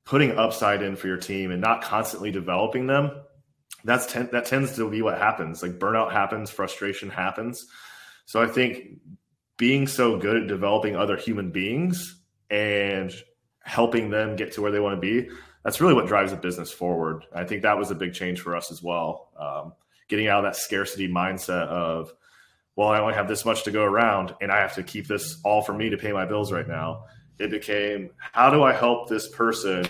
putting 0.05 0.37
upside 0.37 0.81
in 0.81 0.95
for 0.95 1.07
your 1.07 1.17
team 1.17 1.51
and 1.51 1.59
not 1.59 1.81
constantly 1.81 2.31
developing 2.31 2.87
them, 2.87 3.11
that's 3.83 4.05
ten, 4.05 4.29
that 4.31 4.45
tends 4.45 4.75
to 4.75 4.89
be 4.89 5.01
what 5.01 5.17
happens. 5.17 5.61
Like 5.61 5.79
burnout 5.79 6.11
happens, 6.11 6.49
frustration 6.49 7.09
happens. 7.09 7.65
So 8.25 8.41
I 8.41 8.47
think 8.47 8.99
being 9.57 9.87
so 9.87 10.17
good 10.17 10.37
at 10.37 10.47
developing 10.47 10.95
other 10.95 11.17
human 11.17 11.51
beings 11.51 12.21
and 12.49 13.11
helping 13.63 14.09
them 14.09 14.35
get 14.35 14.53
to 14.53 14.61
where 14.61 14.71
they 14.71 14.79
want 14.79 14.95
to 14.95 15.01
be, 15.01 15.29
that's 15.63 15.81
really 15.81 15.93
what 15.93 16.07
drives 16.07 16.31
a 16.31 16.37
business 16.37 16.71
forward. 16.71 17.25
I 17.33 17.43
think 17.43 17.63
that 17.63 17.77
was 17.77 17.89
a 17.89 17.95
big 17.95 18.13
change 18.13 18.41
for 18.41 18.55
us 18.55 18.71
as 18.71 18.83
well. 18.83 19.31
Um, 19.39 19.73
getting 20.07 20.27
out 20.27 20.45
of 20.45 20.51
that 20.51 20.59
scarcity 20.59 21.07
mindset 21.07 21.67
of, 21.67 22.13
well, 22.75 22.89
I 22.89 22.99
only 22.99 23.15
have 23.15 23.27
this 23.27 23.45
much 23.45 23.63
to 23.63 23.71
go 23.71 23.83
around 23.83 24.35
and 24.41 24.51
I 24.51 24.59
have 24.59 24.75
to 24.75 24.83
keep 24.83 25.07
this 25.07 25.39
all 25.43 25.63
for 25.63 25.73
me 25.73 25.89
to 25.89 25.97
pay 25.97 26.11
my 26.11 26.25
bills 26.25 26.51
right 26.51 26.67
now 26.67 27.05
it 27.39 27.51
became 27.51 28.09
how 28.17 28.49
do 28.49 28.63
I 28.63 28.73
help 28.73 29.09
this 29.09 29.27
person 29.27 29.87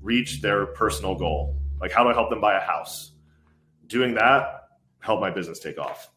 reach 0.00 0.42
their 0.42 0.66
personal 0.66 1.14
goal? 1.14 1.56
Like, 1.80 1.92
how 1.92 2.02
do 2.02 2.10
I 2.10 2.14
help 2.14 2.30
them 2.30 2.40
buy 2.40 2.56
a 2.56 2.60
house? 2.60 3.12
Doing 3.86 4.14
that 4.14 4.68
helped 5.00 5.20
my 5.20 5.30
business 5.30 5.58
take 5.58 5.78
off. 5.78 6.10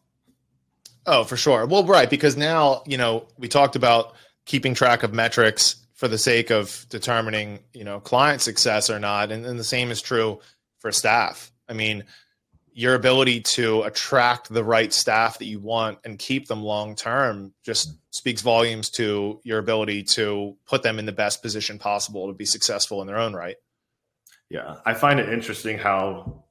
Oh, 1.06 1.24
for 1.24 1.36
sure. 1.36 1.66
Well, 1.66 1.84
right. 1.84 2.08
Because 2.08 2.36
now, 2.36 2.82
you 2.86 2.96
know, 2.96 3.26
we 3.38 3.48
talked 3.48 3.76
about 3.76 4.14
keeping 4.44 4.74
track 4.74 5.02
of 5.02 5.12
metrics 5.12 5.76
for 5.94 6.08
the 6.08 6.18
sake 6.18 6.50
of 6.50 6.86
determining, 6.90 7.60
you 7.72 7.84
know, 7.84 8.00
client 8.00 8.40
success 8.40 8.88
or 8.88 8.98
not. 8.98 9.32
And, 9.32 9.44
and 9.44 9.58
the 9.58 9.64
same 9.64 9.90
is 9.90 10.00
true 10.00 10.40
for 10.78 10.92
staff. 10.92 11.50
I 11.68 11.72
mean, 11.72 12.04
your 12.78 12.94
ability 12.94 13.40
to 13.40 13.82
attract 13.82 14.48
the 14.48 14.62
right 14.62 14.92
staff 14.92 15.40
that 15.40 15.46
you 15.46 15.58
want 15.58 15.98
and 16.04 16.16
keep 16.16 16.46
them 16.46 16.62
long 16.62 16.94
term 16.94 17.52
just 17.64 17.92
speaks 18.12 18.40
volumes 18.40 18.88
to 18.88 19.40
your 19.42 19.58
ability 19.58 20.04
to 20.04 20.56
put 20.64 20.84
them 20.84 21.00
in 21.00 21.04
the 21.04 21.10
best 21.10 21.42
position 21.42 21.76
possible 21.76 22.28
to 22.28 22.32
be 22.32 22.44
successful 22.44 23.00
in 23.00 23.08
their 23.08 23.18
own 23.18 23.34
right. 23.34 23.56
Yeah, 24.48 24.76
I 24.86 24.94
find 24.94 25.18
it 25.18 25.28
interesting 25.28 25.76
how 25.76 26.44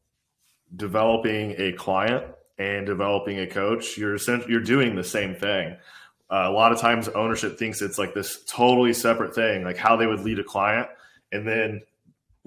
developing 0.76 1.56
a 1.58 1.72
client 1.72 2.26
and 2.58 2.86
developing 2.86 3.40
a 3.40 3.48
coach, 3.48 3.98
you're 3.98 4.18
you're 4.50 4.60
doing 4.60 4.98
the 4.98 5.06
same 5.06 5.34
thing. 5.34 5.78
Uh, 6.30 6.44
a 6.48 6.52
lot 6.52 6.74
of 6.74 6.78
times, 6.82 7.08
ownership 7.08 7.58
thinks 7.58 7.82
it's 7.82 7.98
like 7.98 8.14
this 8.14 8.44
totally 8.44 8.92
separate 8.92 9.34
thing, 9.34 9.64
like 9.64 9.78
how 9.78 9.96
they 9.96 10.06
would 10.06 10.20
lead 10.20 10.40
a 10.40 10.44
client, 10.44 10.90
and 11.32 11.48
then 11.48 11.84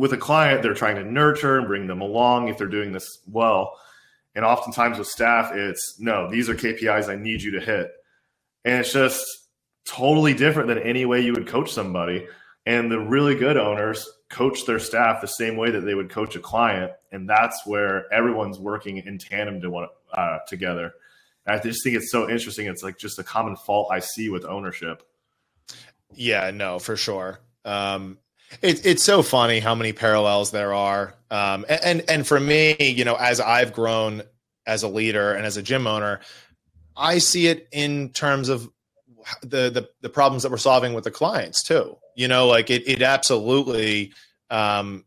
with 0.00 0.14
a 0.14 0.16
client, 0.16 0.62
they're 0.62 0.72
trying 0.72 0.96
to 0.96 1.04
nurture 1.04 1.58
and 1.58 1.66
bring 1.66 1.86
them 1.86 2.00
along 2.00 2.48
if 2.48 2.56
they're 2.56 2.66
doing 2.66 2.90
this 2.90 3.18
well. 3.26 3.78
And 4.34 4.46
oftentimes 4.46 4.96
with 4.96 5.08
staff, 5.08 5.52
it's 5.52 5.96
no, 6.00 6.30
these 6.30 6.48
are 6.48 6.54
KPIs 6.54 7.10
I 7.10 7.16
need 7.16 7.42
you 7.42 7.50
to 7.50 7.60
hit. 7.60 7.90
And 8.64 8.78
it's 8.80 8.94
just 8.94 9.22
totally 9.84 10.32
different 10.32 10.68
than 10.68 10.78
any 10.78 11.04
way 11.04 11.20
you 11.20 11.34
would 11.34 11.46
coach 11.46 11.70
somebody. 11.70 12.26
And 12.64 12.90
the 12.90 12.98
really 12.98 13.34
good 13.34 13.58
owners 13.58 14.08
coach 14.30 14.64
their 14.64 14.78
staff 14.78 15.20
the 15.20 15.26
same 15.26 15.58
way 15.58 15.70
that 15.70 15.82
they 15.82 15.94
would 15.94 16.08
coach 16.08 16.34
a 16.34 16.40
client. 16.40 16.92
And 17.12 17.28
that's 17.28 17.66
where 17.66 18.10
everyone's 18.10 18.58
working 18.58 18.96
in 18.96 19.18
tandem 19.18 19.60
to 19.60 19.68
one, 19.68 19.88
uh, 20.14 20.38
together. 20.48 20.94
And 21.44 21.56
I 21.56 21.62
just 21.62 21.84
think 21.84 21.96
it's 21.96 22.10
so 22.10 22.26
interesting. 22.26 22.68
It's 22.68 22.82
like 22.82 22.96
just 22.96 23.18
a 23.18 23.22
common 23.22 23.54
fault 23.54 23.88
I 23.92 23.98
see 23.98 24.30
with 24.30 24.46
ownership. 24.46 25.02
Yeah, 26.14 26.52
no, 26.52 26.78
for 26.78 26.96
sure. 26.96 27.40
Um, 27.66 28.16
it, 28.62 28.84
it's 28.84 29.02
so 29.02 29.22
funny 29.22 29.60
how 29.60 29.74
many 29.74 29.92
parallels 29.92 30.50
there 30.50 30.74
are. 30.74 31.14
Um, 31.30 31.64
and, 31.68 32.02
and 32.08 32.26
for 32.26 32.40
me, 32.40 32.76
you 32.78 33.04
know, 33.04 33.14
as 33.14 33.40
I've 33.40 33.72
grown 33.72 34.22
as 34.66 34.82
a 34.82 34.88
leader 34.88 35.32
and 35.32 35.46
as 35.46 35.56
a 35.56 35.62
gym 35.62 35.86
owner, 35.86 36.20
I 36.96 37.18
see 37.18 37.46
it 37.46 37.68
in 37.72 38.10
terms 38.10 38.48
of 38.48 38.70
the, 39.42 39.70
the, 39.70 39.88
the 40.00 40.08
problems 40.08 40.42
that 40.42 40.50
we're 40.50 40.58
solving 40.58 40.92
with 40.92 41.04
the 41.04 41.10
clients 41.10 41.62
too. 41.62 41.96
You 42.16 42.28
know, 42.28 42.46
like 42.46 42.70
it, 42.70 42.86
it 42.86 43.02
absolutely, 43.02 44.12
um, 44.50 45.04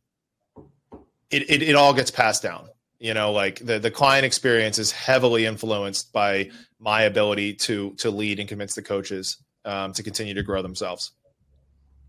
it, 1.30 1.50
it, 1.50 1.62
it 1.62 1.76
all 1.76 1.94
gets 1.94 2.12
passed 2.12 2.42
down. 2.42 2.70
You 3.00 3.14
know, 3.14 3.34
like 3.34 3.60
the, 3.60 3.80
the 3.80 3.92
client 3.92 4.26
experience 4.26 4.80
is 4.80 4.92
heavily 4.92 5.46
influenced 5.46 6.14
by 6.14 6.52
my 6.80 7.02
ability 7.02 7.54
to, 7.56 7.94
to 7.96 8.10
lead 8.10 8.40
and 8.40 8.48
convince 8.48 8.76
the 8.76 8.82
coaches, 8.82 9.38
um, 9.66 9.92
to 9.94 10.04
continue 10.04 10.34
to 10.36 10.44
grow 10.44 10.62
themselves. 10.62 11.12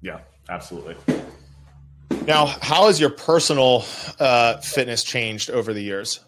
Yeah, 0.01 0.21
absolutely. 0.49 0.97
Now, 2.27 2.47
how 2.47 2.87
has 2.87 2.99
your 2.99 3.11
personal 3.11 3.85
uh, 4.19 4.59
fitness 4.59 5.05
changed 5.05 5.51
over 5.51 5.75
the 5.75 5.83
years? 5.83 6.21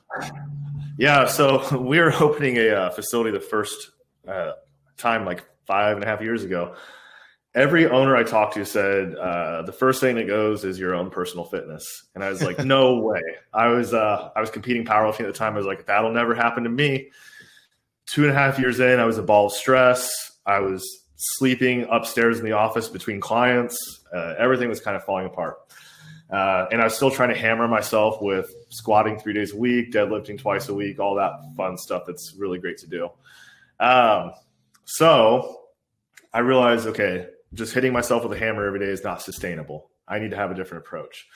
Yeah, 0.98 1.26
so 1.26 1.78
we 1.80 1.98
were 1.98 2.12
opening 2.12 2.56
a 2.58 2.68
uh, 2.68 2.90
facility 2.90 3.30
the 3.30 3.40
first 3.40 3.92
uh, 4.28 4.52
time 4.96 5.24
like 5.24 5.44
five 5.66 5.96
and 5.96 6.04
a 6.04 6.06
half 6.06 6.20
years 6.20 6.44
ago, 6.44 6.74
every 7.54 7.88
owner 7.88 8.14
I 8.14 8.22
talked 8.22 8.54
to 8.54 8.64
said 8.64 9.14
uh, 9.14 9.62
the 9.62 9.72
first 9.72 10.00
thing 10.00 10.16
that 10.16 10.26
goes 10.26 10.64
is 10.64 10.78
your 10.78 10.94
own 10.94 11.10
personal 11.10 11.44
fitness, 11.44 11.84
and 12.14 12.22
I 12.22 12.30
was 12.30 12.42
like, 12.42 12.64
no 12.64 12.98
way. 13.00 13.22
I 13.52 13.68
was 13.68 13.92
uh, 13.92 14.30
I 14.36 14.40
was 14.40 14.50
competing 14.50 14.84
powerlifting 14.84 15.20
at 15.20 15.26
the 15.26 15.32
time. 15.32 15.54
I 15.54 15.56
was 15.56 15.66
like, 15.66 15.86
that'll 15.86 16.12
never 16.12 16.34
happen 16.34 16.64
to 16.64 16.70
me. 16.70 17.10
Two 18.06 18.22
and 18.22 18.30
a 18.30 18.34
half 18.34 18.58
years 18.58 18.78
in, 18.78 19.00
I 19.00 19.04
was 19.04 19.18
a 19.18 19.22
ball 19.22 19.46
of 19.46 19.52
stress. 19.52 20.08
I 20.46 20.60
was 20.60 20.84
sleeping 21.16 21.86
upstairs 21.90 22.38
in 22.38 22.44
the 22.44 22.52
office 22.52 22.88
between 22.88 23.20
clients. 23.20 23.95
Uh, 24.14 24.34
everything 24.38 24.68
was 24.68 24.80
kind 24.80 24.96
of 24.96 25.04
falling 25.04 25.26
apart. 25.26 25.58
Uh, 26.30 26.66
and 26.72 26.80
I 26.80 26.84
was 26.84 26.94
still 26.94 27.10
trying 27.10 27.28
to 27.28 27.36
hammer 27.36 27.68
myself 27.68 28.20
with 28.20 28.52
squatting 28.68 29.18
three 29.18 29.32
days 29.32 29.52
a 29.52 29.56
week, 29.56 29.92
deadlifting 29.92 30.38
twice 30.38 30.68
a 30.68 30.74
week, 30.74 30.98
all 30.98 31.14
that 31.16 31.32
fun 31.56 31.78
stuff 31.78 32.02
that's 32.06 32.34
really 32.36 32.58
great 32.58 32.78
to 32.78 32.86
do. 32.88 33.10
Um, 33.78 34.32
so 34.84 35.60
I 36.32 36.40
realized, 36.40 36.86
okay, 36.88 37.28
just 37.54 37.72
hitting 37.72 37.92
myself 37.92 38.24
with 38.24 38.32
a 38.32 38.38
hammer 38.38 38.66
every 38.66 38.80
day 38.80 38.86
is 38.86 39.04
not 39.04 39.22
sustainable. 39.22 39.90
I 40.08 40.18
need 40.18 40.30
to 40.30 40.36
have 40.36 40.50
a 40.50 40.54
different 40.54 40.84
approach. 40.84 41.26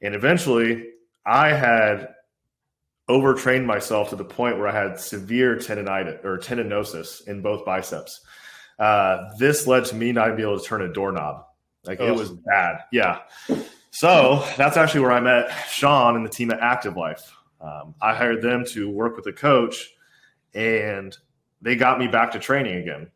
And 0.00 0.14
eventually, 0.14 0.90
I 1.26 1.52
had 1.52 2.08
overtrained 3.08 3.66
myself 3.66 4.10
to 4.10 4.16
the 4.16 4.24
point 4.24 4.58
where 4.58 4.68
I 4.68 4.72
had 4.72 5.00
severe 5.00 5.56
tendonitis 5.56 6.24
or 6.24 6.38
tendinosis 6.38 7.26
in 7.26 7.42
both 7.42 7.64
biceps. 7.64 8.20
Uh, 8.78 9.30
this 9.38 9.66
led 9.66 9.84
to 9.86 9.94
me 9.94 10.12
not 10.12 10.36
being 10.36 10.48
able 10.48 10.58
to 10.58 10.64
turn 10.64 10.82
a 10.82 10.92
doorknob. 10.92 11.44
Like 11.84 12.00
oh. 12.00 12.08
it 12.08 12.14
was 12.14 12.30
bad. 12.30 12.84
Yeah. 12.92 13.20
So 13.90 14.44
that's 14.56 14.76
actually 14.76 15.00
where 15.00 15.12
I 15.12 15.20
met 15.20 15.50
Sean 15.70 16.16
and 16.16 16.24
the 16.24 16.30
team 16.30 16.50
at 16.50 16.60
Active 16.60 16.96
Life. 16.96 17.34
Um, 17.60 17.94
I 18.00 18.14
hired 18.14 18.42
them 18.42 18.64
to 18.66 18.88
work 18.88 19.16
with 19.16 19.26
a 19.26 19.32
coach, 19.32 19.90
and 20.54 21.16
they 21.60 21.74
got 21.74 21.98
me 21.98 22.06
back 22.06 22.32
to 22.32 22.38
training 22.38 22.76
again. 22.76 23.10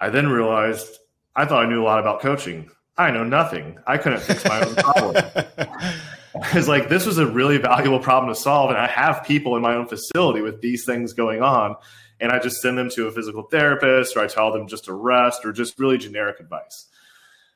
I 0.00 0.10
then 0.10 0.28
realized 0.28 0.98
I 1.36 1.44
thought 1.44 1.64
I 1.64 1.68
knew 1.68 1.82
a 1.82 1.84
lot 1.84 2.00
about 2.00 2.20
coaching. 2.20 2.70
I 2.96 3.10
know 3.10 3.24
nothing. 3.24 3.78
I 3.86 3.98
couldn't 3.98 4.20
fix 4.20 4.44
my 4.44 4.64
own 4.64 4.74
problem. 4.74 5.24
It's 6.54 6.66
like 6.66 6.88
this 6.88 7.04
was 7.04 7.18
a 7.18 7.26
really 7.26 7.58
valuable 7.58 7.98
problem 7.98 8.34
to 8.34 8.40
solve, 8.40 8.70
and 8.70 8.78
I 8.78 8.86
have 8.86 9.22
people 9.22 9.54
in 9.56 9.62
my 9.62 9.74
own 9.74 9.86
facility 9.86 10.40
with 10.40 10.60
these 10.60 10.84
things 10.84 11.12
going 11.12 11.42
on, 11.42 11.76
and 12.22 12.30
I 12.30 12.38
just 12.38 12.62
send 12.62 12.78
them 12.78 12.88
to 12.90 13.08
a 13.08 13.12
physical 13.12 13.42
therapist, 13.42 14.16
or 14.16 14.20
I 14.20 14.28
tell 14.28 14.52
them 14.52 14.68
just 14.68 14.84
to 14.84 14.94
rest, 14.94 15.44
or 15.44 15.52
just 15.52 15.78
really 15.78 15.98
generic 15.98 16.38
advice. 16.38 16.86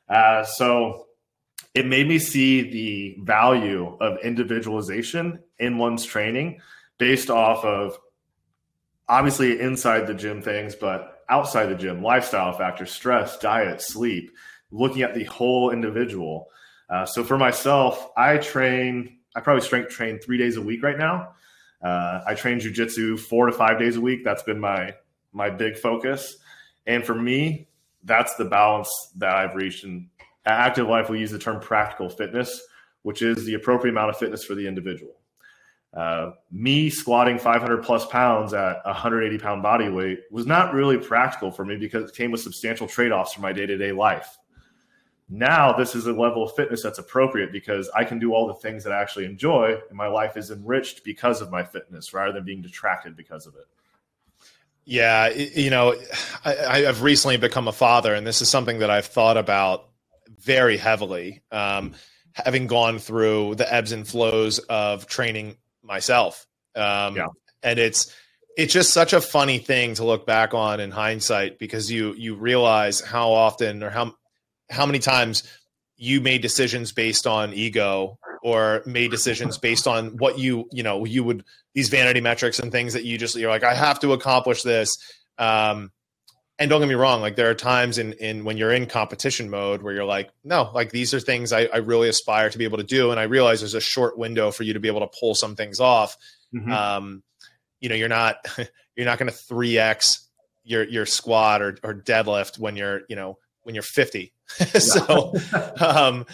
Uh, 0.09 0.43
so 0.43 1.07
it 1.73 1.85
made 1.85 2.07
me 2.07 2.19
see 2.19 2.69
the 2.69 3.17
value 3.23 3.97
of 4.01 4.19
individualization 4.23 5.39
in 5.57 5.77
one's 5.77 6.03
training 6.03 6.59
based 6.97 7.29
off 7.29 7.63
of 7.63 7.97
obviously 9.07 9.59
inside 9.59 10.05
the 10.05 10.13
gym 10.13 10.41
things, 10.41 10.75
but 10.75 11.23
outside 11.29 11.67
the 11.67 11.75
gym, 11.75 12.03
lifestyle 12.03 12.51
factors, 12.51 12.91
stress, 12.91 13.37
diet, 13.37 13.81
sleep, 13.81 14.31
looking 14.71 15.01
at 15.01 15.13
the 15.13 15.23
whole 15.25 15.71
individual. 15.71 16.49
Uh, 16.89 17.05
so 17.05 17.23
for 17.23 17.37
myself, 17.37 18.09
I 18.17 18.37
train, 18.37 19.19
I 19.33 19.39
probably 19.39 19.61
strength 19.61 19.91
train 19.91 20.19
three 20.19 20.37
days 20.37 20.57
a 20.57 20.61
week 20.61 20.83
right 20.83 20.97
now. 20.97 21.35
Uh, 21.81 22.21
I 22.25 22.33
train 22.33 22.59
jujitsu 22.59 23.19
four 23.19 23.45
to 23.45 23.51
five 23.51 23.79
days 23.79 23.95
a 23.95 24.01
week. 24.01 24.23
That's 24.23 24.43
been 24.43 24.59
my 24.59 24.95
my 25.33 25.49
big 25.49 25.77
focus. 25.77 26.37
And 26.85 27.05
for 27.05 27.13
me, 27.13 27.67
that's 28.03 28.35
the 28.35 28.45
balance 28.45 28.89
that 29.17 29.35
I've 29.35 29.55
reached. 29.55 29.83
And 29.83 30.07
Active 30.45 30.87
Life, 30.87 31.09
we 31.09 31.19
use 31.19 31.31
the 31.31 31.39
term 31.39 31.59
practical 31.59 32.09
fitness, 32.09 32.61
which 33.03 33.21
is 33.21 33.45
the 33.45 33.53
appropriate 33.53 33.91
amount 33.91 34.09
of 34.09 34.17
fitness 34.17 34.43
for 34.43 34.55
the 34.55 34.67
individual. 34.67 35.17
Uh, 35.93 36.31
me 36.51 36.89
squatting 36.89 37.39
500 37.39 37.83
plus 37.83 38.05
pounds 38.05 38.53
at 38.53 38.85
180 38.85 39.37
pound 39.39 39.63
body 39.63 39.89
weight 39.89 40.19
was 40.31 40.45
not 40.45 40.73
really 40.73 40.97
practical 40.97 41.51
for 41.51 41.65
me 41.65 41.75
because 41.75 42.09
it 42.09 42.15
came 42.15 42.31
with 42.31 42.41
substantial 42.41 42.87
trade 42.87 43.11
offs 43.11 43.33
for 43.33 43.41
my 43.41 43.51
day 43.51 43.65
to 43.65 43.77
day 43.77 43.91
life. 43.91 44.37
Now, 45.29 45.73
this 45.73 45.93
is 45.93 46.07
a 46.07 46.13
level 46.13 46.43
of 46.43 46.55
fitness 46.55 46.81
that's 46.81 46.99
appropriate 46.99 47.51
because 47.51 47.89
I 47.89 48.05
can 48.05 48.17
do 48.17 48.33
all 48.33 48.47
the 48.47 48.53
things 48.53 48.85
that 48.85 48.93
I 48.93 49.01
actually 49.01 49.25
enjoy, 49.25 49.77
and 49.89 49.97
my 49.97 50.07
life 50.07 50.37
is 50.37 50.51
enriched 50.51 51.03
because 51.03 51.41
of 51.41 51.51
my 51.51 51.63
fitness 51.63 52.13
rather 52.13 52.31
than 52.31 52.45
being 52.45 52.61
detracted 52.61 53.17
because 53.17 53.45
of 53.45 53.55
it. 53.55 53.67
Yeah, 54.85 55.27
you 55.29 55.69
know, 55.69 55.95
I, 56.45 56.79
have 56.79 57.01
recently 57.01 57.35
become 57.35 57.67
a 57.67 57.73
father, 57.73 58.13
and 58.13 58.25
this 58.25 58.41
is 58.41 58.47
something 58.47 58.79
that 58.79 58.89
I've 58.89 59.05
thought 59.05 59.35
about 59.35 59.89
very 60.39 60.77
heavily, 60.77 61.41
um, 61.51 61.91
having 62.31 62.67
gone 62.67 62.99
through 62.99 63.55
the 63.55 63.71
ebbs 63.71 63.91
and 63.91 64.07
flows 64.07 64.59
of 64.59 65.07
training 65.07 65.57
myself. 65.83 66.47
Um, 66.73 67.17
yeah. 67.17 67.27
And 67.63 67.79
it's 67.79 68.15
it's 68.55 68.71
just 68.71 68.93
such 68.93 69.11
a 69.11 69.19
funny 69.19 69.57
thing 69.57 69.95
to 69.95 70.05
look 70.05 70.25
back 70.25 70.53
on 70.53 70.79
in 70.79 70.91
hindsight 70.91 71.59
because 71.59 71.91
you 71.91 72.13
you 72.13 72.35
realize 72.35 73.01
how 73.01 73.31
often 73.31 73.83
or 73.83 73.89
how 73.89 74.15
how 74.69 74.85
many 74.85 74.99
times 74.99 75.43
you 75.97 76.21
made 76.21 76.41
decisions 76.41 76.91
based 76.91 77.25
on 77.25 77.53
ego 77.53 78.17
or 78.43 78.83
made 78.85 79.11
decisions 79.11 79.57
based 79.57 79.87
on 79.87 80.17
what 80.17 80.37
you 80.37 80.67
you 80.71 80.83
know 80.83 81.05
you 81.05 81.23
would 81.23 81.43
these 81.73 81.89
vanity 81.89 82.21
metrics 82.21 82.59
and 82.59 82.71
things 82.71 82.93
that 82.93 83.03
you 83.03 83.17
just 83.17 83.35
you're 83.35 83.49
like 83.49 83.63
I 83.63 83.73
have 83.73 83.99
to 84.01 84.13
accomplish 84.13 84.63
this. 84.63 84.97
Um, 85.37 85.91
and 86.59 86.71
don't 86.71 86.81
get 86.81 86.87
me 86.87 86.95
wrong, 86.95 87.21
like 87.21 87.35
there 87.35 87.49
are 87.51 87.55
times 87.55 87.99
in 87.99 88.13
in 88.13 88.43
when 88.43 88.57
you're 88.57 88.73
in 88.73 88.87
competition 88.87 89.49
mode 89.49 89.83
where 89.83 89.93
you're 89.93 90.05
like, 90.05 90.31
no, 90.43 90.71
like 90.73 90.91
these 90.91 91.13
are 91.13 91.19
things 91.19 91.53
I, 91.53 91.65
I 91.65 91.77
really 91.77 92.09
aspire 92.09 92.49
to 92.49 92.57
be 92.57 92.63
able 92.63 92.79
to 92.79 92.83
do, 92.83 93.11
and 93.11 93.19
I 93.19 93.23
realize 93.23 93.59
there's 93.59 93.75
a 93.75 93.81
short 93.81 94.17
window 94.17 94.49
for 94.49 94.63
you 94.63 94.73
to 94.73 94.79
be 94.79 94.87
able 94.87 95.01
to 95.01 95.19
pull 95.19 95.35
some 95.35 95.55
things 95.55 95.79
off. 95.79 96.17
Mm-hmm. 96.55 96.71
Um, 96.71 97.23
you 97.79 97.89
know, 97.89 97.95
you're 97.95 98.09
not 98.09 98.37
you're 98.95 99.05
not 99.05 99.19
going 99.19 99.29
to 99.29 99.37
three 99.37 99.77
x 99.77 100.27
your 100.63 100.83
your 100.83 101.05
squat 101.05 101.61
or 101.61 101.77
or 101.83 101.93
deadlift 101.93 102.57
when 102.57 102.75
you're 102.75 103.01
you 103.07 103.15
know 103.15 103.37
when 103.61 103.75
you're 103.75 103.83
50. 103.83 104.33
so, 104.79 105.33
um, 105.79 106.25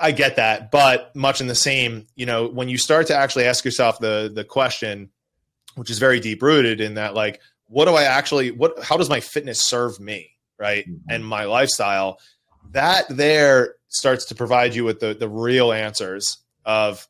I 0.00 0.12
get 0.12 0.36
that, 0.36 0.70
but 0.70 1.14
much 1.14 1.40
in 1.40 1.46
the 1.46 1.54
same, 1.54 2.06
you 2.14 2.26
know, 2.26 2.48
when 2.48 2.68
you 2.68 2.78
start 2.78 3.06
to 3.08 3.16
actually 3.16 3.44
ask 3.44 3.64
yourself 3.64 3.98
the 3.98 4.30
the 4.32 4.44
question, 4.44 5.10
which 5.74 5.90
is 5.90 5.98
very 5.98 6.20
deep 6.20 6.42
rooted 6.42 6.80
in 6.80 6.94
that, 6.94 7.14
like, 7.14 7.40
what 7.68 7.86
do 7.86 7.94
I 7.94 8.04
actually 8.04 8.50
what 8.50 8.82
how 8.82 8.96
does 8.96 9.08
my 9.08 9.20
fitness 9.20 9.60
serve 9.60 10.00
me, 10.00 10.30
right? 10.58 10.88
Mm-hmm. 10.88 11.10
And 11.10 11.26
my 11.26 11.44
lifestyle, 11.44 12.18
that 12.72 13.06
there 13.08 13.74
starts 13.88 14.26
to 14.26 14.34
provide 14.34 14.74
you 14.74 14.84
with 14.84 15.00
the 15.00 15.14
the 15.14 15.28
real 15.28 15.72
answers 15.72 16.38
of 16.64 17.06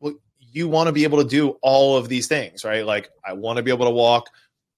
well, 0.00 0.14
you 0.38 0.68
want 0.68 0.88
to 0.88 0.92
be 0.92 1.04
able 1.04 1.22
to 1.22 1.28
do 1.28 1.50
all 1.62 1.96
of 1.96 2.08
these 2.08 2.26
things, 2.26 2.64
right? 2.64 2.84
Like 2.84 3.10
I 3.24 3.34
want 3.34 3.58
to 3.58 3.62
be 3.62 3.70
able 3.70 3.86
to 3.86 3.92
walk 3.92 4.30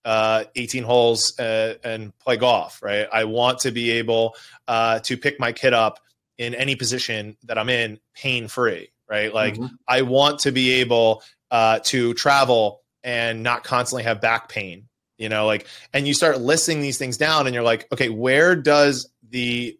uh, 0.06 0.44
18 0.54 0.84
holes 0.84 1.36
uh, 1.40 1.74
and 1.82 2.16
play 2.20 2.36
golf, 2.36 2.80
right? 2.80 3.08
I 3.12 3.24
want 3.24 3.58
to 3.60 3.72
be 3.72 3.90
able 3.90 4.36
uh, 4.68 5.00
to 5.00 5.16
pick 5.16 5.40
my 5.40 5.52
kid 5.52 5.74
up 5.74 5.98
in 6.38 6.54
any 6.54 6.76
position 6.76 7.36
that 7.44 7.58
I'm 7.58 7.68
in 7.68 7.98
pain 8.14 8.46
free, 8.46 8.92
right? 9.10 9.34
Like 9.34 9.54
mm-hmm. 9.54 9.74
I 9.88 10.02
want 10.02 10.40
to 10.40 10.52
be 10.52 10.74
able 10.74 11.24
uh, 11.50 11.80
to 11.84 12.14
travel 12.14 12.82
and 13.02 13.42
not 13.42 13.64
constantly 13.64 14.04
have 14.04 14.20
back 14.20 14.48
pain, 14.48 14.86
you 15.18 15.28
know, 15.28 15.44
like, 15.44 15.66
and 15.92 16.06
you 16.06 16.14
start 16.14 16.40
listing 16.40 16.82
these 16.82 16.98
things 16.98 17.16
down 17.16 17.46
and 17.46 17.54
you're 17.54 17.64
like, 17.64 17.88
okay, 17.92 18.08
where 18.08 18.54
does 18.54 19.10
the 19.28 19.76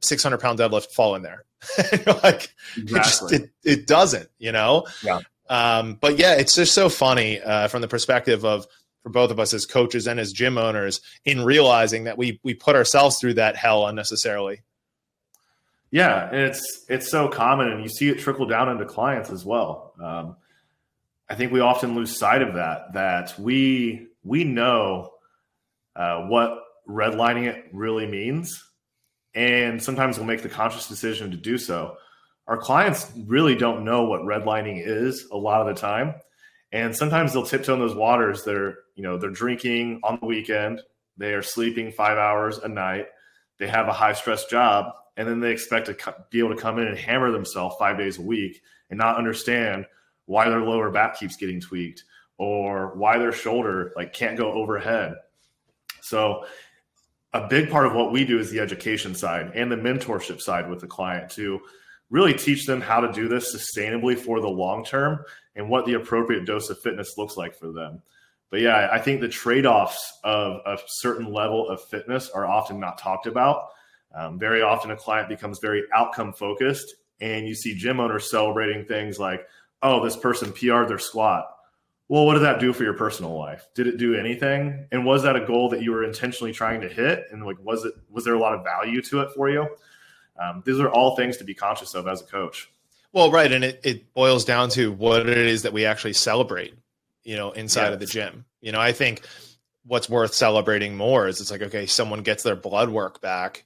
600 0.00 0.38
pound 0.38 0.58
deadlift 0.58 0.90
fall 0.92 1.16
in 1.16 1.22
there? 1.22 1.44
like, 2.22 2.54
exactly. 2.78 2.78
it, 2.78 2.88
just, 2.88 3.32
it, 3.32 3.50
it, 3.62 3.86
doesn't, 3.86 4.30
you 4.38 4.52
know? 4.52 4.86
Yeah. 5.02 5.20
Um, 5.50 5.98
but 6.00 6.18
yeah, 6.18 6.36
it's 6.36 6.54
just 6.54 6.72
so 6.72 6.88
funny 6.88 7.42
uh, 7.42 7.68
from 7.68 7.82
the 7.82 7.88
perspective 7.88 8.42
of, 8.42 8.66
for 9.06 9.10
both 9.10 9.30
of 9.30 9.38
us 9.38 9.54
as 9.54 9.66
coaches 9.66 10.08
and 10.08 10.18
as 10.18 10.32
gym 10.32 10.58
owners 10.58 11.00
in 11.24 11.44
realizing 11.44 12.02
that 12.02 12.18
we 12.18 12.40
we 12.42 12.54
put 12.54 12.74
ourselves 12.74 13.18
through 13.20 13.34
that 13.34 13.54
hell 13.54 13.86
unnecessarily. 13.86 14.62
Yeah, 15.92 16.28
it's 16.32 16.84
it's 16.88 17.08
so 17.08 17.28
common, 17.28 17.68
and 17.68 17.80
you 17.84 17.88
see 17.88 18.08
it 18.08 18.18
trickle 18.18 18.46
down 18.46 18.68
into 18.68 18.84
clients 18.84 19.30
as 19.30 19.44
well. 19.44 19.94
Um, 20.02 20.36
I 21.30 21.36
think 21.36 21.52
we 21.52 21.60
often 21.60 21.94
lose 21.94 22.18
sight 22.18 22.42
of 22.42 22.54
that. 22.54 22.94
That 22.94 23.38
we 23.38 24.08
we 24.24 24.42
know 24.42 25.12
uh, 25.94 26.22
what 26.22 26.58
redlining 26.88 27.46
it 27.46 27.66
really 27.72 28.08
means, 28.08 28.60
and 29.36 29.80
sometimes 29.80 30.18
we'll 30.18 30.26
make 30.26 30.42
the 30.42 30.48
conscious 30.48 30.88
decision 30.88 31.30
to 31.30 31.36
do 31.36 31.58
so. 31.58 31.96
Our 32.48 32.58
clients 32.58 33.08
really 33.24 33.54
don't 33.54 33.84
know 33.84 34.02
what 34.06 34.22
redlining 34.22 34.84
is 34.84 35.28
a 35.30 35.36
lot 35.36 35.60
of 35.60 35.72
the 35.72 35.80
time, 35.80 36.16
and 36.72 36.96
sometimes 36.96 37.32
they'll 37.32 37.46
tiptoe 37.46 37.74
in 37.74 37.78
those 37.78 37.94
waters. 37.94 38.42
They're, 38.42 38.78
you 38.96 39.02
know, 39.02 39.16
they're 39.16 39.30
drinking 39.30 40.00
on 40.02 40.18
the 40.20 40.26
weekend. 40.26 40.80
They 41.16 41.34
are 41.34 41.42
sleeping 41.42 41.92
five 41.92 42.18
hours 42.18 42.58
a 42.58 42.68
night. 42.68 43.06
They 43.58 43.68
have 43.68 43.88
a 43.88 43.92
high 43.92 44.14
stress 44.14 44.46
job, 44.46 44.92
and 45.16 45.28
then 45.28 45.40
they 45.40 45.52
expect 45.52 45.86
to 45.86 46.14
be 46.30 46.40
able 46.40 46.54
to 46.54 46.60
come 46.60 46.78
in 46.78 46.88
and 46.88 46.98
hammer 46.98 47.30
themselves 47.30 47.76
five 47.78 47.96
days 47.96 48.18
a 48.18 48.22
week 48.22 48.60
and 48.90 48.98
not 48.98 49.16
understand 49.16 49.86
why 50.24 50.48
their 50.48 50.60
lower 50.60 50.90
back 50.90 51.18
keeps 51.18 51.36
getting 51.36 51.60
tweaked 51.60 52.04
or 52.38 52.94
why 52.96 53.18
their 53.18 53.32
shoulder 53.32 53.92
like 53.96 54.12
can't 54.12 54.36
go 54.36 54.52
overhead. 54.52 55.14
So 56.02 56.44
a 57.32 57.48
big 57.48 57.70
part 57.70 57.86
of 57.86 57.94
what 57.94 58.12
we 58.12 58.24
do 58.24 58.38
is 58.38 58.50
the 58.50 58.60
education 58.60 59.14
side 59.14 59.52
and 59.54 59.70
the 59.70 59.76
mentorship 59.76 60.40
side 60.40 60.68
with 60.68 60.80
the 60.80 60.86
client 60.86 61.30
to 61.32 61.60
really 62.10 62.34
teach 62.34 62.66
them 62.66 62.80
how 62.80 63.00
to 63.00 63.12
do 63.12 63.28
this 63.28 63.54
sustainably 63.54 64.16
for 64.18 64.40
the 64.40 64.48
long 64.48 64.84
term 64.84 65.24
and 65.54 65.68
what 65.68 65.86
the 65.86 65.94
appropriate 65.94 66.44
dose 66.44 66.70
of 66.70 66.78
fitness 66.80 67.18
looks 67.18 67.36
like 67.36 67.54
for 67.54 67.72
them. 67.72 68.02
But 68.50 68.60
yeah, 68.60 68.88
I 68.92 68.98
think 68.98 69.20
the 69.20 69.28
trade 69.28 69.66
offs 69.66 70.18
of 70.22 70.60
a 70.66 70.78
certain 70.86 71.32
level 71.32 71.68
of 71.68 71.82
fitness 71.82 72.30
are 72.30 72.46
often 72.46 72.78
not 72.78 72.98
talked 72.98 73.26
about. 73.26 73.70
Um, 74.14 74.38
very 74.38 74.62
often, 74.62 74.90
a 74.90 74.96
client 74.96 75.28
becomes 75.28 75.58
very 75.58 75.82
outcome 75.92 76.32
focused, 76.32 76.94
and 77.20 77.46
you 77.46 77.54
see 77.54 77.74
gym 77.74 78.00
owners 78.00 78.30
celebrating 78.30 78.84
things 78.84 79.18
like, 79.18 79.46
oh, 79.82 80.02
this 80.02 80.16
person 80.16 80.52
PR'd 80.52 80.88
their 80.88 80.98
squat. 80.98 81.46
Well, 82.08 82.24
what 82.24 82.34
did 82.34 82.44
that 82.44 82.60
do 82.60 82.72
for 82.72 82.84
your 82.84 82.94
personal 82.94 83.36
life? 83.36 83.66
Did 83.74 83.88
it 83.88 83.96
do 83.96 84.14
anything? 84.14 84.86
And 84.92 85.04
was 85.04 85.24
that 85.24 85.34
a 85.34 85.44
goal 85.44 85.68
that 85.70 85.82
you 85.82 85.90
were 85.90 86.04
intentionally 86.04 86.52
trying 86.52 86.80
to 86.82 86.88
hit? 86.88 87.24
And 87.32 87.44
like, 87.44 87.58
was 87.62 87.84
it 87.84 87.94
was 88.08 88.24
there 88.24 88.34
a 88.34 88.38
lot 88.38 88.54
of 88.54 88.62
value 88.62 89.02
to 89.02 89.22
it 89.22 89.30
for 89.34 89.50
you? 89.50 89.66
Um, 90.40 90.62
these 90.64 90.78
are 90.78 90.88
all 90.88 91.16
things 91.16 91.36
to 91.38 91.44
be 91.44 91.54
conscious 91.54 91.94
of 91.94 92.06
as 92.06 92.20
a 92.20 92.24
coach. 92.24 92.70
Well, 93.12 93.30
right, 93.30 93.50
and 93.50 93.64
it, 93.64 93.80
it 93.82 94.12
boils 94.14 94.44
down 94.44 94.68
to 94.70 94.92
what 94.92 95.28
it 95.28 95.38
is 95.38 95.62
that 95.62 95.72
we 95.72 95.84
actually 95.86 96.12
celebrate, 96.12 96.74
you 97.26 97.36
know, 97.36 97.50
inside 97.50 97.92
of 97.92 97.98
the 97.98 98.06
gym. 98.06 98.44
You 98.60 98.70
know, 98.70 98.80
I 98.80 98.92
think 98.92 99.26
what's 99.84 100.08
worth 100.08 100.32
celebrating 100.32 100.96
more 100.96 101.26
is 101.26 101.40
it's 101.40 101.50
like, 101.50 101.62
okay, 101.62 101.86
someone 101.86 102.22
gets 102.22 102.44
their 102.44 102.54
blood 102.54 102.88
work 102.88 103.20
back 103.20 103.64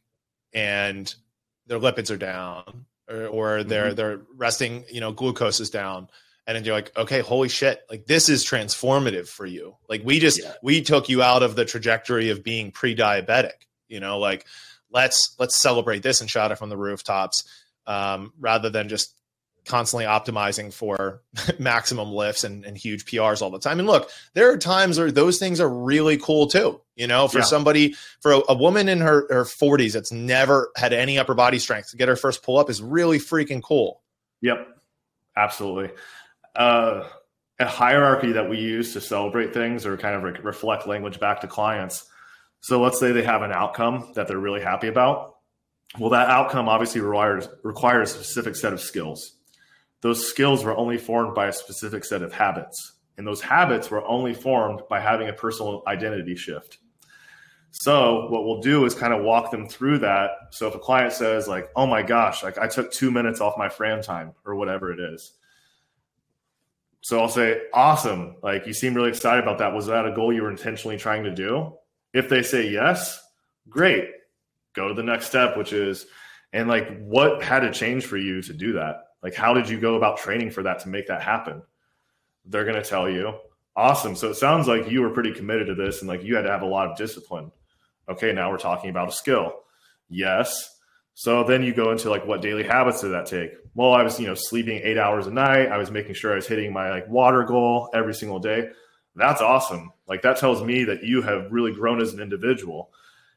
and 0.54 1.14
their 1.66 1.78
lipids 1.78 2.10
are 2.10 2.16
down 2.16 2.86
or, 3.08 3.26
or 3.26 3.62
they're 3.62 3.88
mm-hmm. 3.88 3.94
they're 3.96 4.20
resting, 4.34 4.84
you 4.90 5.00
know, 5.00 5.12
glucose 5.12 5.60
is 5.60 5.68
down. 5.68 6.08
And 6.46 6.56
then 6.56 6.64
you're 6.64 6.74
like, 6.74 6.96
okay, 6.96 7.20
holy 7.20 7.50
shit, 7.50 7.82
like 7.90 8.06
this 8.06 8.30
is 8.30 8.44
transformative 8.44 9.28
for 9.28 9.44
you. 9.44 9.76
Like 9.90 10.02
we 10.04 10.18
just 10.18 10.42
yeah. 10.42 10.54
we 10.62 10.80
took 10.80 11.10
you 11.10 11.22
out 11.22 11.42
of 11.42 11.54
the 11.54 11.66
trajectory 11.66 12.30
of 12.30 12.42
being 12.42 12.72
pre-diabetic, 12.72 13.66
you 13.88 14.00
know, 14.00 14.18
like 14.18 14.46
let's 14.90 15.36
let's 15.38 15.60
celebrate 15.60 16.02
this 16.02 16.22
and 16.22 16.30
shout 16.30 16.50
it 16.50 16.56
from 16.56 16.70
the 16.70 16.78
rooftops 16.78 17.44
um, 17.86 18.32
rather 18.40 18.70
than 18.70 18.88
just 18.88 19.14
constantly 19.70 20.04
optimizing 20.04 20.72
for 20.72 21.22
maximum 21.58 22.12
lifts 22.12 22.44
and, 22.44 22.64
and, 22.64 22.76
huge 22.76 23.04
PRs 23.04 23.40
all 23.40 23.50
the 23.50 23.58
time. 23.58 23.78
And 23.78 23.88
look, 23.88 24.10
there 24.34 24.50
are 24.50 24.58
times 24.58 24.98
where 24.98 25.10
those 25.10 25.38
things 25.38 25.60
are 25.60 25.68
really 25.68 26.18
cool 26.18 26.46
too. 26.46 26.80
You 26.96 27.06
know, 27.06 27.28
for 27.28 27.38
yeah. 27.38 27.44
somebody, 27.44 27.94
for 28.20 28.32
a, 28.32 28.40
a, 28.50 28.54
woman 28.54 28.88
in 28.88 29.00
her, 29.00 29.26
her 29.30 29.44
40s 29.44 29.94
that's 29.94 30.12
never 30.12 30.70
had 30.76 30.92
any 30.92 31.18
upper 31.18 31.34
body 31.34 31.58
strength 31.58 31.90
to 31.90 31.96
get 31.96 32.08
her 32.08 32.16
first 32.16 32.42
pull 32.42 32.58
up 32.58 32.68
is 32.68 32.82
really 32.82 33.18
freaking 33.18 33.62
cool. 33.62 34.02
Yep, 34.42 34.66
absolutely. 35.36 35.90
Uh, 36.54 37.08
a 37.58 37.66
hierarchy 37.66 38.32
that 38.32 38.50
we 38.50 38.58
use 38.58 38.92
to 38.92 39.00
celebrate 39.00 39.54
things 39.54 39.86
or 39.86 39.96
kind 39.96 40.14
of 40.14 40.22
re- 40.22 40.40
reflect 40.42 40.86
language 40.86 41.20
back 41.20 41.40
to 41.40 41.46
clients 41.46 42.10
so 42.60 42.80
let's 42.80 43.00
say 43.00 43.12
they 43.12 43.22
have 43.22 43.42
an 43.42 43.52
outcome 43.52 44.12
that 44.14 44.28
they're 44.28 44.38
really 44.38 44.60
happy 44.60 44.88
about. 44.88 45.36
Well, 45.98 46.10
that 46.10 46.28
outcome 46.28 46.68
obviously 46.68 47.00
requires 47.00 47.48
requires 47.64 48.12
a 48.12 48.14
specific 48.14 48.54
set 48.54 48.72
of 48.72 48.80
skills. 48.80 49.36
Those 50.00 50.26
skills 50.26 50.64
were 50.64 50.76
only 50.76 50.98
formed 50.98 51.34
by 51.34 51.48
a 51.48 51.52
specific 51.52 52.04
set 52.04 52.22
of 52.22 52.32
habits, 52.32 52.92
and 53.18 53.26
those 53.26 53.42
habits 53.42 53.90
were 53.90 54.06
only 54.06 54.34
formed 54.34 54.82
by 54.88 55.00
having 55.00 55.28
a 55.28 55.32
personal 55.32 55.82
identity 55.86 56.36
shift. 56.36 56.78
So 57.70 58.28
what 58.30 58.44
we'll 58.44 58.60
do 58.60 58.84
is 58.84 58.94
kind 58.94 59.12
of 59.12 59.22
walk 59.22 59.50
them 59.50 59.68
through 59.68 59.98
that. 59.98 60.30
So 60.50 60.66
if 60.66 60.74
a 60.74 60.78
client 60.78 61.12
says 61.12 61.46
like, 61.46 61.70
"Oh 61.76 61.86
my 61.86 62.02
gosh, 62.02 62.42
like 62.42 62.58
I 62.58 62.66
took 62.66 62.90
2 62.90 63.10
minutes 63.10 63.40
off 63.40 63.58
my 63.58 63.68
Fran 63.68 64.02
time 64.02 64.32
or 64.44 64.56
whatever 64.56 64.90
it 64.90 64.98
is." 64.98 65.32
So 67.02 67.20
I'll 67.20 67.28
say, 67.28 67.62
"Awesome. 67.72 68.36
Like 68.42 68.66
you 68.66 68.72
seem 68.72 68.94
really 68.94 69.10
excited 69.10 69.42
about 69.42 69.58
that. 69.58 69.72
Was 69.74 69.86
that 69.86 70.06
a 70.06 70.12
goal 70.12 70.32
you 70.32 70.42
were 70.42 70.50
intentionally 70.50 70.96
trying 70.96 71.24
to 71.24 71.30
do?" 71.30 71.74
If 72.12 72.28
they 72.28 72.42
say 72.42 72.68
yes, 72.68 73.22
great. 73.68 74.10
Go 74.74 74.88
to 74.88 74.94
the 74.94 75.02
next 75.02 75.26
step, 75.26 75.56
which 75.56 75.72
is, 75.72 76.06
and 76.52 76.68
like, 76.68 77.00
what 77.00 77.42
had 77.42 77.60
to 77.60 77.70
change 77.70 78.06
for 78.06 78.16
you 78.16 78.42
to 78.42 78.52
do 78.52 78.72
that? 78.72 78.96
Like, 79.22 79.34
how 79.34 79.54
did 79.54 79.68
you 79.68 79.78
go 79.78 79.96
about 79.96 80.18
training 80.18 80.50
for 80.50 80.62
that 80.62 80.80
to 80.80 80.88
make 80.88 81.08
that 81.08 81.22
happen? 81.22 81.62
They're 82.44 82.64
going 82.64 82.82
to 82.82 82.88
tell 82.88 83.08
you. 83.08 83.34
Awesome. 83.76 84.16
So 84.16 84.30
it 84.30 84.34
sounds 84.34 84.66
like 84.66 84.90
you 84.90 85.02
were 85.02 85.10
pretty 85.10 85.32
committed 85.32 85.66
to 85.68 85.74
this 85.74 86.00
and 86.00 86.08
like 86.08 86.22
you 86.22 86.36
had 86.36 86.42
to 86.42 86.50
have 86.50 86.62
a 86.62 86.66
lot 86.66 86.90
of 86.90 86.96
discipline. 86.96 87.52
Okay, 88.08 88.32
now 88.32 88.50
we're 88.50 88.58
talking 88.58 88.90
about 88.90 89.08
a 89.08 89.12
skill. 89.12 89.60
Yes. 90.08 90.78
So 91.14 91.44
then 91.44 91.62
you 91.62 91.72
go 91.72 91.92
into 91.92 92.10
like 92.10 92.26
what 92.26 92.42
daily 92.42 92.64
habits 92.64 93.02
did 93.02 93.10
that 93.10 93.26
take? 93.26 93.52
Well, 93.74 93.92
I 93.92 94.02
was, 94.02 94.18
you 94.18 94.26
know, 94.26 94.34
sleeping 94.34 94.80
eight 94.82 94.98
hours 94.98 95.26
a 95.26 95.30
night. 95.30 95.68
I 95.68 95.78
was 95.78 95.90
making 95.90 96.14
sure 96.14 96.32
I 96.32 96.36
was 96.36 96.46
hitting 96.46 96.72
my 96.72 96.90
like 96.90 97.08
water 97.08 97.44
goal 97.44 97.90
every 97.94 98.14
single 98.14 98.40
day 98.40 98.70
that's 99.16 99.40
awesome. 99.40 99.92
Like 100.06 100.22
that 100.22 100.38
tells 100.38 100.62
me 100.62 100.84
that 100.84 101.02
you 101.02 101.22
have 101.22 101.50
really 101.50 101.72
grown 101.72 102.00
as 102.00 102.12
an 102.12 102.20
individual. 102.20 102.90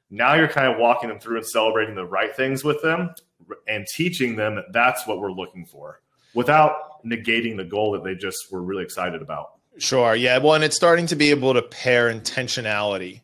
Now 0.10 0.36
you're 0.36 0.48
kind 0.48 0.68
of 0.68 0.80
walking 0.80 1.10
them 1.10 1.20
through 1.20 1.38
and 1.38 1.46
celebrating 1.46 1.96
the 1.96 2.06
right 2.06 2.36
things 2.36 2.64
with 2.64 2.82
them 2.82 3.14
and 3.68 3.86
teaching 3.88 4.36
them 4.36 4.56
that 4.56 4.72
that's 4.72 5.06
what 5.08 5.20
we're 5.20 5.32
looking 5.32 5.66
for 5.66 6.02
without 6.34 7.04
negating 7.06 7.58
the 7.58 7.64
goal 7.64 7.92
that 7.92 8.04
they 8.04 8.16
just 8.16 8.52
were 8.52 8.62
really 8.62 8.84
excited 8.84 9.22
about. 9.22 9.52
Sure. 9.78 10.16
Yeah. 10.16 10.38
Well, 10.38 10.54
and 10.54 10.64
it's 10.64 10.76
starting 10.76 11.08
to 11.08 11.16
be 11.16 11.32
able 11.32 11.54
to 11.54 11.62
pair 11.62 12.14
intentionality 12.14 13.22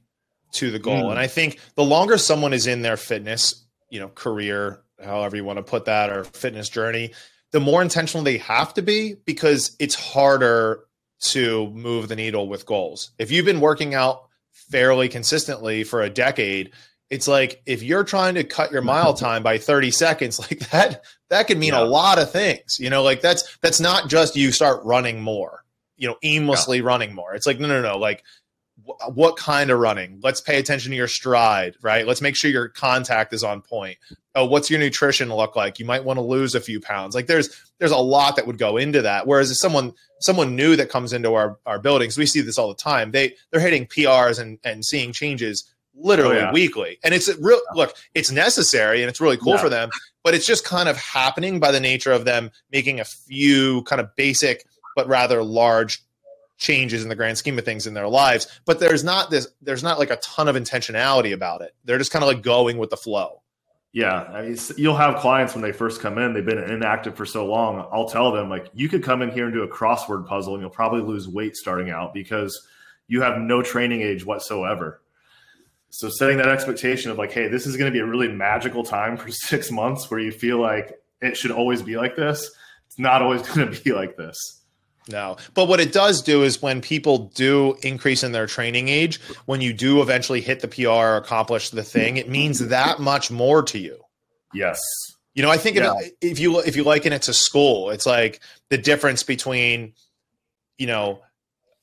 to 0.53 0.71
the 0.71 0.79
goal. 0.79 1.03
Mm. 1.03 1.11
And 1.11 1.19
I 1.19 1.27
think 1.27 1.59
the 1.75 1.83
longer 1.83 2.17
someone 2.17 2.53
is 2.53 2.67
in 2.67 2.81
their 2.81 2.97
fitness, 2.97 3.65
you 3.89 3.99
know, 3.99 4.09
career, 4.09 4.81
however 5.03 5.35
you 5.35 5.43
want 5.43 5.57
to 5.57 5.63
put 5.63 5.85
that, 5.85 6.09
or 6.09 6.23
fitness 6.23 6.69
journey, 6.69 7.13
the 7.51 7.59
more 7.59 7.81
intentional 7.81 8.23
they 8.23 8.37
have 8.39 8.73
to 8.75 8.81
be 8.81 9.15
because 9.25 9.75
it's 9.79 9.95
harder 9.95 10.85
to 11.21 11.69
move 11.71 12.07
the 12.07 12.15
needle 12.15 12.47
with 12.47 12.65
goals. 12.65 13.11
If 13.19 13.31
you've 13.31 13.45
been 13.45 13.59
working 13.59 13.93
out 13.93 14.27
fairly 14.51 15.09
consistently 15.09 15.83
for 15.83 16.01
a 16.01 16.09
decade, 16.09 16.71
it's 17.09 17.27
like 17.27 17.61
if 17.65 17.81
you're 17.81 18.03
trying 18.03 18.35
to 18.35 18.43
cut 18.43 18.71
your 18.71 18.81
mile 18.81 19.13
time 19.15 19.43
by 19.43 19.57
30 19.57 19.91
seconds 19.91 20.39
like 20.39 20.59
that 20.71 21.03
that 21.29 21.47
could 21.47 21.57
mean 21.57 21.73
yeah. 21.73 21.81
a 21.81 21.85
lot 21.85 22.19
of 22.19 22.31
things 22.31 22.79
you 22.79 22.89
know 22.89 23.03
like 23.03 23.21
that's 23.21 23.57
that's 23.61 23.79
not 23.79 24.09
just 24.09 24.35
you 24.35 24.51
start 24.51 24.83
running 24.83 25.21
more 25.21 25.63
you 25.99 26.07
know 26.07 26.15
aimlessly 26.23 26.77
yeah. 26.77 26.85
running 26.85 27.13
more. 27.13 27.35
It's 27.35 27.45
like 27.45 27.59
no 27.59 27.67
no 27.67 27.81
no 27.81 27.97
like 27.97 28.23
what 29.09 29.37
kind 29.37 29.69
of 29.69 29.77
running? 29.77 30.19
Let's 30.23 30.41
pay 30.41 30.57
attention 30.57 30.91
to 30.91 30.97
your 30.97 31.07
stride 31.07 31.75
right? 31.83 32.07
Let's 32.07 32.21
make 32.21 32.35
sure 32.35 32.49
your 32.49 32.69
contact 32.69 33.33
is 33.33 33.43
on 33.43 33.61
point. 33.61 33.97
Oh 34.33 34.45
what's 34.45 34.69
your 34.69 34.79
nutrition 34.79 35.31
look 35.31 35.55
like? 35.55 35.77
You 35.77 35.85
might 35.85 36.05
want 36.05 36.17
to 36.17 36.21
lose 36.21 36.55
a 36.55 36.61
few 36.61 36.79
pounds. 36.79 37.13
Like 37.13 37.27
there's 37.27 37.49
there's 37.77 37.91
a 37.91 37.97
lot 37.97 38.37
that 38.37 38.47
would 38.47 38.57
go 38.57 38.77
into 38.77 39.03
that. 39.03 39.27
Whereas 39.27 39.51
if 39.51 39.57
someone 39.57 39.93
someone 40.21 40.55
new 40.55 40.75
that 40.77 40.89
comes 40.89 41.13
into 41.13 41.35
our 41.35 41.59
our 41.65 41.79
buildings 41.79 42.17
we 42.17 42.25
see 42.25 42.41
this 42.41 42.57
all 42.57 42.69
the 42.69 42.75
time. 42.75 43.11
They 43.11 43.35
they're 43.51 43.61
hitting 43.61 43.85
prs 43.85 44.39
and 44.39 44.57
and 44.63 44.83
seeing 44.83 45.11
changes 45.11 45.69
Oh, 45.99 46.07
literally 46.07 46.37
oh, 46.37 46.41
yeah. 46.41 46.51
weekly. 46.51 46.97
And 47.03 47.13
it's 47.13 47.29
real 47.39 47.59
look 47.73 47.95
it's 48.13 48.31
necessary 48.31 49.01
and 49.01 49.09
it's 49.09 49.21
really 49.21 49.37
cool 49.37 49.53
yeah. 49.53 49.61
for 49.61 49.69
them 49.69 49.89
but 50.23 50.33
it's 50.33 50.45
just 50.45 50.65
kind 50.65 50.89
of 50.89 50.97
happening 50.97 51.59
by 51.59 51.71
the 51.71 51.79
nature 51.79 52.11
of 52.11 52.25
them 52.25 52.51
making 52.71 52.99
a 52.99 53.05
few 53.05 53.83
kind 53.83 53.99
of 53.99 54.15
basic 54.15 54.65
but 54.95 55.07
rather 55.07 55.43
large 55.43 56.03
changes 56.57 57.03
in 57.03 57.09
the 57.09 57.15
grand 57.15 57.37
scheme 57.37 57.57
of 57.57 57.63
things 57.63 57.87
in 57.87 57.93
their 57.93 58.07
lives 58.07 58.59
but 58.65 58.79
there's 58.79 59.03
not 59.03 59.29
this 59.29 59.47
there's 59.61 59.83
not 59.83 59.97
like 59.97 60.09
a 60.09 60.17
ton 60.17 60.47
of 60.47 60.55
intentionality 60.55 61.33
about 61.33 61.61
it. 61.61 61.73
They're 61.85 61.97
just 61.97 62.11
kind 62.11 62.23
of 62.23 62.27
like 62.27 62.41
going 62.41 62.77
with 62.77 62.89
the 62.89 62.97
flow. 62.97 63.41
Yeah 63.91 64.21
I 64.21 64.43
mean, 64.43 64.57
you'll 64.77 64.97
have 64.97 65.15
clients 65.19 65.53
when 65.53 65.61
they 65.63 65.71
first 65.71 66.01
come 66.01 66.17
in 66.17 66.33
they've 66.33 66.45
been 66.45 66.59
inactive 66.59 67.15
for 67.15 67.25
so 67.25 67.45
long 67.45 67.87
i'll 67.91 68.09
tell 68.09 68.31
them 68.31 68.49
like 68.49 68.69
you 68.73 68.87
could 68.87 69.03
come 69.03 69.21
in 69.21 69.31
here 69.31 69.45
and 69.45 69.53
do 69.53 69.63
a 69.63 69.67
crossword 69.67 70.27
puzzle 70.27 70.53
and 70.53 70.61
you'll 70.61 70.69
probably 70.69 71.01
lose 71.01 71.27
weight 71.27 71.55
starting 71.55 71.89
out 71.89 72.13
because 72.13 72.67
you 73.07 73.21
have 73.21 73.39
no 73.39 73.61
training 73.61 74.01
age 74.01 74.23
whatsoever 74.25 75.01
so 75.89 76.09
setting 76.09 76.37
that 76.37 76.49
expectation 76.49 77.11
of 77.11 77.17
like 77.17 77.31
hey 77.31 77.47
this 77.47 77.65
is 77.65 77.77
going 77.77 77.91
to 77.91 77.93
be 77.93 77.99
a 77.99 78.05
really 78.05 78.27
magical 78.27 78.83
time 78.83 79.17
for 79.17 79.29
six 79.31 79.71
months 79.71 80.09
where 80.09 80.19
you 80.19 80.31
feel 80.31 80.59
like 80.59 80.99
it 81.21 81.35
should 81.35 81.51
always 81.51 81.81
be 81.81 81.97
like 81.97 82.15
this 82.15 82.49
it's 82.87 82.99
not 82.99 83.21
always 83.21 83.41
going 83.53 83.71
to 83.71 83.81
be 83.83 83.91
like 83.91 84.17
this 84.17 84.59
no. 85.09 85.37
But 85.53 85.67
what 85.67 85.79
it 85.79 85.91
does 85.91 86.21
do 86.21 86.43
is 86.43 86.61
when 86.61 86.81
people 86.81 87.29
do 87.33 87.75
increase 87.81 88.23
in 88.23 88.31
their 88.31 88.45
training 88.45 88.89
age, 88.89 89.19
when 89.45 89.61
you 89.61 89.73
do 89.73 90.01
eventually 90.01 90.41
hit 90.41 90.59
the 90.59 90.67
PR 90.67 90.89
or 90.89 91.17
accomplish 91.17 91.71
the 91.71 91.83
thing, 91.83 92.17
it 92.17 92.29
means 92.29 92.59
that 92.59 92.99
much 92.99 93.31
more 93.31 93.63
to 93.63 93.79
you. 93.79 93.99
Yes. 94.53 94.79
You 95.33 95.43
know, 95.43 95.49
I 95.49 95.57
think 95.57 95.77
yeah. 95.77 95.93
if, 95.99 96.11
if 96.21 96.39
you 96.39 96.59
if 96.59 96.75
you 96.75 96.83
liken 96.83 97.13
it 97.13 97.23
to 97.23 97.33
school, 97.33 97.89
it's 97.89 98.05
like 98.05 98.39
the 98.69 98.77
difference 98.77 99.23
between, 99.23 99.93
you 100.77 100.87
know, 100.87 101.21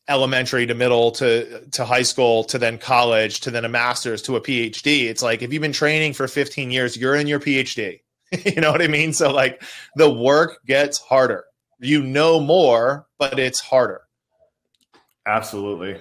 elementary 0.09 0.67
to 0.67 0.75
middle 0.75 1.11
to 1.11 1.67
to 1.71 1.85
high 1.85 2.03
school 2.03 2.45
to 2.45 2.59
then 2.59 2.79
college 2.79 3.41
to 3.41 3.51
then 3.51 3.65
a 3.65 3.69
master's 3.69 4.23
to 4.23 4.37
a 4.37 4.41
PhD. 4.41 5.05
It's 5.05 5.23
like 5.23 5.43
if 5.43 5.53
you've 5.53 5.63
been 5.63 5.73
training 5.73 6.13
for 6.13 6.29
15 6.29 6.71
years, 6.71 6.97
you're 6.97 7.17
in 7.17 7.27
your 7.27 7.41
PhD. 7.41 8.01
you 8.45 8.61
know 8.61 8.71
what 8.71 8.83
I 8.83 8.89
mean? 8.89 9.13
So 9.13 9.33
like 9.33 9.63
the 9.97 10.11
work 10.11 10.65
gets 10.67 10.99
harder 10.99 11.45
you 11.79 12.03
know 12.03 12.41
more, 12.41 13.07
but 13.19 13.39
it's 13.39 13.61
harder. 13.61 14.03
Absolutely. 15.27 16.01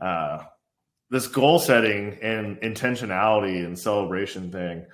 Uh, 0.00 0.44
this 1.10 1.26
goal 1.26 1.58
setting 1.58 2.18
and 2.22 2.56
intentionality 2.60 3.64
and 3.64 3.78
celebration 3.78 4.50
thing, 4.50 4.86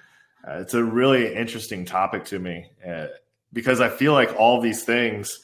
uh, 0.47 0.59
it's 0.61 0.75
a 0.75 0.83
really 0.83 1.35
interesting 1.35 1.85
topic 1.85 2.25
to 2.27 2.39
me 2.39 2.67
uh, 2.87 3.07
because 3.53 3.81
I 3.81 3.89
feel 3.89 4.13
like 4.13 4.35
all 4.37 4.61
these 4.61 4.85
things, 4.85 5.39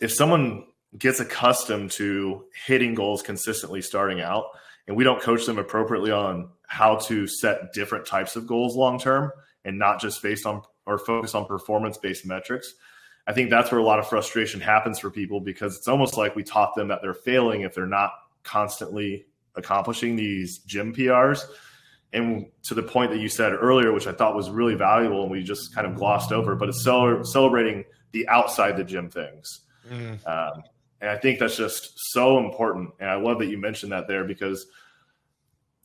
if 0.00 0.12
someone 0.12 0.64
gets 0.98 1.20
accustomed 1.20 1.90
to 1.92 2.44
hitting 2.66 2.94
goals 2.94 3.22
consistently 3.22 3.82
starting 3.82 4.20
out, 4.20 4.46
and 4.86 4.96
we 4.96 5.04
don't 5.04 5.22
coach 5.22 5.46
them 5.46 5.58
appropriately 5.58 6.10
on 6.10 6.50
how 6.66 6.96
to 6.96 7.26
set 7.26 7.72
different 7.72 8.06
types 8.06 8.36
of 8.36 8.46
goals 8.46 8.76
long 8.76 8.98
term 8.98 9.30
and 9.64 9.78
not 9.78 10.00
just 10.00 10.22
based 10.22 10.46
on 10.46 10.62
or 10.86 10.98
focus 10.98 11.34
on 11.34 11.46
performance 11.46 11.96
based 11.96 12.26
metrics, 12.26 12.74
I 13.26 13.32
think 13.32 13.50
that's 13.50 13.70
where 13.70 13.80
a 13.80 13.84
lot 13.84 13.98
of 13.98 14.08
frustration 14.08 14.60
happens 14.60 14.98
for 14.98 15.10
people 15.10 15.40
because 15.40 15.76
it's 15.76 15.88
almost 15.88 16.16
like 16.16 16.34
we 16.34 16.42
taught 16.42 16.74
them 16.74 16.88
that 16.88 17.00
they're 17.02 17.14
failing 17.14 17.62
if 17.62 17.74
they're 17.74 17.86
not 17.86 18.12
constantly 18.42 19.26
accomplishing 19.54 20.16
these 20.16 20.58
gym 20.58 20.92
PRs. 20.94 21.44
And 22.12 22.46
to 22.64 22.74
the 22.74 22.82
point 22.82 23.10
that 23.12 23.20
you 23.20 23.28
said 23.28 23.52
earlier, 23.52 23.92
which 23.92 24.06
I 24.06 24.12
thought 24.12 24.34
was 24.34 24.50
really 24.50 24.74
valuable, 24.74 25.22
and 25.22 25.30
we 25.30 25.42
just 25.42 25.74
kind 25.74 25.86
of 25.86 25.94
glossed 25.94 26.32
over, 26.32 26.54
but 26.56 26.68
it's 26.68 26.82
celebrating 26.82 27.84
the 28.10 28.28
outside 28.28 28.76
the 28.76 28.84
gym 28.84 29.08
things. 29.08 29.60
Mm. 29.88 30.26
Um, 30.26 30.62
and 31.02 31.10
I 31.10 31.18
think 31.18 31.40
that's 31.40 31.56
just 31.56 31.92
so 31.96 32.38
important. 32.38 32.90
And 33.00 33.10
I 33.10 33.16
love 33.16 33.40
that 33.40 33.46
you 33.46 33.58
mentioned 33.58 33.90
that 33.90 34.06
there 34.06 34.24
because 34.24 34.66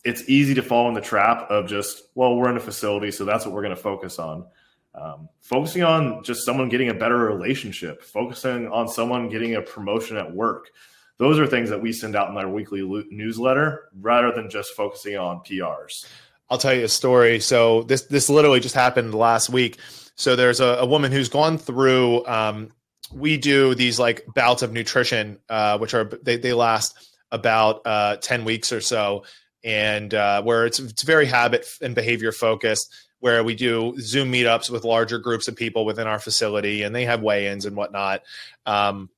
it's 0.05 0.29
easy 0.29 0.53
to 0.53 0.61
fall 0.61 0.87
in 0.87 0.93
the 0.93 1.01
trap 1.01 1.49
of 1.49 1.67
just, 1.67 2.03
well, 2.13 2.35
we're 2.35 2.49
in 2.51 2.55
a 2.55 2.61
facility, 2.61 3.09
so 3.09 3.25
that's 3.25 3.43
what 3.43 3.53
we're 3.53 3.63
going 3.63 3.75
to 3.75 3.81
focus 3.81 4.19
on. 4.19 4.45
Um, 4.93 5.27
focusing 5.41 5.83
on 5.83 6.23
just 6.23 6.45
someone 6.45 6.69
getting 6.69 6.89
a 6.89 6.93
better 6.93 7.17
relationship, 7.17 8.03
focusing 8.03 8.67
on 8.67 8.87
someone 8.87 9.27
getting 9.27 9.55
a 9.55 9.61
promotion 9.61 10.17
at 10.17 10.31
work. 10.31 10.69
Those 11.17 11.39
are 11.39 11.47
things 11.47 11.69
that 11.71 11.81
we 11.81 11.91
send 11.91 12.15
out 12.15 12.29
in 12.29 12.37
our 12.37 12.47
weekly 12.47 12.83
newsletter 13.09 13.89
rather 13.99 14.31
than 14.31 14.51
just 14.51 14.73
focusing 14.73 15.17
on 15.17 15.39
PRs. 15.39 16.05
I'll 16.49 16.59
tell 16.59 16.73
you 16.73 16.85
a 16.85 16.87
story. 16.87 17.39
So 17.39 17.83
this 17.83 18.03
this 18.03 18.29
literally 18.29 18.59
just 18.59 18.75
happened 18.75 19.13
last 19.13 19.49
week. 19.49 19.79
So 20.15 20.35
there's 20.35 20.59
a, 20.59 20.77
a 20.79 20.85
woman 20.85 21.11
who's 21.11 21.27
gone 21.27 21.57
through. 21.57 22.25
Um, 22.25 22.71
we 23.13 23.37
do 23.37 23.75
these 23.75 23.99
like 23.99 24.25
bouts 24.33 24.61
of 24.61 24.71
nutrition, 24.71 25.39
uh, 25.49 25.77
which 25.77 25.93
are 25.93 26.05
they 26.21 26.37
they 26.37 26.53
last 26.53 27.09
about 27.31 27.81
uh, 27.85 28.17
ten 28.17 28.45
weeks 28.45 28.71
or 28.71 28.81
so, 28.81 29.23
and 29.63 30.13
uh, 30.13 30.41
where 30.43 30.65
it's 30.65 30.79
it's 30.79 31.03
very 31.03 31.25
habit 31.25 31.67
and 31.81 31.95
behavior 31.95 32.31
focused. 32.31 32.93
Where 33.19 33.43
we 33.43 33.55
do 33.55 33.95
Zoom 33.99 34.31
meetups 34.31 34.69
with 34.69 34.83
larger 34.83 35.17
groups 35.17 35.47
of 35.47 35.55
people 35.55 35.85
within 35.85 36.05
our 36.05 36.19
facility, 36.19 36.83
and 36.83 36.95
they 36.95 37.05
have 37.05 37.21
weigh-ins 37.21 37.65
and 37.65 37.75
whatnot. 37.75 38.21
Um, 38.67 39.09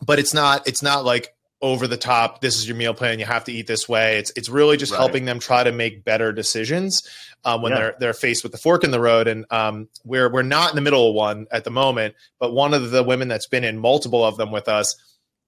but 0.00 0.18
it's 0.18 0.32
not 0.32 0.68
it's 0.68 0.82
not 0.82 1.04
like 1.04 1.34
over 1.62 1.86
the 1.86 1.96
top 1.96 2.40
this 2.40 2.56
is 2.56 2.66
your 2.66 2.76
meal 2.76 2.92
plan 2.92 3.20
you 3.20 3.24
have 3.24 3.44
to 3.44 3.52
eat 3.52 3.68
this 3.68 3.88
way 3.88 4.18
it's 4.18 4.32
it's 4.34 4.48
really 4.48 4.76
just 4.76 4.90
right. 4.90 4.98
helping 4.98 5.24
them 5.24 5.38
try 5.38 5.62
to 5.62 5.70
make 5.70 6.04
better 6.04 6.32
decisions 6.32 7.08
um, 7.44 7.62
when 7.62 7.70
yeah. 7.70 7.78
they're 7.78 7.94
they're 8.00 8.12
faced 8.12 8.42
with 8.42 8.50
the 8.50 8.58
fork 8.58 8.82
in 8.82 8.90
the 8.90 9.00
road 9.00 9.28
and 9.28 9.46
um, 9.50 9.88
we're 10.04 10.30
we're 10.30 10.42
not 10.42 10.70
in 10.70 10.74
the 10.74 10.82
middle 10.82 11.10
of 11.10 11.14
one 11.14 11.46
at 11.52 11.62
the 11.62 11.70
moment 11.70 12.14
but 12.40 12.52
one 12.52 12.74
of 12.74 12.90
the 12.90 13.04
women 13.04 13.28
that's 13.28 13.46
been 13.46 13.62
in 13.62 13.78
multiple 13.78 14.24
of 14.24 14.36
them 14.36 14.50
with 14.50 14.68
us 14.68 14.96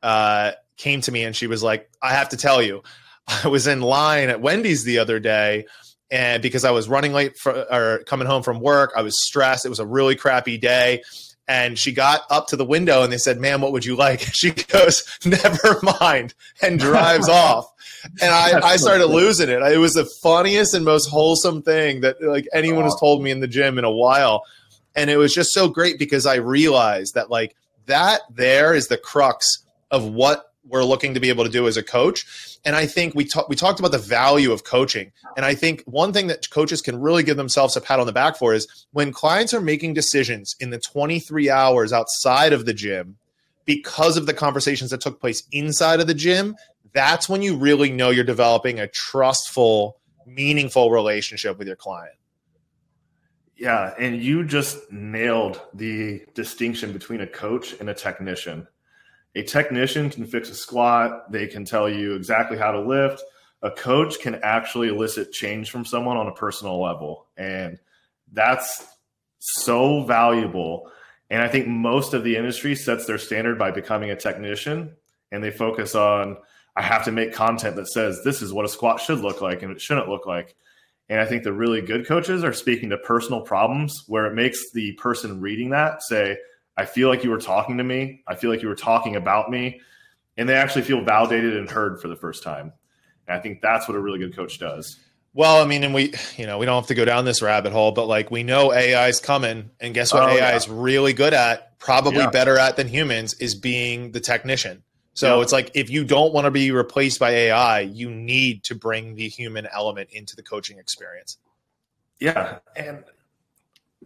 uh, 0.04 0.52
came 0.76 1.00
to 1.00 1.10
me 1.10 1.24
and 1.24 1.34
she 1.34 1.48
was 1.48 1.62
like 1.62 1.90
i 2.00 2.12
have 2.12 2.28
to 2.28 2.36
tell 2.36 2.62
you 2.62 2.82
i 3.44 3.48
was 3.48 3.66
in 3.66 3.80
line 3.80 4.30
at 4.30 4.40
wendy's 4.40 4.84
the 4.84 4.98
other 4.98 5.18
day 5.18 5.66
and 6.12 6.42
because 6.42 6.64
i 6.64 6.70
was 6.70 6.88
running 6.88 7.12
late 7.12 7.36
for, 7.36 7.52
or 7.72 8.04
coming 8.06 8.28
home 8.28 8.44
from 8.44 8.60
work 8.60 8.92
i 8.96 9.02
was 9.02 9.20
stressed 9.20 9.66
it 9.66 9.70
was 9.70 9.80
a 9.80 9.86
really 9.86 10.14
crappy 10.14 10.58
day 10.58 11.02
and 11.46 11.78
she 11.78 11.92
got 11.92 12.22
up 12.30 12.48
to 12.48 12.56
the 12.56 12.64
window 12.64 13.02
and 13.02 13.12
they 13.12 13.18
said, 13.18 13.38
"Ma'am, 13.38 13.60
what 13.60 13.72
would 13.72 13.84
you 13.84 13.96
like?" 13.96 14.20
She 14.34 14.50
goes, 14.50 15.02
"Never 15.24 15.80
mind," 16.00 16.34
and 16.62 16.78
drives 16.78 17.28
off. 17.30 17.70
And 18.20 18.30
I, 18.30 18.60
I 18.60 18.76
started 18.76 19.06
losing 19.06 19.48
it. 19.48 19.62
It 19.62 19.78
was 19.78 19.94
the 19.94 20.04
funniest 20.04 20.74
and 20.74 20.84
most 20.84 21.08
wholesome 21.08 21.62
thing 21.62 22.02
that 22.02 22.22
like 22.22 22.46
anyone 22.52 22.84
has 22.84 22.96
told 23.00 23.22
me 23.22 23.30
in 23.30 23.40
the 23.40 23.48
gym 23.48 23.78
in 23.78 23.84
a 23.84 23.90
while. 23.90 24.44
And 24.94 25.10
it 25.10 25.16
was 25.16 25.34
just 25.34 25.52
so 25.52 25.68
great 25.68 25.98
because 25.98 26.26
I 26.26 26.36
realized 26.36 27.14
that 27.14 27.30
like 27.30 27.56
that 27.86 28.20
there 28.30 28.74
is 28.74 28.88
the 28.88 28.98
crux 28.98 29.64
of 29.90 30.04
what 30.04 30.52
we're 30.66 30.84
looking 30.84 31.14
to 31.14 31.20
be 31.20 31.28
able 31.28 31.44
to 31.44 31.50
do 31.50 31.66
as 31.66 31.76
a 31.76 31.82
coach. 31.82 32.58
And 32.64 32.74
I 32.74 32.86
think 32.86 33.14
we 33.14 33.24
talked 33.24 33.48
we 33.48 33.56
talked 33.56 33.78
about 33.78 33.92
the 33.92 33.98
value 33.98 34.52
of 34.52 34.64
coaching. 34.64 35.12
And 35.36 35.44
I 35.44 35.54
think 35.54 35.82
one 35.84 36.12
thing 36.12 36.26
that 36.28 36.50
coaches 36.50 36.80
can 36.80 37.00
really 37.00 37.22
give 37.22 37.36
themselves 37.36 37.76
a 37.76 37.80
pat 37.80 38.00
on 38.00 38.06
the 38.06 38.12
back 38.12 38.36
for 38.36 38.54
is 38.54 38.86
when 38.92 39.12
clients 39.12 39.52
are 39.52 39.60
making 39.60 39.94
decisions 39.94 40.56
in 40.60 40.70
the 40.70 40.78
23 40.78 41.50
hours 41.50 41.92
outside 41.92 42.52
of 42.52 42.64
the 42.64 42.74
gym 42.74 43.16
because 43.64 44.16
of 44.16 44.26
the 44.26 44.34
conversations 44.34 44.90
that 44.90 45.00
took 45.00 45.20
place 45.20 45.42
inside 45.52 46.00
of 46.00 46.06
the 46.06 46.14
gym, 46.14 46.54
that's 46.92 47.28
when 47.28 47.42
you 47.42 47.56
really 47.56 47.90
know 47.90 48.10
you're 48.10 48.24
developing 48.24 48.78
a 48.78 48.86
trustful, 48.86 49.98
meaningful 50.26 50.90
relationship 50.90 51.58
with 51.58 51.66
your 51.66 51.76
client. 51.76 52.14
Yeah, 53.56 53.94
and 53.98 54.22
you 54.22 54.44
just 54.44 54.90
nailed 54.90 55.60
the 55.72 56.24
distinction 56.34 56.92
between 56.92 57.20
a 57.20 57.26
coach 57.26 57.74
and 57.78 57.88
a 57.88 57.94
technician 57.94 58.66
a 59.34 59.42
technician 59.42 60.10
can 60.10 60.26
fix 60.26 60.48
a 60.50 60.54
squat, 60.54 61.30
they 61.30 61.46
can 61.46 61.64
tell 61.64 61.88
you 61.88 62.14
exactly 62.14 62.56
how 62.56 62.70
to 62.70 62.80
lift. 62.80 63.22
A 63.62 63.70
coach 63.70 64.20
can 64.20 64.40
actually 64.42 64.88
elicit 64.88 65.32
change 65.32 65.70
from 65.70 65.84
someone 65.84 66.16
on 66.16 66.28
a 66.28 66.34
personal 66.34 66.80
level. 66.80 67.26
And 67.36 67.78
that's 68.32 68.86
so 69.38 70.04
valuable. 70.04 70.90
And 71.30 71.42
I 71.42 71.48
think 71.48 71.66
most 71.66 72.14
of 72.14 72.24
the 72.24 72.36
industry 72.36 72.74
sets 72.74 73.06
their 73.06 73.18
standard 73.18 73.58
by 73.58 73.70
becoming 73.70 74.10
a 74.10 74.16
technician 74.16 74.94
and 75.32 75.42
they 75.42 75.50
focus 75.50 75.94
on, 75.94 76.36
I 76.76 76.82
have 76.82 77.04
to 77.06 77.12
make 77.12 77.32
content 77.32 77.76
that 77.76 77.88
says 77.88 78.22
this 78.22 78.42
is 78.42 78.52
what 78.52 78.64
a 78.64 78.68
squat 78.68 79.00
should 79.00 79.20
look 79.20 79.40
like 79.40 79.62
and 79.62 79.72
it 79.72 79.80
shouldn't 79.80 80.08
look 80.08 80.26
like. 80.26 80.54
And 81.08 81.20
I 81.20 81.26
think 81.26 81.42
the 81.42 81.52
really 81.52 81.80
good 81.80 82.06
coaches 82.06 82.44
are 82.44 82.52
speaking 82.52 82.90
to 82.90 82.98
personal 82.98 83.40
problems 83.40 84.04
where 84.06 84.26
it 84.26 84.34
makes 84.34 84.72
the 84.72 84.92
person 84.92 85.40
reading 85.40 85.70
that 85.70 86.02
say, 86.02 86.38
I 86.76 86.84
feel 86.86 87.08
like 87.08 87.24
you 87.24 87.30
were 87.30 87.40
talking 87.40 87.78
to 87.78 87.84
me. 87.84 88.22
I 88.26 88.34
feel 88.34 88.50
like 88.50 88.62
you 88.62 88.68
were 88.68 88.74
talking 88.74 89.16
about 89.16 89.50
me. 89.50 89.80
And 90.36 90.48
they 90.48 90.54
actually 90.54 90.82
feel 90.82 91.04
validated 91.04 91.56
and 91.56 91.70
heard 91.70 92.00
for 92.00 92.08
the 92.08 92.16
first 92.16 92.42
time. 92.42 92.72
And 93.26 93.36
I 93.36 93.40
think 93.40 93.60
that's 93.60 93.86
what 93.86 93.96
a 93.96 94.00
really 94.00 94.18
good 94.18 94.34
coach 94.34 94.58
does. 94.58 94.98
Well, 95.32 95.60
I 95.60 95.66
mean, 95.66 95.82
and 95.82 95.92
we, 95.92 96.14
you 96.36 96.46
know, 96.46 96.58
we 96.58 96.66
don't 96.66 96.76
have 96.76 96.86
to 96.88 96.94
go 96.94 97.04
down 97.04 97.24
this 97.24 97.42
rabbit 97.42 97.72
hole, 97.72 97.90
but 97.90 98.06
like 98.06 98.30
we 98.30 98.44
know 98.44 98.72
AI 98.72 99.08
is 99.08 99.18
coming, 99.18 99.70
and 99.80 99.92
guess 99.92 100.12
what? 100.14 100.22
Oh, 100.22 100.28
AI 100.28 100.36
yeah. 100.36 100.56
is 100.56 100.68
really 100.68 101.12
good 101.12 101.34
at, 101.34 101.76
probably 101.80 102.20
yeah. 102.20 102.30
better 102.30 102.56
at 102.56 102.76
than 102.76 102.86
humans, 102.86 103.34
is 103.34 103.56
being 103.56 104.12
the 104.12 104.20
technician. 104.20 104.84
So 105.14 105.36
yeah. 105.36 105.42
it's 105.42 105.52
like 105.52 105.72
if 105.74 105.90
you 105.90 106.04
don't 106.04 106.32
want 106.32 106.44
to 106.44 106.52
be 106.52 106.70
replaced 106.70 107.18
by 107.18 107.30
AI, 107.30 107.80
you 107.80 108.10
need 108.10 108.62
to 108.64 108.76
bring 108.76 109.16
the 109.16 109.28
human 109.28 109.66
element 109.72 110.10
into 110.12 110.36
the 110.36 110.42
coaching 110.42 110.78
experience. 110.78 111.38
Yeah, 112.20 112.58
and 112.76 113.02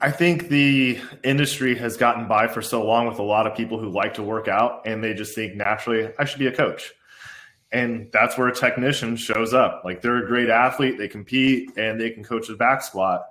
I 0.00 0.12
think 0.12 0.48
the 0.48 1.00
industry 1.24 1.74
has 1.76 1.96
gotten 1.96 2.28
by 2.28 2.46
for 2.46 2.62
so 2.62 2.84
long 2.84 3.08
with 3.08 3.18
a 3.18 3.22
lot 3.22 3.46
of 3.46 3.56
people 3.56 3.80
who 3.80 3.88
like 3.88 4.14
to 4.14 4.22
work 4.22 4.46
out 4.46 4.86
and 4.86 5.02
they 5.02 5.12
just 5.12 5.34
think 5.34 5.56
naturally, 5.56 6.10
I 6.18 6.24
should 6.24 6.38
be 6.38 6.46
a 6.46 6.54
coach. 6.54 6.92
And 7.72 8.08
that's 8.12 8.38
where 8.38 8.48
a 8.48 8.54
technician 8.54 9.16
shows 9.16 9.52
up. 9.52 9.82
Like 9.84 10.00
they're 10.00 10.24
a 10.24 10.26
great 10.26 10.50
athlete, 10.50 10.98
they 10.98 11.08
compete 11.08 11.76
and 11.76 12.00
they 12.00 12.10
can 12.10 12.22
coach 12.22 12.48
a 12.48 12.54
back 12.54 12.82
squat. 12.82 13.26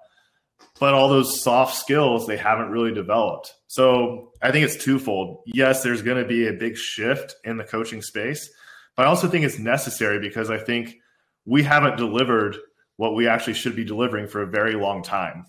But 0.80 0.94
all 0.94 1.08
those 1.08 1.42
soft 1.42 1.76
skills 1.76 2.28
they 2.28 2.38
haven't 2.38 2.70
really 2.70 2.94
developed. 2.94 3.54
So 3.68 4.34
I 4.42 4.52
think 4.52 4.66
it's 4.66 4.84
twofold. 4.84 5.44
Yes, 5.46 5.84
there's 5.84 6.02
going 6.02 6.22
to 6.22 6.28
be 6.28 6.48
a 6.48 6.54
big 6.54 6.76
shift 6.76 7.36
in 7.46 7.58
the 7.58 7.64
coaching 7.64 8.02
space, 8.02 8.50
but 8.96 9.06
I 9.06 9.10
also 9.10 9.30
think 9.30 9.46
it's 9.46 9.60
necessary 9.60 10.20
because 10.20 10.50
I 10.50 10.58
think 10.58 10.98
we 11.46 11.64
haven't 11.64 11.96
delivered 11.96 12.58
what 12.98 13.16
we 13.16 13.28
actually 13.28 13.54
should 13.54 13.76
be 13.76 13.86
delivering 13.86 14.28
for 14.28 14.42
a 14.42 14.48
very 14.48 14.76
long 14.76 15.02
time. 15.02 15.46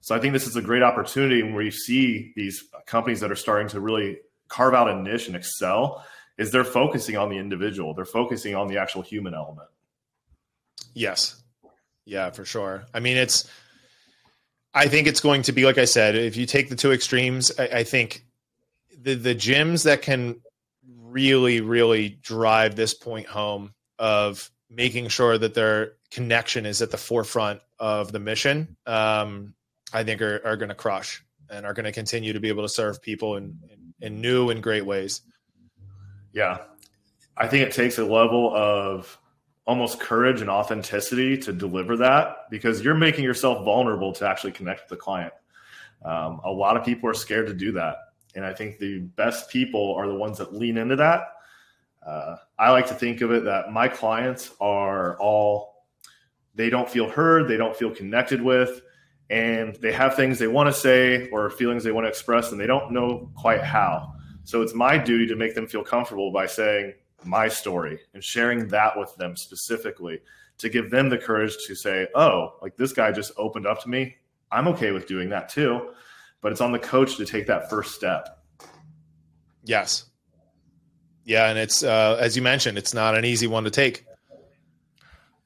So 0.00 0.14
I 0.14 0.18
think 0.18 0.32
this 0.32 0.46
is 0.46 0.56
a 0.56 0.62
great 0.62 0.82
opportunity 0.82 1.42
where 1.42 1.62
you 1.62 1.70
see 1.70 2.32
these 2.34 2.64
companies 2.86 3.20
that 3.20 3.30
are 3.30 3.36
starting 3.36 3.68
to 3.68 3.80
really 3.80 4.18
carve 4.48 4.74
out 4.74 4.88
a 4.88 4.96
niche 4.96 5.26
and 5.26 5.36
excel 5.36 6.04
is 6.38 6.50
they're 6.50 6.64
focusing 6.64 7.16
on 7.16 7.28
the 7.28 7.36
individual. 7.36 7.92
They're 7.92 8.06
focusing 8.06 8.54
on 8.54 8.66
the 8.66 8.78
actual 8.78 9.02
human 9.02 9.34
element. 9.34 9.68
Yes. 10.94 11.42
Yeah, 12.06 12.30
for 12.30 12.44
sure. 12.44 12.84
I 12.94 13.00
mean, 13.00 13.16
it's 13.16 13.48
I 14.72 14.88
think 14.88 15.06
it's 15.06 15.20
going 15.20 15.42
to 15.42 15.52
be 15.52 15.64
like 15.64 15.78
I 15.78 15.84
said, 15.84 16.16
if 16.16 16.36
you 16.36 16.46
take 16.46 16.70
the 16.70 16.76
two 16.76 16.92
extremes, 16.92 17.52
I, 17.58 17.64
I 17.64 17.84
think 17.84 18.24
the 18.98 19.14
the 19.14 19.34
gyms 19.34 19.84
that 19.84 20.02
can 20.02 20.40
really, 21.02 21.60
really 21.60 22.08
drive 22.08 22.74
this 22.74 22.94
point 22.94 23.26
home 23.26 23.74
of 23.98 24.50
making 24.70 25.08
sure 25.08 25.36
that 25.36 25.54
their 25.54 25.92
connection 26.10 26.64
is 26.64 26.80
at 26.80 26.90
the 26.90 26.96
forefront 26.96 27.60
of 27.78 28.12
the 28.12 28.20
mission 28.20 28.76
um, 28.86 29.54
I 29.92 30.04
think 30.04 30.22
are, 30.22 30.40
are 30.44 30.56
going 30.56 30.68
to 30.68 30.74
crush 30.74 31.22
and 31.50 31.66
are 31.66 31.74
going 31.74 31.84
to 31.84 31.92
continue 31.92 32.32
to 32.32 32.40
be 32.40 32.48
able 32.48 32.62
to 32.62 32.68
serve 32.68 33.02
people 33.02 33.36
in, 33.36 33.58
in, 33.70 33.94
in 34.00 34.20
new 34.20 34.50
and 34.50 34.62
great 34.62 34.86
ways. 34.86 35.22
Yeah. 36.32 36.58
I 37.36 37.48
think 37.48 37.66
it 37.66 37.72
takes 37.72 37.98
a 37.98 38.04
level 38.04 38.54
of 38.54 39.18
almost 39.66 40.00
courage 40.00 40.40
and 40.40 40.50
authenticity 40.50 41.36
to 41.38 41.52
deliver 41.52 41.96
that 41.96 42.50
because 42.50 42.82
you're 42.82 42.94
making 42.94 43.24
yourself 43.24 43.64
vulnerable 43.64 44.12
to 44.12 44.28
actually 44.28 44.52
connect 44.52 44.82
with 44.82 44.88
the 44.90 45.02
client. 45.02 45.32
Um, 46.04 46.40
a 46.44 46.50
lot 46.50 46.76
of 46.76 46.84
people 46.84 47.08
are 47.08 47.14
scared 47.14 47.46
to 47.48 47.54
do 47.54 47.72
that. 47.72 47.96
And 48.34 48.44
I 48.44 48.54
think 48.54 48.78
the 48.78 49.00
best 49.00 49.50
people 49.50 49.94
are 49.96 50.06
the 50.06 50.14
ones 50.14 50.38
that 50.38 50.54
lean 50.54 50.76
into 50.76 50.96
that. 50.96 51.22
Uh, 52.06 52.36
I 52.58 52.70
like 52.70 52.86
to 52.88 52.94
think 52.94 53.20
of 53.20 53.32
it 53.32 53.44
that 53.44 53.72
my 53.72 53.88
clients 53.88 54.52
are 54.60 55.18
all, 55.18 55.84
they 56.54 56.70
don't 56.70 56.88
feel 56.88 57.08
heard, 57.08 57.48
they 57.48 57.56
don't 57.56 57.76
feel 57.76 57.90
connected 57.90 58.40
with 58.40 58.82
and 59.30 59.76
they 59.76 59.92
have 59.92 60.16
things 60.16 60.38
they 60.38 60.48
want 60.48 60.66
to 60.68 60.72
say 60.72 61.28
or 61.30 61.48
feelings 61.50 61.84
they 61.84 61.92
want 61.92 62.04
to 62.04 62.08
express 62.08 62.50
and 62.50 62.60
they 62.60 62.66
don't 62.66 62.90
know 62.90 63.30
quite 63.36 63.62
how. 63.62 64.12
So 64.44 64.60
it's 64.60 64.74
my 64.74 64.98
duty 64.98 65.26
to 65.28 65.36
make 65.36 65.54
them 65.54 65.68
feel 65.68 65.84
comfortable 65.84 66.32
by 66.32 66.46
saying 66.46 66.94
my 67.24 67.48
story 67.48 68.00
and 68.12 68.24
sharing 68.24 68.66
that 68.68 68.98
with 68.98 69.14
them 69.16 69.36
specifically 69.36 70.20
to 70.58 70.68
give 70.68 70.90
them 70.90 71.08
the 71.08 71.16
courage 71.16 71.56
to 71.66 71.74
say, 71.74 72.08
oh, 72.14 72.54
like 72.60 72.76
this 72.76 72.92
guy 72.92 73.12
just 73.12 73.32
opened 73.36 73.66
up 73.66 73.80
to 73.82 73.88
me. 73.88 74.16
I'm 74.50 74.66
okay 74.68 74.90
with 74.90 75.06
doing 75.06 75.28
that 75.30 75.48
too. 75.48 75.92
But 76.40 76.52
it's 76.52 76.60
on 76.60 76.72
the 76.72 76.78
coach 76.78 77.16
to 77.18 77.24
take 77.24 77.46
that 77.46 77.70
first 77.70 77.94
step. 77.94 78.42
Yes. 79.64 80.06
Yeah, 81.24 81.48
and 81.48 81.58
it's 81.58 81.84
uh, 81.84 82.16
as 82.18 82.34
you 82.34 82.42
mentioned, 82.42 82.78
it's 82.78 82.94
not 82.94 83.16
an 83.16 83.24
easy 83.24 83.46
one 83.46 83.64
to 83.64 83.70
take. 83.70 84.04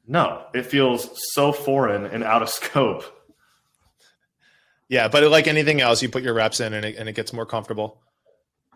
No, 0.07 0.47
it 0.55 0.67
feels 0.67 1.11
so 1.35 1.53
foreign 1.53 2.07
and 2.07 2.25
out 2.25 2.43
of 2.43 2.49
scope. 2.61 3.05
Yeah, 4.89 5.09
but 5.09 5.23
like 5.31 5.47
anything 5.47 5.81
else, 5.81 6.03
you 6.03 6.09
put 6.09 6.23
your 6.23 6.35
reps 6.35 6.61
in 6.61 6.75
and 6.75 6.85
it, 6.85 6.97
and 6.97 7.09
it 7.09 7.15
gets 7.15 7.33
more 7.33 7.47
comfortable. 7.47 8.01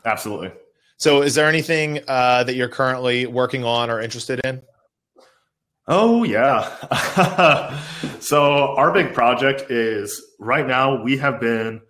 Absolutely. 0.05 0.53
So, 0.97 1.23
is 1.23 1.35
there 1.35 1.49
anything 1.49 2.01
uh, 2.09 2.45
that 2.45 2.55
you're 2.55 2.69
currently 2.69 3.27
working 3.27 3.65
on 3.65 3.91
or 3.91 4.01
interested 4.01 4.41
in? 4.45 4.63
Oh, 5.87 6.25
yeah. 6.25 6.69
so, 8.21 8.75
our 8.75 8.93
big 8.93 9.15
project 9.15 9.71
is 9.71 10.21
right 10.41 10.67
now 10.67 11.03
we 11.03 11.19
have 11.19 11.41
been 11.41 11.83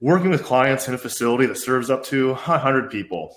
working 0.00 0.30
with 0.30 0.44
clients 0.44 0.88
in 0.88 0.94
a 0.94 0.98
facility 0.98 1.46
that 1.46 1.56
serves 1.56 1.90
up 1.90 2.04
to 2.04 2.28
100 2.30 2.90
people. 2.90 3.36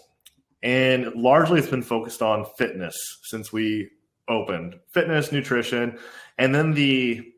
And 0.64 1.08
largely 1.16 1.60
it's 1.60 1.70
been 1.70 1.82
focused 1.82 2.22
on 2.22 2.46
fitness 2.58 2.96
since 3.24 3.52
we 3.52 3.90
opened 4.28 4.76
fitness, 4.92 5.32
nutrition, 5.32 5.98
and 6.38 6.54
then 6.54 6.74
the 6.74 7.31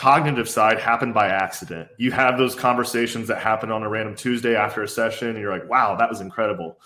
cognitive 0.00 0.48
side 0.48 0.78
happened 0.78 1.12
by 1.12 1.28
accident. 1.28 1.86
You 1.98 2.10
have 2.12 2.38
those 2.38 2.54
conversations 2.54 3.28
that 3.28 3.36
happen 3.36 3.70
on 3.70 3.82
a 3.82 3.88
random 3.88 4.14
Tuesday 4.14 4.56
after 4.56 4.82
a 4.82 4.88
session, 4.88 5.28
and 5.28 5.38
you're 5.38 5.52
like, 5.52 5.68
wow, 5.68 5.94
that 5.96 6.08
was 6.08 6.22
incredible. 6.22 6.80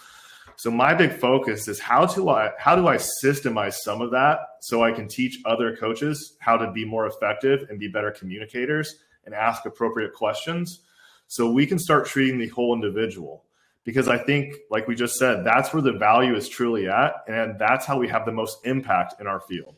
So 0.57 0.69
my 0.69 0.95
big 0.95 1.13
focus 1.13 1.69
is 1.69 1.79
how 1.79 2.07
to 2.07 2.31
I 2.31 2.51
how 2.59 2.75
do 2.75 2.89
I 2.89 2.97
systemize 2.97 3.75
some 3.75 4.01
of 4.01 4.11
that 4.11 4.41
so 4.61 4.83
I 4.83 4.91
can 4.91 5.07
teach 5.07 5.39
other 5.45 5.77
coaches 5.77 6.37
how 6.41 6.57
to 6.57 6.73
be 6.73 6.85
more 6.85 7.07
effective 7.07 7.67
and 7.71 7.79
be 7.79 7.87
better 7.87 8.11
communicators 8.11 8.97
and 9.27 9.35
ask 9.35 9.65
appropriate 9.65 10.13
questions 10.13 10.81
so 11.29 11.51
we 11.51 11.67
can 11.67 11.79
start 11.79 12.07
treating 12.07 12.39
the 12.39 12.49
whole 12.49 12.75
individual 12.75 13.45
because 13.85 14.09
I 14.09 14.19
think 14.19 14.55
like 14.71 14.87
we 14.87 14.95
just 14.95 15.17
said 15.17 15.45
that's 15.45 15.73
where 15.73 15.83
the 15.83 15.93
value 15.93 16.37
is 16.37 16.49
truly 16.49 16.89
at 16.89 17.15
and 17.27 17.59
that's 17.59 17.85
how 17.85 17.99
we 17.99 18.09
have 18.09 18.25
the 18.25 18.33
most 18.33 18.65
impact 18.65 19.21
in 19.21 19.27
our 19.27 19.41
field. 19.41 19.75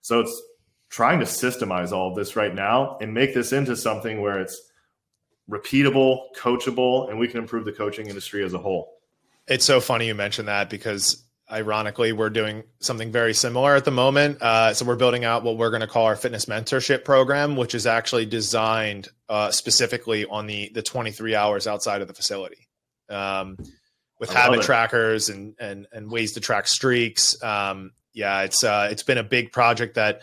So 0.00 0.20
it's 0.20 0.42
trying 0.90 1.18
to 1.20 1.24
systemize 1.24 1.92
all 1.92 2.10
of 2.10 2.14
this 2.14 2.36
right 2.36 2.54
now 2.54 2.98
and 3.00 3.12
make 3.12 3.34
this 3.34 3.52
into 3.52 3.76
something 3.76 4.20
where 4.20 4.40
it's 4.40 4.60
repeatable, 5.50 6.20
coachable, 6.36 7.10
and 7.10 7.18
we 7.18 7.28
can 7.28 7.38
improve 7.38 7.64
the 7.64 7.72
coaching 7.72 8.08
industry 8.08 8.44
as 8.44 8.54
a 8.54 8.58
whole. 8.58 8.92
It's 9.46 9.64
so 9.64 9.80
funny 9.80 10.06
you 10.06 10.14
mentioned 10.14 10.48
that 10.48 10.70
because 10.70 11.22
ironically, 11.50 12.12
we're 12.12 12.30
doing 12.30 12.64
something 12.80 13.12
very 13.12 13.34
similar 13.34 13.74
at 13.74 13.84
the 13.84 13.90
moment. 13.90 14.40
Uh, 14.40 14.72
so 14.72 14.84
we're 14.84 14.96
building 14.96 15.24
out 15.24 15.42
what 15.42 15.56
we're 15.58 15.70
going 15.70 15.82
to 15.82 15.86
call 15.86 16.06
our 16.06 16.16
fitness 16.16 16.46
mentorship 16.46 17.04
program, 17.04 17.56
which 17.56 17.74
is 17.74 17.86
actually 17.86 18.26
designed 18.26 19.08
uh, 19.28 19.50
specifically 19.50 20.24
on 20.26 20.46
the 20.46 20.70
the 20.74 20.82
23 20.82 21.34
hours 21.34 21.66
outside 21.66 22.00
of 22.00 22.08
the 22.08 22.14
facility. 22.14 22.68
Um, 23.10 23.58
with 24.18 24.32
habit 24.32 24.60
it. 24.60 24.62
trackers 24.62 25.28
and 25.28 25.54
and 25.58 25.86
and 25.92 26.10
ways 26.10 26.32
to 26.32 26.40
track 26.40 26.66
streaks. 26.66 27.40
Um, 27.42 27.92
yeah, 28.12 28.42
it's 28.42 28.64
uh, 28.64 28.88
it's 28.90 29.02
been 29.02 29.18
a 29.18 29.24
big 29.24 29.52
project 29.52 29.96
that 29.96 30.22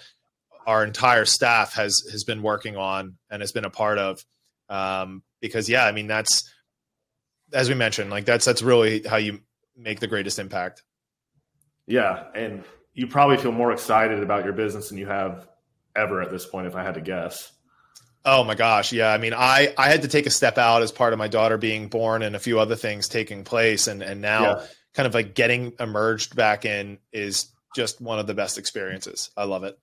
our 0.65 0.83
entire 0.83 1.25
staff 1.25 1.73
has 1.73 2.03
has 2.11 2.23
been 2.23 2.41
working 2.41 2.77
on 2.77 3.17
and 3.29 3.41
has 3.41 3.51
been 3.51 3.65
a 3.65 3.69
part 3.69 3.97
of. 3.97 4.25
Um, 4.69 5.23
because 5.41 5.69
yeah, 5.69 5.85
I 5.85 5.91
mean 5.91 6.07
that's 6.07 6.49
as 7.53 7.69
we 7.69 7.75
mentioned, 7.75 8.09
like 8.09 8.25
that's 8.25 8.45
that's 8.45 8.61
really 8.61 9.03
how 9.03 9.17
you 9.17 9.41
make 9.75 9.99
the 9.99 10.07
greatest 10.07 10.39
impact. 10.39 10.83
Yeah, 11.87 12.25
and 12.35 12.63
you 12.93 13.07
probably 13.07 13.37
feel 13.37 13.51
more 13.51 13.71
excited 13.71 14.21
about 14.23 14.45
your 14.45 14.53
business 14.53 14.89
than 14.89 14.97
you 14.97 15.07
have 15.07 15.47
ever 15.95 16.21
at 16.21 16.31
this 16.31 16.45
point, 16.45 16.67
if 16.67 16.75
I 16.75 16.83
had 16.83 16.95
to 16.95 17.01
guess. 17.01 17.51
Oh 18.23 18.43
my 18.43 18.55
gosh, 18.55 18.93
yeah. 18.93 19.11
I 19.11 19.17
mean, 19.17 19.33
I 19.33 19.73
I 19.77 19.89
had 19.89 20.03
to 20.03 20.07
take 20.07 20.27
a 20.27 20.31
step 20.31 20.57
out 20.57 20.83
as 20.83 20.91
part 20.91 21.13
of 21.13 21.19
my 21.19 21.27
daughter 21.27 21.57
being 21.57 21.87
born 21.87 22.21
and 22.21 22.35
a 22.35 22.39
few 22.39 22.59
other 22.59 22.75
things 22.75 23.07
taking 23.07 23.43
place, 23.43 23.87
and 23.87 24.03
and 24.03 24.21
now 24.21 24.43
yeah. 24.43 24.65
kind 24.93 25.07
of 25.07 25.13
like 25.13 25.33
getting 25.33 25.73
emerged 25.79 26.35
back 26.35 26.65
in 26.65 26.99
is 27.11 27.47
just 27.75 27.99
one 27.99 28.19
of 28.19 28.27
the 28.27 28.33
best 28.33 28.57
experiences. 28.57 29.31
I 29.35 29.45
love 29.45 29.63
it. 29.63 29.77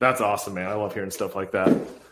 That's 0.00 0.22
awesome, 0.22 0.54
man. 0.54 0.66
I 0.66 0.74
love 0.74 0.94
hearing 0.94 1.10
stuff 1.10 1.36
like 1.36 1.52
that. 1.52 1.68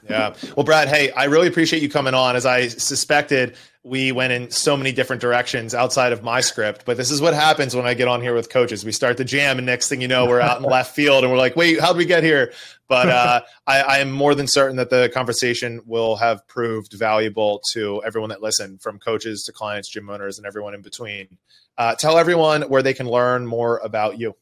Yeah. 0.09 0.35
Well, 0.57 0.65
Brad, 0.65 0.89
hey, 0.89 1.11
I 1.13 1.25
really 1.25 1.49
appreciate 1.49 1.83
you 1.83 1.89
coming 1.89 2.15
on. 2.15 2.37
As 2.37 2.45
I 2.45 2.69
suspected, 2.69 3.57
we 3.83 4.13
went 4.13 4.33
in 4.33 4.51
so 4.51 4.77
many 4.77 4.93
different 4.93 5.23
directions 5.23 5.75
outside 5.75 6.13
of 6.13 6.23
my 6.23 6.41
script, 6.43 6.85
but 6.85 6.99
this 6.99 7.11
is 7.11 7.23
what 7.23 7.33
happens 7.33 7.75
when 7.75 7.87
I 7.87 7.95
get 7.95 8.07
on 8.07 8.21
here 8.21 8.35
with 8.35 8.51
coaches. 8.51 8.85
We 8.85 8.93
start 8.93 9.17
the 9.17 9.25
jam, 9.25 9.57
and 9.57 9.67
next 9.67 9.89
thing 9.89 10.03
you 10.03 10.09
know, 10.09 10.27
we're 10.27 10.41
out 10.41 10.59
in 10.59 10.65
left 10.71 10.95
field, 10.95 11.25
and 11.25 11.33
we're 11.33 11.39
like, 11.39 11.57
"Wait, 11.57 11.81
how 11.81 11.89
did 11.89 11.97
we 11.97 12.05
get 12.05 12.23
here?" 12.23 12.53
But 12.89 13.09
uh, 13.09 13.41
I, 13.67 13.81
I, 13.81 13.99
am 13.99 14.11
more 14.11 14.35
than 14.35 14.47
certain 14.47 14.77
that 14.77 14.91
the 14.91 15.11
conversation 15.13 15.81
will 15.87 16.17
have 16.17 16.47
proved 16.47 16.93
valuable 16.93 17.63
to 17.73 18.03
everyone 18.05 18.29
that 18.31 18.43
listened, 18.43 18.83
from 18.83 18.99
coaches 18.99 19.45
to 19.45 19.53
clients, 19.53 19.89
gym 19.89 20.11
owners, 20.11 20.37
and 20.39 20.47
everyone 20.47 20.75
in 20.75 20.83
between. 20.83 21.39
Uh, 21.79 21.95
tell 21.95 22.19
everyone 22.19 22.63
where 22.63 22.83
they 22.83 22.95
can 22.95 23.09
learn 23.09 23.47
more 23.47 23.79
about 23.79 24.19
you. 24.19 24.35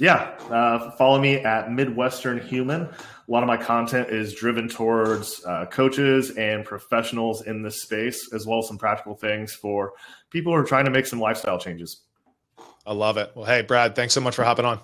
Yeah, 0.00 0.30
uh, 0.50 0.90
follow 0.92 1.20
me 1.20 1.36
at 1.36 1.70
Midwestern 1.70 2.40
Human. 2.40 2.82
A 2.82 2.88
lot 3.28 3.42
of 3.42 3.46
my 3.46 3.58
content 3.58 4.08
is 4.08 4.34
driven 4.34 4.66
towards 4.66 5.44
uh, 5.44 5.66
coaches 5.66 6.30
and 6.38 6.64
professionals 6.64 7.42
in 7.46 7.62
this 7.62 7.82
space, 7.82 8.32
as 8.32 8.46
well 8.46 8.60
as 8.60 8.66
some 8.66 8.78
practical 8.78 9.14
things 9.14 9.52
for 9.52 9.92
people 10.30 10.52
who 10.52 10.58
are 10.58 10.64
trying 10.64 10.86
to 10.86 10.90
make 10.90 11.06
some 11.06 11.20
lifestyle 11.20 11.58
changes. 11.58 12.00
I 12.86 12.94
love 12.94 13.18
it. 13.18 13.30
Well, 13.34 13.44
hey, 13.44 13.60
Brad, 13.60 13.94
thanks 13.94 14.14
so 14.14 14.22
much 14.22 14.34
for 14.34 14.42
hopping 14.42 14.64
on. 14.64 14.80